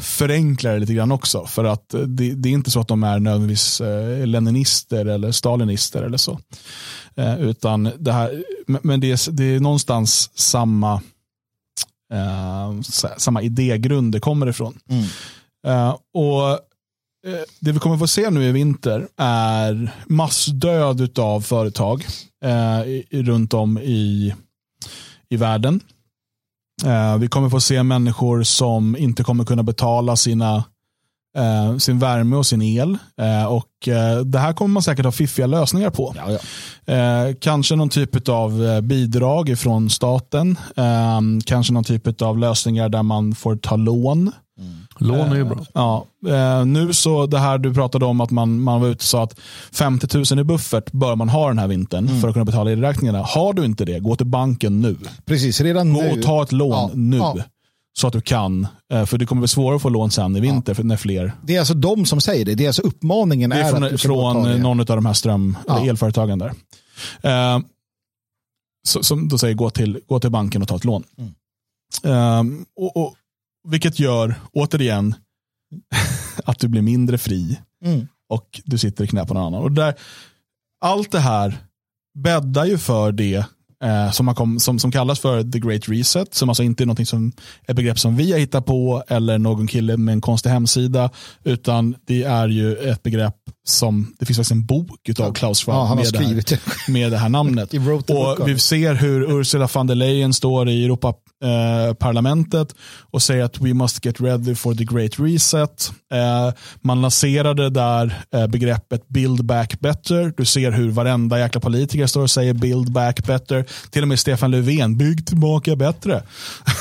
[0.00, 1.46] förenkla det lite grann också.
[1.46, 6.02] För att det, det är inte så att de är nödvändigtvis eh, leninister eller stalinister
[6.02, 6.38] eller så.
[7.16, 10.94] Eh, utan det här, men det är, det är någonstans samma,
[12.12, 12.80] eh,
[13.16, 14.78] samma idégrund det kommer ifrån.
[14.88, 15.04] Mm.
[15.66, 16.58] Uh, och Eh,
[17.60, 22.06] det vi kommer få se nu i vinter är massdöd av företag
[22.44, 24.34] eh, runt om i,
[25.28, 25.80] i världen.
[26.84, 30.64] Eh, vi kommer få se människor som inte kommer kunna betala sina,
[31.36, 32.98] eh, sin värme och sin el.
[33.20, 36.14] Eh, och eh, Det här kommer man säkert ha fiffiga lösningar på.
[36.16, 36.38] Ja,
[36.86, 37.34] ja.
[37.40, 40.58] kanske någon typ av bidrag från staten.
[41.44, 44.32] kanske någon typ av lösningar där man får ta lån
[45.02, 45.58] Lån är ju bra.
[45.72, 49.02] Ja, eh, nu så det här du pratade om att man, man var ute och
[49.02, 49.38] sa att
[49.72, 52.20] 50 000 i buffert bör man ha den här vintern Mm.
[52.20, 53.22] för att kunna betala elräkningarna.
[53.22, 54.96] Har du inte det, gå till banken nu.
[55.24, 56.10] Precis, redan Gå nu.
[56.12, 57.16] och ta ett lån Ja, nu.
[57.16, 57.36] ja.
[57.98, 58.66] Så att du kan.
[58.92, 61.32] Eh, För det kommer bli svårare att få lån sen i vinter för när fler.
[61.42, 62.54] Det är alltså de som säger det.
[62.54, 64.58] Det är alltså uppmaningen Det är att du från, ska gå och ta från det.
[64.58, 66.52] någon av de här ström elföretagen där.
[67.22, 67.60] Eh,
[68.88, 71.04] så, som då säger gå till, gå till banken och ta ett lån.
[71.18, 71.32] Mm.
[72.04, 73.14] Eh, och, och,
[73.68, 75.14] vilket gör, återigen,
[76.44, 78.08] att du blir mindre fri Mm.
[78.28, 79.62] och du sitter i knä på någon annan.
[79.62, 79.94] Och där,
[80.80, 81.56] allt det här
[82.18, 83.46] bäddar ju för det
[83.82, 86.86] eh, som, man kom, som, som kallas för the great reset, som alltså inte är
[86.86, 87.32] någonting som
[87.66, 91.10] ett begrepp som vi har hittat på eller någon kille med en konstig hemsida,
[91.44, 94.90] utan det är ju ett begrepp som, det finns faktiskt en bok
[95.20, 96.60] av Klaus Schwab Ja, han har med, det här, skrivit det.
[96.88, 97.74] med det här namnet.
[98.08, 102.74] Och vi ser hur Ursula von der Leyen står i Europaparlamentet
[103.10, 105.92] och säger att we must get ready for the great reset.
[106.12, 110.34] Eh, man lanserade där eh, begreppet build back better.
[110.36, 113.66] Du ser hur varenda jäkla politiker står och säger build back better.
[113.90, 116.22] Till och med Stefan Löfven, bygg tillbaka bättre.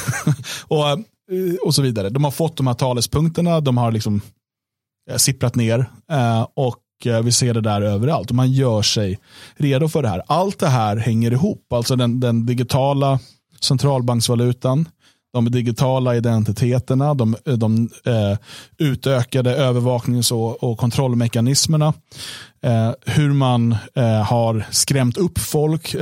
[0.67, 0.97] och, eh,
[1.63, 2.09] och så vidare.
[2.09, 4.21] De har fått de här talespunkterna, de har liksom
[5.09, 6.77] eh, sipprat ner eh, och
[7.23, 8.29] vi ser det där överallt.
[8.29, 9.19] Och man gör sig
[9.55, 10.23] redo för det här.
[10.27, 11.73] Allt det här hänger ihop.
[11.73, 13.19] Alltså den, den digitala
[13.61, 14.87] centralbanksvalutan,
[15.33, 18.37] de digitala identiteterna, de, de eh,
[18.77, 21.93] utökade övervaknings och, och kontrollmekanismerna,
[22.63, 25.95] eh, hur man eh, har skrämt upp folk.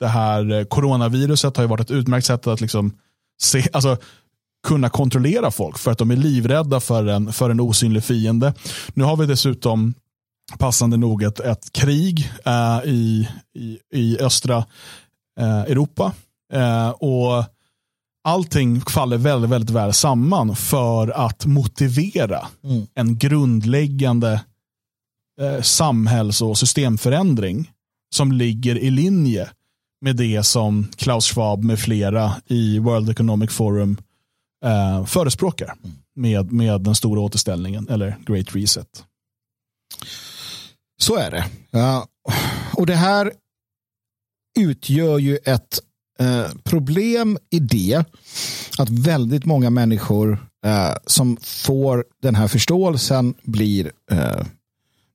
[0.00, 2.92] Det här eh, coronaviruset har ju varit ett utmärkt sätt att liksom
[3.42, 3.96] se, alltså,
[4.66, 8.54] kunna kontrollera folk för att de är livrädda för en, för en osynlig fiende.
[8.94, 9.94] Nu har vi dessutom
[10.58, 14.64] passande nog ett, ett krig eh, i, i, i östra
[15.40, 16.12] eh, Europa.
[16.52, 17.44] Eh, och
[18.24, 22.86] allting faller väldigt, väldigt väl samman för att motivera Mm.
[22.94, 24.40] en grundläggande
[25.40, 27.70] eh, samhälls och systemförändring
[28.14, 29.48] som ligger i linje
[30.04, 33.96] med det som Klaus Schwab med flera i World Economic Forum
[34.64, 35.74] eh, förespråkar
[36.14, 39.04] med, med den stora återställningen eller Great Reset.
[41.00, 41.44] Så är det.
[41.70, 42.06] Ja.
[42.76, 43.32] Och det här
[44.58, 45.80] utgör ju ett
[46.18, 48.04] eh, problem i det
[48.78, 54.46] att väldigt många människor eh, som får den här förståelsen blir eh,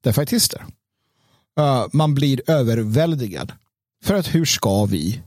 [0.03, 0.65] defaitister.
[1.59, 3.51] Eh, man blir överväldigad.
[4.03, 5.21] För att hur ska vi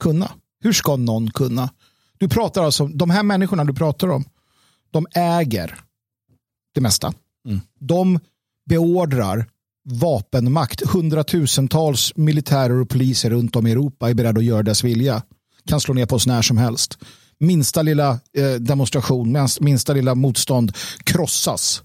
[0.00, 0.30] kunna?
[0.60, 1.70] Hur ska någon kunna?
[2.18, 4.24] Du pratar alltså, de här människorna du pratar om,
[4.90, 5.80] de äger
[6.74, 7.14] det mesta.
[7.46, 7.60] Mm.
[7.78, 8.20] De
[8.68, 9.46] beordrar
[9.84, 10.86] vapenmakt.
[10.86, 15.22] Hundratusentals militärer och poliser runt om i Europa är beredda att göra dess vilja.
[15.66, 16.98] Kan slå ner på oss när som helst.
[17.38, 21.82] Minsta lilla eh, demonstration, minst- minsta lilla motstånd krossas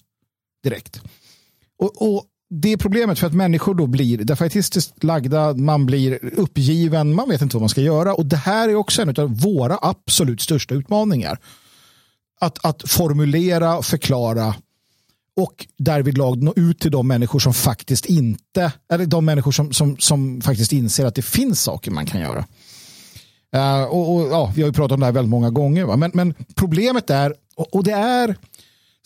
[0.64, 1.02] direkt.
[1.80, 2.26] Och, och
[2.57, 7.41] det är problemet för att människor då blir defaitistiskt lagda, man blir uppgiven, man vet
[7.41, 8.14] inte vad man ska göra.
[8.14, 11.40] Och det här är också en av våra absolut största utmaningar.
[12.40, 14.56] Att, att formulera, förklara
[15.36, 19.98] och därvidlag nå ut till de människor som faktiskt inte, eller de människor som, som,
[19.98, 22.45] som faktiskt inser att det finns saker man kan göra.
[23.56, 25.86] Uh, och, och, ja, vi har ju pratat om det här väldigt många gånger.
[25.86, 25.98] Va?
[25.98, 28.36] Men, men problemet är, och, och det är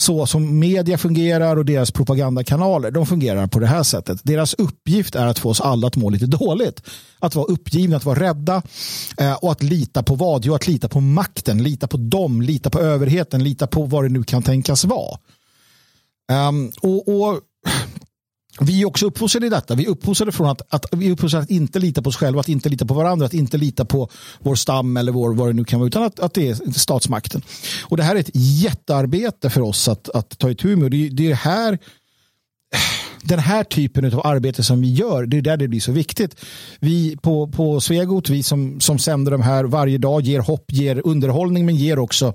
[0.02, 4.20] så som media fungerar och deras propagandakanaler, de fungerar på det här sättet.
[4.24, 6.82] Deras uppgift är att få oss alla att må lite dåligt.
[7.20, 8.62] Att vara uppgivna, att vara rädda
[9.18, 10.46] eh, och att lita på vad?
[10.46, 14.10] Jo, att lita på makten, lita på dem, lita på överheten, lita på vad det
[14.10, 15.18] nu kan tänkas vara.
[16.32, 17.40] Um, och, och
[18.62, 19.76] vi är också uppfostrade i detta.
[19.76, 22.40] Vi är uppfostrade från att, att, vi är uppfostrade att inte lita på oss själva,
[22.40, 24.10] att inte lita på varandra, att inte lita på
[24.40, 27.42] vår stam eller vår, vad det nu kan vara, utan att, att det är statsmakten.
[27.84, 30.92] Och det här är ett jättearbete för oss att, att ta itu med.
[30.92, 31.80] Det, det är här
[33.24, 36.36] den här typen av arbete som vi gör, det är där det blir så viktigt.
[36.80, 41.02] Vi på, på Svegot, vi som, som sänder de här varje dag, ger hopp, ger
[41.08, 42.34] underhållning, men ger också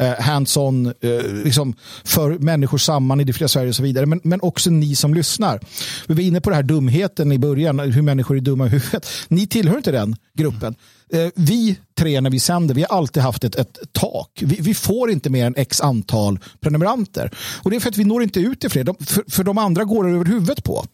[0.00, 4.06] eh, hands-on eh, liksom för människor samman i det fria Sverige och så vidare.
[4.06, 5.60] Men, men också ni som lyssnar.
[6.06, 9.06] Vi var inne på det här dumheten i början, hur människor är dumma i huvudet.
[9.28, 10.74] Ni tillhör inte den gruppen.
[11.12, 14.42] Eh, vi tre när vi sänder, vi har alltid haft ett, ett tak.
[14.42, 17.30] Vi, vi får inte mer än x antal prenumeranter.
[17.62, 18.84] Och det är för att vi når inte ut till fler.
[18.84, 20.84] De, för, för de andra går det över huvudet på.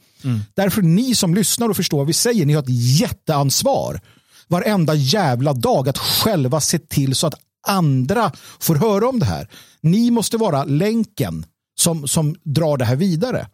[0.54, 4.00] Därför ni som lyssnar och förstår vad vi säger, ni har ett jätteansvar
[4.48, 7.34] varenda jävla dag att själva se till så att
[7.68, 9.48] andra får höra om det här.
[9.80, 11.46] Ni måste vara länken
[11.80, 13.46] som, som drar det här vidare.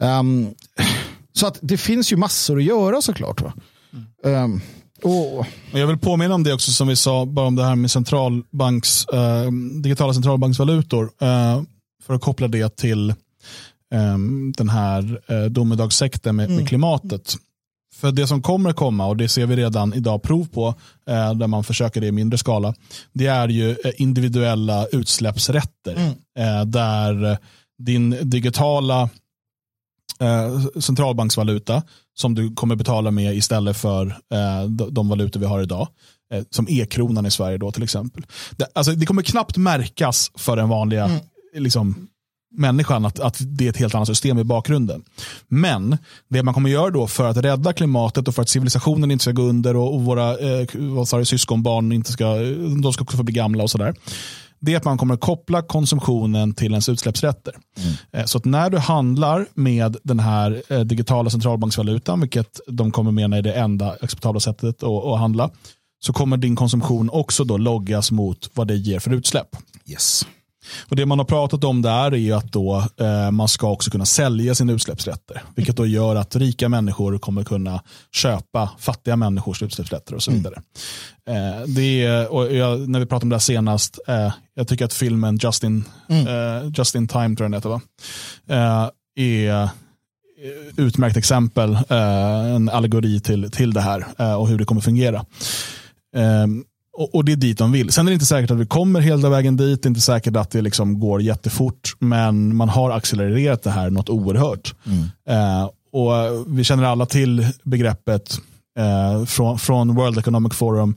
[0.00, 0.54] Ehm,
[1.32, 3.40] så att det finns ju massor att göra såklart.
[3.40, 3.52] Va?
[5.02, 7.76] Åh, Och jag vill påminna om det också som vi sa, bara om det här
[7.76, 9.50] med centralbanks, eh,
[9.82, 11.10] digitala centralbanksvalutor.
[11.20, 11.62] Eh,
[12.06, 13.10] för att koppla det till
[13.94, 14.18] eh,
[14.56, 17.34] den här eh, domedagssekten med, med klimatet.
[18.00, 20.74] För det som kommer komma, och det ser vi redan idag prov på,
[21.06, 22.74] eh, där man försöker det i mindre skala,
[23.12, 25.96] det är ju eh, individuella utsläppsrätter.
[26.38, 27.38] Eh, där
[27.78, 29.08] din digitala
[30.80, 31.82] centralbanksvaluta
[32.14, 34.16] som du kommer betala med istället för
[34.90, 35.88] de, valutor vi har idag.
[36.50, 38.26] Som e-kronan i Sverige då till exempel.
[38.56, 41.10] Det, alltså, det kommer knappt märkas för den vanliga
[41.54, 42.08] liksom,
[42.52, 45.02] människan att, att det är ett helt annat system i bakgrunden.
[45.48, 45.98] Men
[46.28, 49.32] det man kommer göra då för att rädda klimatet och för att civilisationen inte ska
[49.32, 52.34] gå under och, och våra eh, vad sa du, syskonbarn inte ska,
[52.82, 53.94] de ska också få bli gamla och sådär.
[54.60, 57.54] Det är att man kommer koppla konsumtionen till ens utsläppsrätter.
[58.12, 63.12] Eh, Så att när du handlar med den här eh, digitala centralbanksvalutan, vilket de kommer
[63.12, 65.50] mena är det enda acceptabla sättet att, att handla,
[66.02, 69.56] så kommer din konsumtion också då loggas mot vad det ger för utsläpp.
[69.86, 70.26] yes.
[70.88, 74.06] Och Det man har pratat om där är att då, eh, man ska också kunna
[74.06, 75.42] sälja sina utsläppsrätter.
[75.54, 77.82] Vilket då gör att rika människor kommer kunna
[78.12, 80.62] köpa fattiga människors utsläppsrätter och så vidare.
[81.28, 84.84] Eh, det är, och jag, när vi pratade om det här senast, eh, jag tycker
[84.84, 87.80] att filmen Justin, eh, Justin Time, tror jag den heter, va?
[88.48, 89.68] Eh, är
[90.76, 95.24] utmärkt exempel, eh, en allegori till, till det här eh, och hur det kommer fungera.
[96.16, 96.64] Ehm,
[96.96, 97.92] och, och det är dit de vill.
[97.92, 99.82] Sen är det inte säkert att vi kommer hela vägen dit.
[99.82, 101.92] Det är inte säkert att det liksom går jättefort.
[101.98, 104.74] Men man har accelererat det här något oerhört.
[105.28, 106.12] Eh, och
[106.46, 108.38] vi känner alla till begreppet
[108.78, 110.96] eh, från, från World Economic Forum.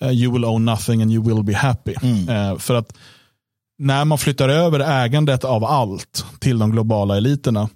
[0.00, 1.94] eh, you will own nothing and you will be happy.
[2.28, 2.92] Eh, för att
[3.78, 7.68] när man flyttar över ägandet av allt till de globala eliterna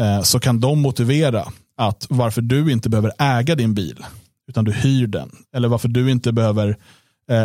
[0.00, 1.44] eh, så kan de motivera
[1.76, 4.04] att varför du inte behöver äga din bil
[4.48, 5.30] utan du hyr den.
[5.54, 6.74] Eller varför du inte behöver eh,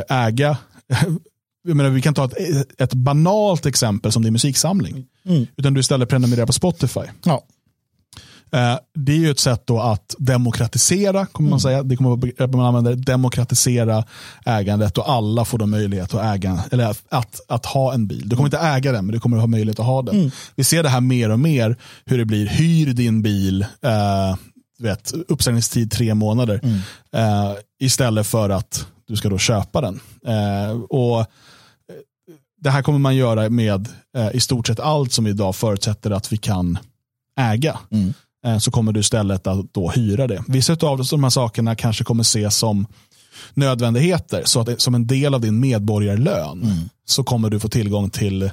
[0.10, 0.58] äga
[1.68, 5.06] jag menar, vi kan ta ett, ett banalt exempel som din musiksamling.
[5.58, 7.02] Utan du istället prenumererar på Spotify.
[7.24, 7.44] Ja.
[8.52, 11.84] Eh, det är ju ett sätt då att demokratisera, kommer man säga.
[11.84, 14.04] Det kommer man använder, demokratisera
[14.46, 18.30] ägandet och alla får då möjlighet att äga, eller att, att, att ha en bil.
[18.30, 20.32] Du kommer inte äga den, men du kommer ha möjlighet att ha den.
[20.56, 24.38] Vi ser det här mer och mer, hur det blir, hyr din bil, eh,
[24.80, 26.62] vet, uppsägningstid tre månader,
[27.16, 30.00] eh, istället för att du ska då köpa den.
[30.28, 31.26] Eh, och
[32.62, 36.32] det här kommer man göra med eh, i stort sett allt som idag förutsätter att
[36.32, 36.78] vi kan
[37.40, 37.80] äga.
[38.46, 40.44] Eh, så kommer du istället att då hyra det.
[40.48, 42.88] Vissa av de här sakerna kanske kommer ses som
[43.54, 44.42] nödvändigheter.
[44.46, 48.52] Så att som en del av din medborgarlön så kommer du få tillgång till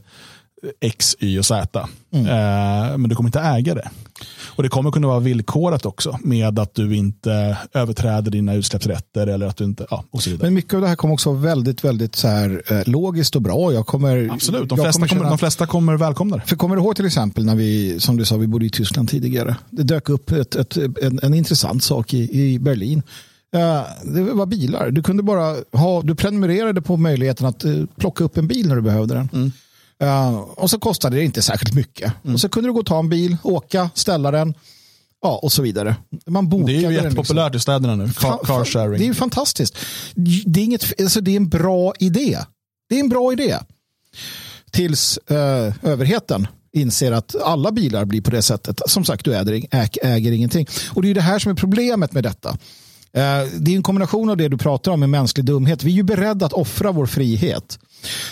[0.81, 1.89] X, Y och Z.
[2.13, 3.91] Eh, men du kommer inte äga det.
[4.57, 9.47] Och Det kommer kunna vara villkorat också med att du inte överträder dina utsläppsrätter eller
[9.47, 10.47] att du inte, ja, och så vidare.
[10.47, 13.43] Men mycket av det här kommer också vara väldigt, väldigt så här, eh, logiskt och
[13.43, 13.73] bra.
[13.73, 16.43] Jag kommer, Absolut, de flesta, kommer, känna- de flesta kommer välkomna det.
[16.47, 19.09] För kommer du ihåg till exempel när vi, som du sa, vi bodde i Tyskland
[19.09, 19.57] tidigare.
[19.71, 23.03] Det dök upp ett, ett, en, en intressant sak i, i Berlin.
[23.55, 23.83] Eh,
[24.15, 24.91] det var bilar.
[24.91, 28.77] Du kunde bara ha, du prenumererade på möjligheten att eh, plocka upp en bil när
[28.77, 29.53] du behövde den.
[30.01, 32.13] Eh, och så kostade det inte särskilt mycket.
[32.35, 34.55] Och så kunde du gå och ta en bil, åka, ställa den.
[35.23, 35.97] Ja, och så vidare.
[36.27, 38.99] Man Det är bokade ju den jättepopulärt i städerna nu, car, car sharing.
[38.99, 39.77] Det är ju fantastiskt.
[40.45, 42.39] Det är, inget, alltså det är en bra idé.
[42.89, 43.59] Det är en bra idé.
[44.71, 48.81] Tills eh, överheten inser att alla bilar blir på det sättet.
[48.87, 50.67] Som sagt, du äger, äger, äger ingenting.
[50.93, 52.49] Och det är ju det här som är problemet med detta.
[53.13, 55.83] Eh, det är en kombination av det du pratar om med mänsklig dumhet.
[55.83, 57.79] Vi är ju beredda att offra vår frihet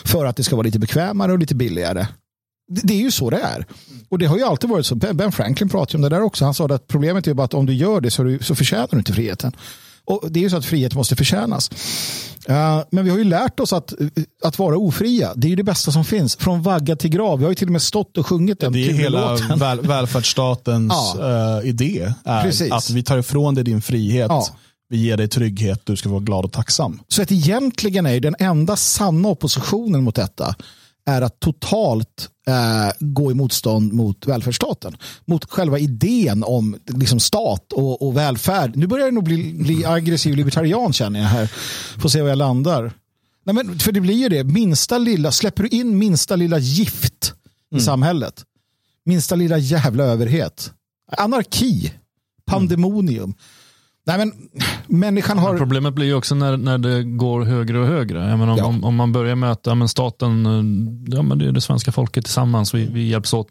[0.04, 2.06] för att det ska vara lite bekvämare och lite billigare.
[2.82, 3.66] Det är ju så det är.
[4.08, 4.94] Och det har ju alltid varit så.
[4.94, 6.44] Ben Franklin pratade om det där också.
[6.44, 8.54] Han sa att problemet är bara att om du gör det så, är du, så
[8.54, 9.52] förtjänar du inte friheten.
[10.04, 11.70] Och det är ju så att frihet måste förtjänas.
[12.48, 13.94] Eh, men vi har ju lärt oss att,
[14.44, 15.32] att vara ofria.
[15.36, 16.36] Det är ju det bästa som finns.
[16.36, 17.38] Från vagga till grav.
[17.38, 20.92] Vi har ju till och med stått och sjungit den Det är hela väl, välfärdsstatens
[21.18, 21.58] Ja.
[21.62, 22.12] eh, idé.
[22.70, 24.26] Att vi tar ifrån dig din frihet.
[24.28, 24.46] Ja.
[24.88, 27.00] Vi ger dig trygghet, du ska vara glad och tacksam.
[27.08, 30.54] Så att egentligen är den enda sanna oppositionen mot detta
[31.06, 34.96] är att totalt eh, gå i motstånd mot välfärdsstaten.
[35.24, 38.76] Mot själva idén om liksom, stat och, och välfärd.
[38.76, 41.52] Nu börjar jag nog bli, bli aggressiv libertarian känner jag här.
[41.98, 42.92] Får se var jag landar.
[43.44, 47.32] Nej, men, för det blir ju det, minsta lilla, släpper du in minsta lilla gift
[47.76, 48.44] i samhället,
[49.04, 50.72] minsta lilla jävla överhet,
[51.16, 51.92] anarki,
[52.46, 53.34] pandemonium.
[54.08, 54.32] Nej men
[54.86, 55.58] människan har...
[55.58, 58.28] Problemet blir ju också när, när det går högre och högre.
[58.30, 58.64] Jag menar, om, Ja.
[58.64, 61.60] om, om man börjar med att ja, men staten, eh, ja, men det är det
[61.60, 63.48] svenska folket tillsammans, vi, vi hjälps åt.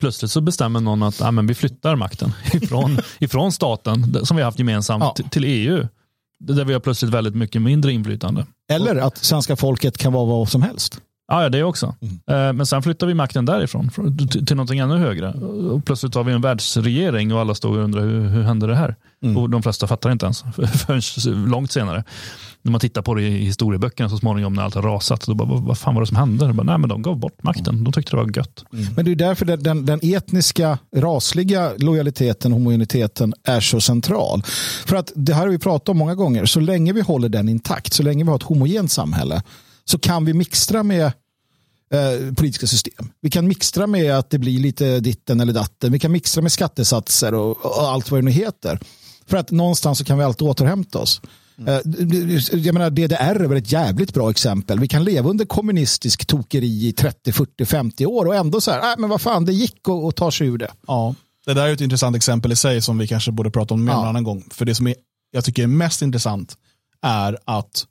[0.00, 4.42] Plötsligt så bestämmer någon att ja, men vi flyttar makten ifrån, ifrån staten, som vi
[4.42, 5.12] har haft gemensamt, Ja.
[5.12, 5.86] till, till EU.
[6.40, 8.46] där vi har plötsligt väldigt mycket mindre inflytande.
[8.72, 11.00] Eller att svenska folket kan vara vad som helst.
[11.30, 11.94] Ja, det också.
[12.26, 12.56] Mm.
[12.56, 13.90] Men sen flyttar vi makten därifrån
[14.46, 15.32] till, någonting ännu högre.
[15.70, 18.76] Och plötsligt har vi en världsregering och alla står och undrar hur, hur hände det
[18.76, 18.96] här?
[19.22, 19.36] Mm.
[19.36, 20.42] Och de flesta fattar inte ens
[20.86, 22.04] förrän långt senare.
[22.62, 25.26] När man tittar på det i historieböckerna så småningom när allt har rasat.
[25.26, 26.52] Då bara, vad, vad fan var det som hände?
[26.52, 27.84] Bara, Nej, men de gav bort makten.
[27.84, 28.64] De tyckte det var gött.
[28.72, 28.94] Mm.
[28.96, 34.42] Men det är därför den, den, den, etniska, rasliga lojaliteten, homogeniteten är så central.
[34.86, 36.46] För att det här har vi pratat om många gånger.
[36.46, 39.42] Så länge vi håller den intakt, så länge vi har ett homogent samhälle
[39.90, 41.12] så kan vi mixtra med
[41.94, 43.10] eh, politiska system.
[43.20, 45.92] Vi kan mixtra med att det blir lite ditten eller datten.
[45.92, 48.78] Vi kan mixtra med skattesatser och, och allt vad det nu heter.
[49.26, 51.20] För att någonstans så kan vi alltid återhämta oss.
[51.58, 52.40] Mm.
[52.52, 54.80] Jag menar, DDR är väl ett jävligt bra exempel.
[54.80, 58.92] Vi kan leva under kommunistisk tokeri i 30, 40, 50 år och ändå så här,
[58.92, 60.70] äh, men vad fan, det gick att ta sig ur det.
[60.86, 61.14] Ja,
[61.46, 64.02] det där är ett intressant exempel i sig som vi kanske borde prata om ja.
[64.02, 64.44] en annan gång.
[64.50, 64.94] För det som är,
[65.30, 66.56] jag tycker är mest intressant
[67.02, 67.86] är att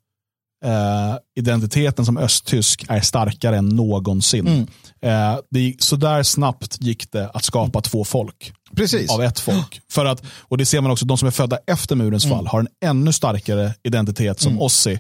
[0.66, 4.48] eh, identiteten som östtysk är starkare än någonsin.
[4.48, 4.68] Mm.
[5.02, 8.54] Eh, det, så där snabbt gick det att skapa två folk.
[8.76, 9.12] Precis.
[9.12, 9.82] Av ett folk.
[9.92, 12.38] För att, och det ser man också, de som är födda efter murens mm.
[12.38, 14.62] fall har en ännu starkare identitet som mm.
[14.62, 15.00] ossi,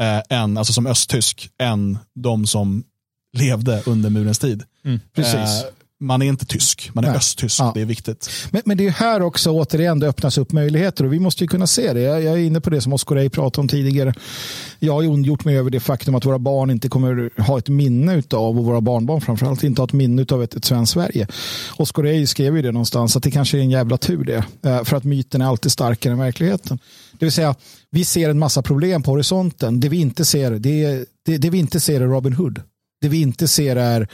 [0.00, 2.84] eh, än, alltså som östtysk, än de som
[3.36, 4.62] levde under murens tid.
[4.84, 5.00] Mm.
[5.14, 5.64] Precis.
[6.00, 7.16] Man är inte tysk, man är Nej.
[7.16, 7.60] östtysk.
[7.60, 7.72] Ja.
[7.74, 8.30] Det är viktigt.
[8.50, 11.48] Men, men det är här också återigen det öppnas upp möjligheter och vi måste ju
[11.48, 12.00] kunna se det.
[12.00, 14.14] Jag, jag är inne på det som Oskar Rej pratade om tidigare.
[14.78, 17.68] Jag har ju ondgjort mig över det faktum att våra barn inte kommer ha ett
[17.68, 21.26] minne av och våra barnbarn framförallt inte ha ett minne av ett, ett svenskt Sverige.
[21.76, 24.44] Oskar Rej skrev ju det någonstans att det kanske är en jävla tur det.
[24.70, 26.78] Eh, för att myten är alltid starkare än verkligheten.
[27.12, 27.54] Det vill säga,
[27.90, 29.80] vi ser en massa problem på horisonten.
[29.80, 32.62] Det vi inte ser, det, det, det vi inte ser är Robin Hood.
[33.00, 34.08] Det vi inte ser är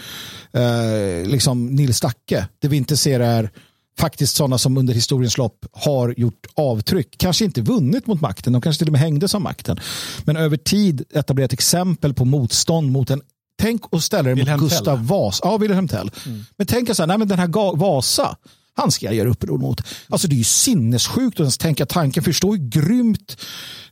[0.52, 2.48] eh, liksom Nils Dacke.
[2.58, 3.50] Det vi inte ser är
[3.98, 7.18] faktiskt sådana som under historiens lopp har gjort avtryck.
[7.18, 9.80] Kanske inte vunnit mot makten, de kanske till och med hängdes av makten.
[10.24, 13.22] Men över tid etablerat exempel på motstånd mot en
[13.56, 15.40] Tänk och ställa det mot Gustav Vasa.
[15.46, 16.10] Ja, Wilhelm Tell.
[16.26, 16.44] Mm.
[16.56, 18.36] Men tänk så här, nej men den här Vasa,
[18.76, 19.82] han ska jag göra uppror mot.
[20.08, 22.22] Alltså det är ju sinnessjukt att ens tänka tanken.
[22.22, 23.36] Förstå hur grymt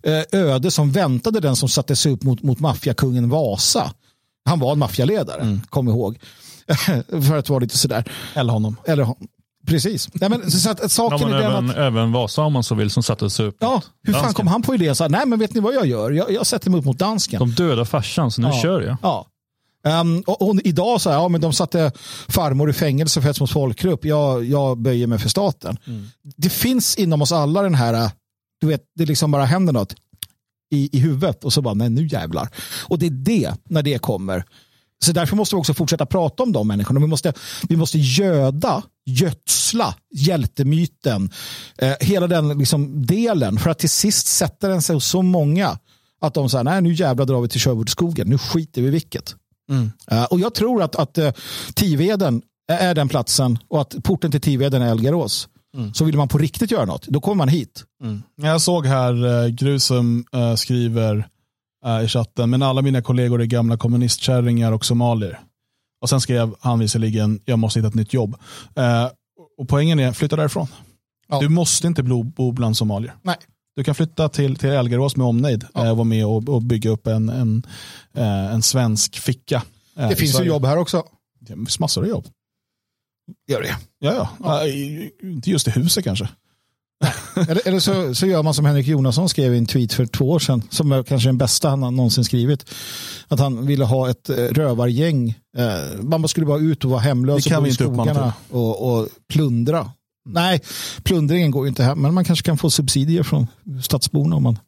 [0.02, 3.92] eh, öde som väntade den som satte sig upp mot, mot maffiakungen Vasa.
[4.44, 5.60] Han var en maffialedare, mm.
[5.70, 6.18] kom ihåg.
[7.28, 8.04] För att vara lite sådär.
[8.34, 8.76] Eller honom.
[8.84, 9.28] Eller honom.
[9.66, 10.08] Precis.
[10.14, 12.90] Nej, men, så att, saken ja, men även, att, även Vasa om man så vill
[12.90, 13.56] som satte sig upp.
[13.60, 14.96] Ja, hur fan kom han på idén?
[14.96, 16.10] Så nej men vet ni vad jag gör?
[16.10, 17.38] Jag, jag sätter mig upp mot dansken.
[17.38, 18.60] De dödar farsan så nu ja.
[18.62, 18.96] kör jag.
[19.02, 19.26] Ja.
[20.00, 21.92] Um, och, och, idag så här, ja men de satte
[22.28, 24.04] farmor i fängelse för hets mot folkgrupp.
[24.04, 25.76] Jag, jag böjer mig för staten.
[25.86, 26.08] Mm.
[26.36, 28.10] Det finns inom oss alla den här,
[28.60, 29.94] du vet, det liksom bara händer något
[30.72, 32.48] i, i huvudet och så bara, nej nu jävlar.
[32.88, 34.44] Och det är det, när det kommer.
[35.04, 37.00] Så därför måste vi också fortsätta prata om de människorna.
[37.00, 37.32] Vi måste,
[37.68, 41.30] vi måste göda, gödsla hjältemyten,
[41.78, 45.78] eh, hela den liksom delen för att till sist sätter den sig hos så många
[46.20, 49.34] att de säger, nej nu jävlar drar vi till Sherwoodskogen, nu skiter vi i vilket.
[49.70, 49.90] Mm.
[50.12, 51.30] Uh, och jag tror att, att uh,
[51.74, 55.48] Tiveden är den platsen och att porten till Tiveden är Elgarås.
[55.76, 55.94] Mm.
[55.94, 57.84] Så vill man på riktigt göra något, då kommer man hit.
[58.02, 58.22] Mm.
[58.36, 61.28] Jag såg här, eh, Grusum eh, skriver
[61.86, 65.40] eh, i chatten, men alla mina kollegor är gamla kommunistkärringar och somalier.
[66.00, 68.36] Och sen skrev han visserligen, jag måste hitta ett nytt jobb.
[68.76, 69.08] Eh,
[69.58, 70.66] och poängen är, flytta därifrån.
[71.28, 71.40] Ja.
[71.40, 73.14] Du måste inte bo bland somalier.
[73.22, 73.36] Nej.
[73.76, 75.90] Du kan flytta till, till Elgarås med omnejd ja.
[75.90, 77.66] och vara med och, och bygga upp en, en,
[78.52, 79.62] en svensk ficka.
[79.94, 81.04] Det finns ju jobb här också.
[81.40, 82.26] Det finns massor av jobb.
[83.48, 83.76] Gör det?
[83.98, 84.66] Ja, ja.
[85.22, 86.28] Inte just i huset kanske.
[87.48, 90.30] eller, eller så, så gör man som Henrik Jonasson skrev i en tweet för två
[90.30, 92.70] år sedan, som är kanske den bästa han någonsin skrivit.
[93.28, 95.34] Att han ville ha ett eh, rövargäng.
[95.56, 99.90] Eh, man skulle bara ut och vara hemlös och bo i skogarna och, och plundra.
[100.24, 100.60] Nej,
[101.02, 103.46] plundringen går ju inte hem, men man kanske kan få subsidier från
[103.82, 104.58] stadsborna om man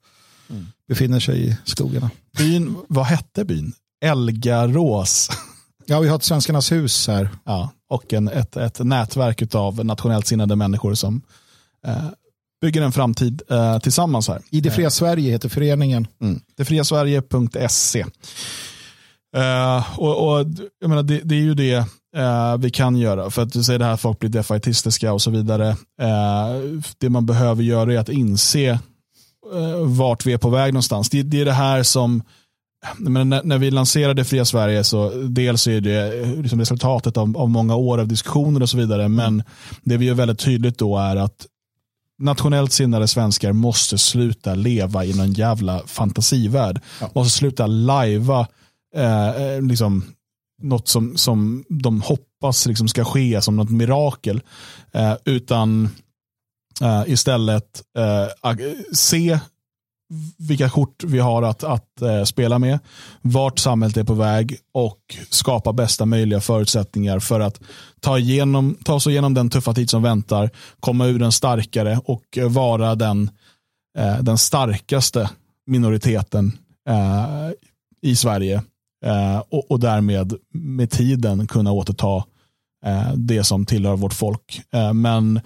[0.51, 0.67] mm.
[0.89, 2.11] befinner sig i skogarna.
[2.39, 3.73] Byn, vad hette byn?
[4.05, 5.31] Elgarås.
[5.87, 7.29] Ja, vi har ett Svenskarnas hus här.
[7.45, 11.23] Ja, och en, ett, ett nätverk av nationellt sinnade människor som
[11.87, 12.05] eh,
[12.61, 14.43] bygger en framtid eh, tillsammans här.
[14.51, 16.07] I det fria Sverige heter föreningen.
[16.21, 16.41] Mm.
[16.57, 18.05] Detfriasverige.se.
[19.37, 20.47] Eh, och, och,
[20.81, 21.87] jag menar, det, det är ju det
[22.17, 23.31] eh, vi kan göra.
[23.31, 25.69] För att du säger det här folk blir defaitistiska och så vidare.
[26.01, 28.69] Eh, det man behöver göra är att inse
[29.55, 31.11] eh, vart vi är på väg någonstans.
[31.11, 32.23] Det, det är det här som
[32.99, 37.51] men när, när, vi lanserade Fria Sverige så dels är det liksom resultatet av, av,
[37.51, 39.09] många år av diskussioner och så vidare.
[39.09, 39.43] Men
[39.83, 41.47] det vi gör väldigt tydligt då är att
[42.19, 46.81] nationellt sinnade svenskar måste sluta leva i någon jävla fantasivärld.
[47.01, 47.11] Ja.
[47.15, 48.47] Måste sluta lajva
[48.97, 50.05] eh, eh, liksom,
[50.63, 54.41] något som, som de hoppas liksom ska ske som något mirakel.
[54.93, 55.89] Eh, utan
[56.81, 58.57] eh, istället eh,
[58.93, 59.39] se
[60.39, 62.79] vilka kort vi har att, att eh, spela med,
[63.23, 64.99] vart samhället är på väg och
[65.31, 67.61] skapa bästa möjliga förutsättningar för att
[68.01, 70.51] ta, igenom, ta sig igenom den tuffa tid som väntar,
[70.81, 73.31] komma ur den starkare och eh, vara den,
[73.99, 75.31] eh, den starkaste
[75.67, 76.53] minoriteten
[76.89, 77.51] eh,
[78.03, 78.63] i Sverige
[79.05, 82.25] eh, och, och, därmed med tiden kunna återta
[82.87, 84.63] eh, det som tillhör vårt folk.
[84.73, 85.41] Eh, men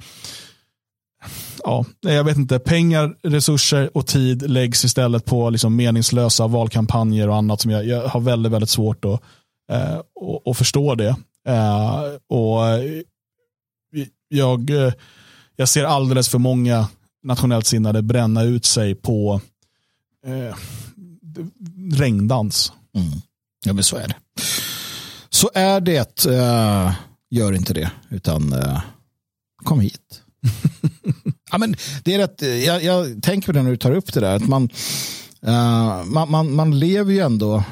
[1.64, 7.36] ja, jag vet inte, pengar, resurser och tid läggs istället på liksom meningslösa valkampanjer och
[7.36, 9.22] annat som jag, jag har väldigt, väldigt svårt att,
[9.70, 10.00] eh,
[10.46, 11.16] att, förstå det.
[11.48, 12.62] Eh, och
[14.28, 14.70] jag,
[15.56, 16.88] jag ser alldeles för många
[17.22, 19.40] nationellt sinnade bränna ut sig på
[20.26, 20.56] eh,
[21.92, 22.72] regndans.
[22.94, 23.08] Mm.
[23.64, 24.16] Ja, men så är det.
[25.30, 26.26] Så är det.
[26.26, 26.92] Uh,
[27.30, 28.80] gör inte det, utan uh,
[29.56, 30.22] kom hit.
[31.58, 34.12] ja, men det är rätt, eh, jag, jag tänker på det när du tar upp
[34.12, 34.36] det där.
[34.36, 34.68] Att man,
[35.46, 37.64] uh, man, man, man lever ju ändå,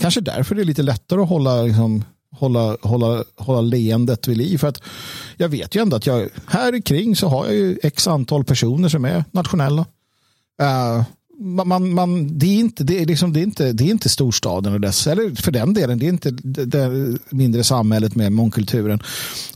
[0.00, 2.04] kanske därför det är lite lättare att hålla, liksom,
[2.36, 4.58] hålla, hålla, hålla leendet vid liv.
[4.58, 4.82] För att
[5.36, 8.88] jag vet ju ändå att jag, här kring så har jag ju x antal personer
[8.88, 9.86] som är nationella.
[10.62, 11.02] Uh,
[11.40, 14.72] man, man, det, är inte, det, är liksom, det, är inte, det är inte storstaden
[14.72, 19.00] och dess, eller för den delen, det är inte det, det mindre samhället med mångkulturen.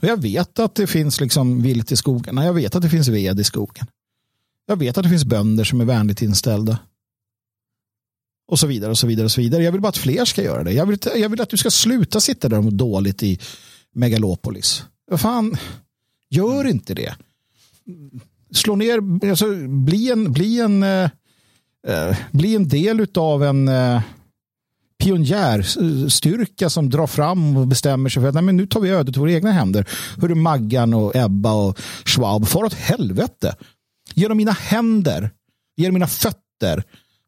[0.02, 3.08] Och jag vet att det finns liksom vilt i skogarna, jag vet att det finns
[3.08, 3.86] ved i skogen.
[4.66, 6.78] Jag vet att det finns bönder som är vänligt inställda.
[8.46, 9.62] Och så vidare och så vidare och så vidare.
[9.62, 10.72] Jag vill bara att fler ska göra det.
[10.72, 13.38] Jag vill, jag vill att du ska sluta sitta där och må dåligt i
[13.94, 14.84] megalopolis.
[15.10, 15.56] Vad fan,
[16.30, 17.14] gör inte det.
[18.52, 21.10] Slå ner, alltså, bli en, bli en eh,
[21.86, 24.00] eh, bli en del av en eh,
[25.04, 29.16] pionjärstyrka som drar fram och bestämmer sig för att nej, men nu tar vi ödet
[29.16, 29.88] i våra egna händer.
[30.20, 33.56] Hur Maggan och Ebba och Schwab far åt helvete.
[34.14, 35.30] Genom mina händer,
[35.76, 36.84] genom mina fötter,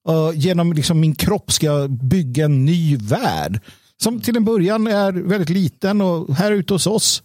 [0.08, 3.60] uh, genom liksom min kropp ska jag bygga en ny värld.
[4.02, 7.22] Som till en början är väldigt liten och här ute hos oss.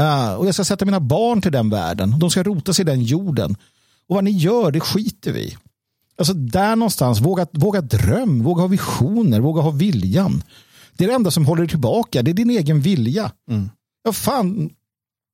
[0.00, 2.18] Uh, och jag ska sätta mina barn till den världen.
[2.18, 3.56] De ska rota sig i den jorden.
[4.08, 5.56] Och vad ni gör, det skiter vi i.
[6.18, 10.42] Alltså där någonstans, våga, våga dröm, våga ha visioner, våga ha viljan.
[10.96, 13.32] Det är det enda som håller dig tillbaka, det är din egen vilja.
[13.50, 13.70] Mm.
[14.04, 14.70] Ja, fan,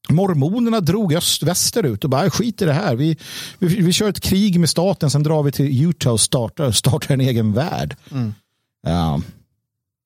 [0.09, 2.97] mormonerna drog öst västerut och bara skit i det här.
[2.97, 3.17] Vi,
[3.59, 7.15] vi, vi kör ett krig med staten, sen drar vi till Utah och startar, startar
[7.15, 7.97] en egen värld.
[8.11, 8.35] Mm.
[8.83, 9.21] Ja.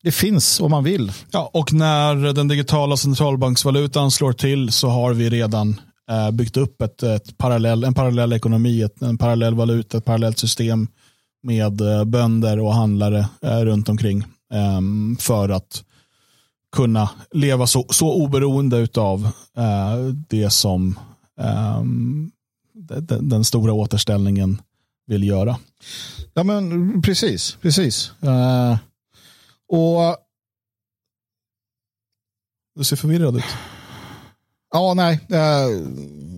[0.03, 1.11] Det finns om man vill.
[1.31, 5.81] Ja, och när den digitala centralbanksvalutan slår till så har vi redan
[6.33, 10.87] byggt upp ett, ett parallell, en parallell ekonomi, ett, en parallell valuta, ett parallellt system
[11.43, 14.23] med eh, bönder och handlare eh, runt omkring
[14.53, 15.83] ehm, för att
[16.71, 19.29] kunna leva så, så oberoende av
[20.29, 20.99] det som
[21.41, 22.31] ehm,
[22.73, 24.61] den, den stora återställningen
[25.07, 25.57] vill göra.
[26.33, 28.11] Ja men precis, precis.
[28.23, 28.77] Uh,
[29.67, 30.17] och
[32.75, 33.43] Du ser förvirrad ut.
[34.73, 35.19] Ja, nej.
[35.31, 35.39] Uh,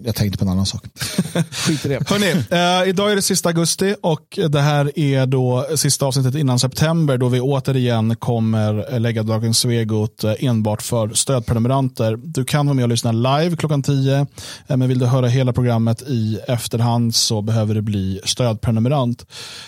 [0.05, 0.83] jag tänkte på en annan sak.
[1.51, 2.09] Skit i det.
[2.09, 6.59] Hörrni, uh, idag är det sista augusti och det här är då sista avsnittet innan
[6.59, 12.17] september då vi återigen kommer lägga Dagens Svegot eh, enbart för stödprenumeranter.
[12.17, 14.27] Du kan vara med och lyssna live klockan 10
[14.67, 19.25] men vill du höra hela programmet i efterhand så behöver det bli stödprenumerant.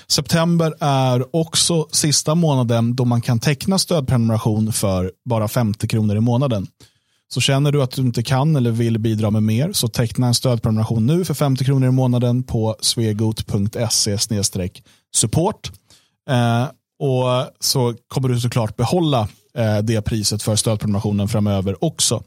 [0.07, 6.19] September är också sista månaden då man kan teckna stödprenumeration för bara 50 kronor i
[6.19, 6.67] månaden.
[7.33, 10.33] Så känner du att du inte kan eller vill bidra med mer så teckna en
[10.33, 14.17] stödprenumeration nu för 50 kronor i månaden på svegot.se
[15.15, 15.71] support.
[16.29, 16.67] Eh,
[16.99, 19.27] och så kommer du såklart behålla
[19.57, 22.23] eh, det priset för stödprenumerationen framöver också.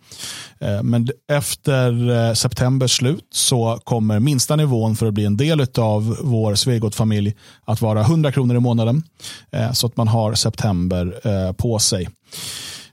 [0.59, 5.67] Eh, men efter eh, septembers slut så kommer minsta nivån för att bli en del
[5.79, 7.35] av vår Svegot-familj
[7.65, 9.03] att vara 100 kronor i månaden.
[9.51, 12.09] Eh, så att man har september eh, på sig.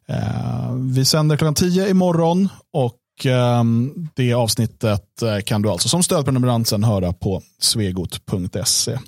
[0.09, 6.03] Eh, vi sänder klockan 10 imorgon och ehm, det avsnittet eh, kan du alltså som
[6.03, 8.99] stödprenumerant sen höra på svegot.se.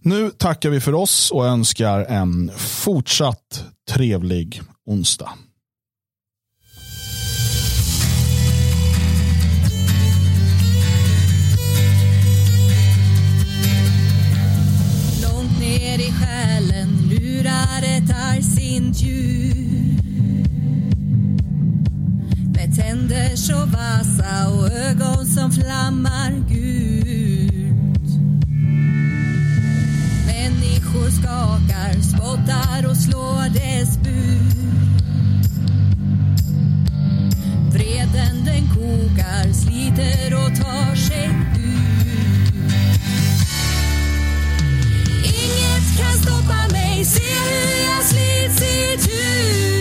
[0.00, 5.30] Nu tackar vi för oss och önskar en fortsatt trevlig onsdag.
[15.22, 19.67] Långt ner i själen lurar ett argsint ljud
[22.68, 28.10] med tänder så vassa och ögon som flammar gult.
[30.26, 34.52] Människor skakar, spottar och slår dess bud.
[37.72, 42.54] Vreden den kokar, sliter och tar sig ut.
[45.24, 49.77] Inget kan stoppa mig, se hur jag slits itu.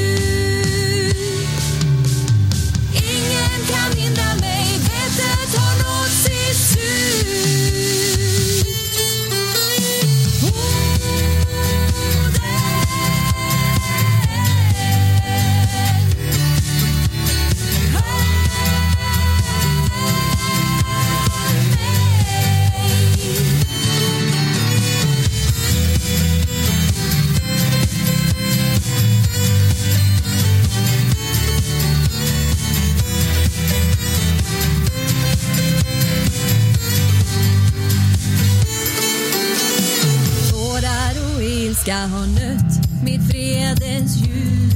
[41.88, 44.74] Ska ha nött mitt fredens ljus.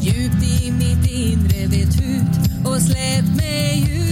[0.00, 4.07] Djupt i mitt inre vet hut och släpp mig ut.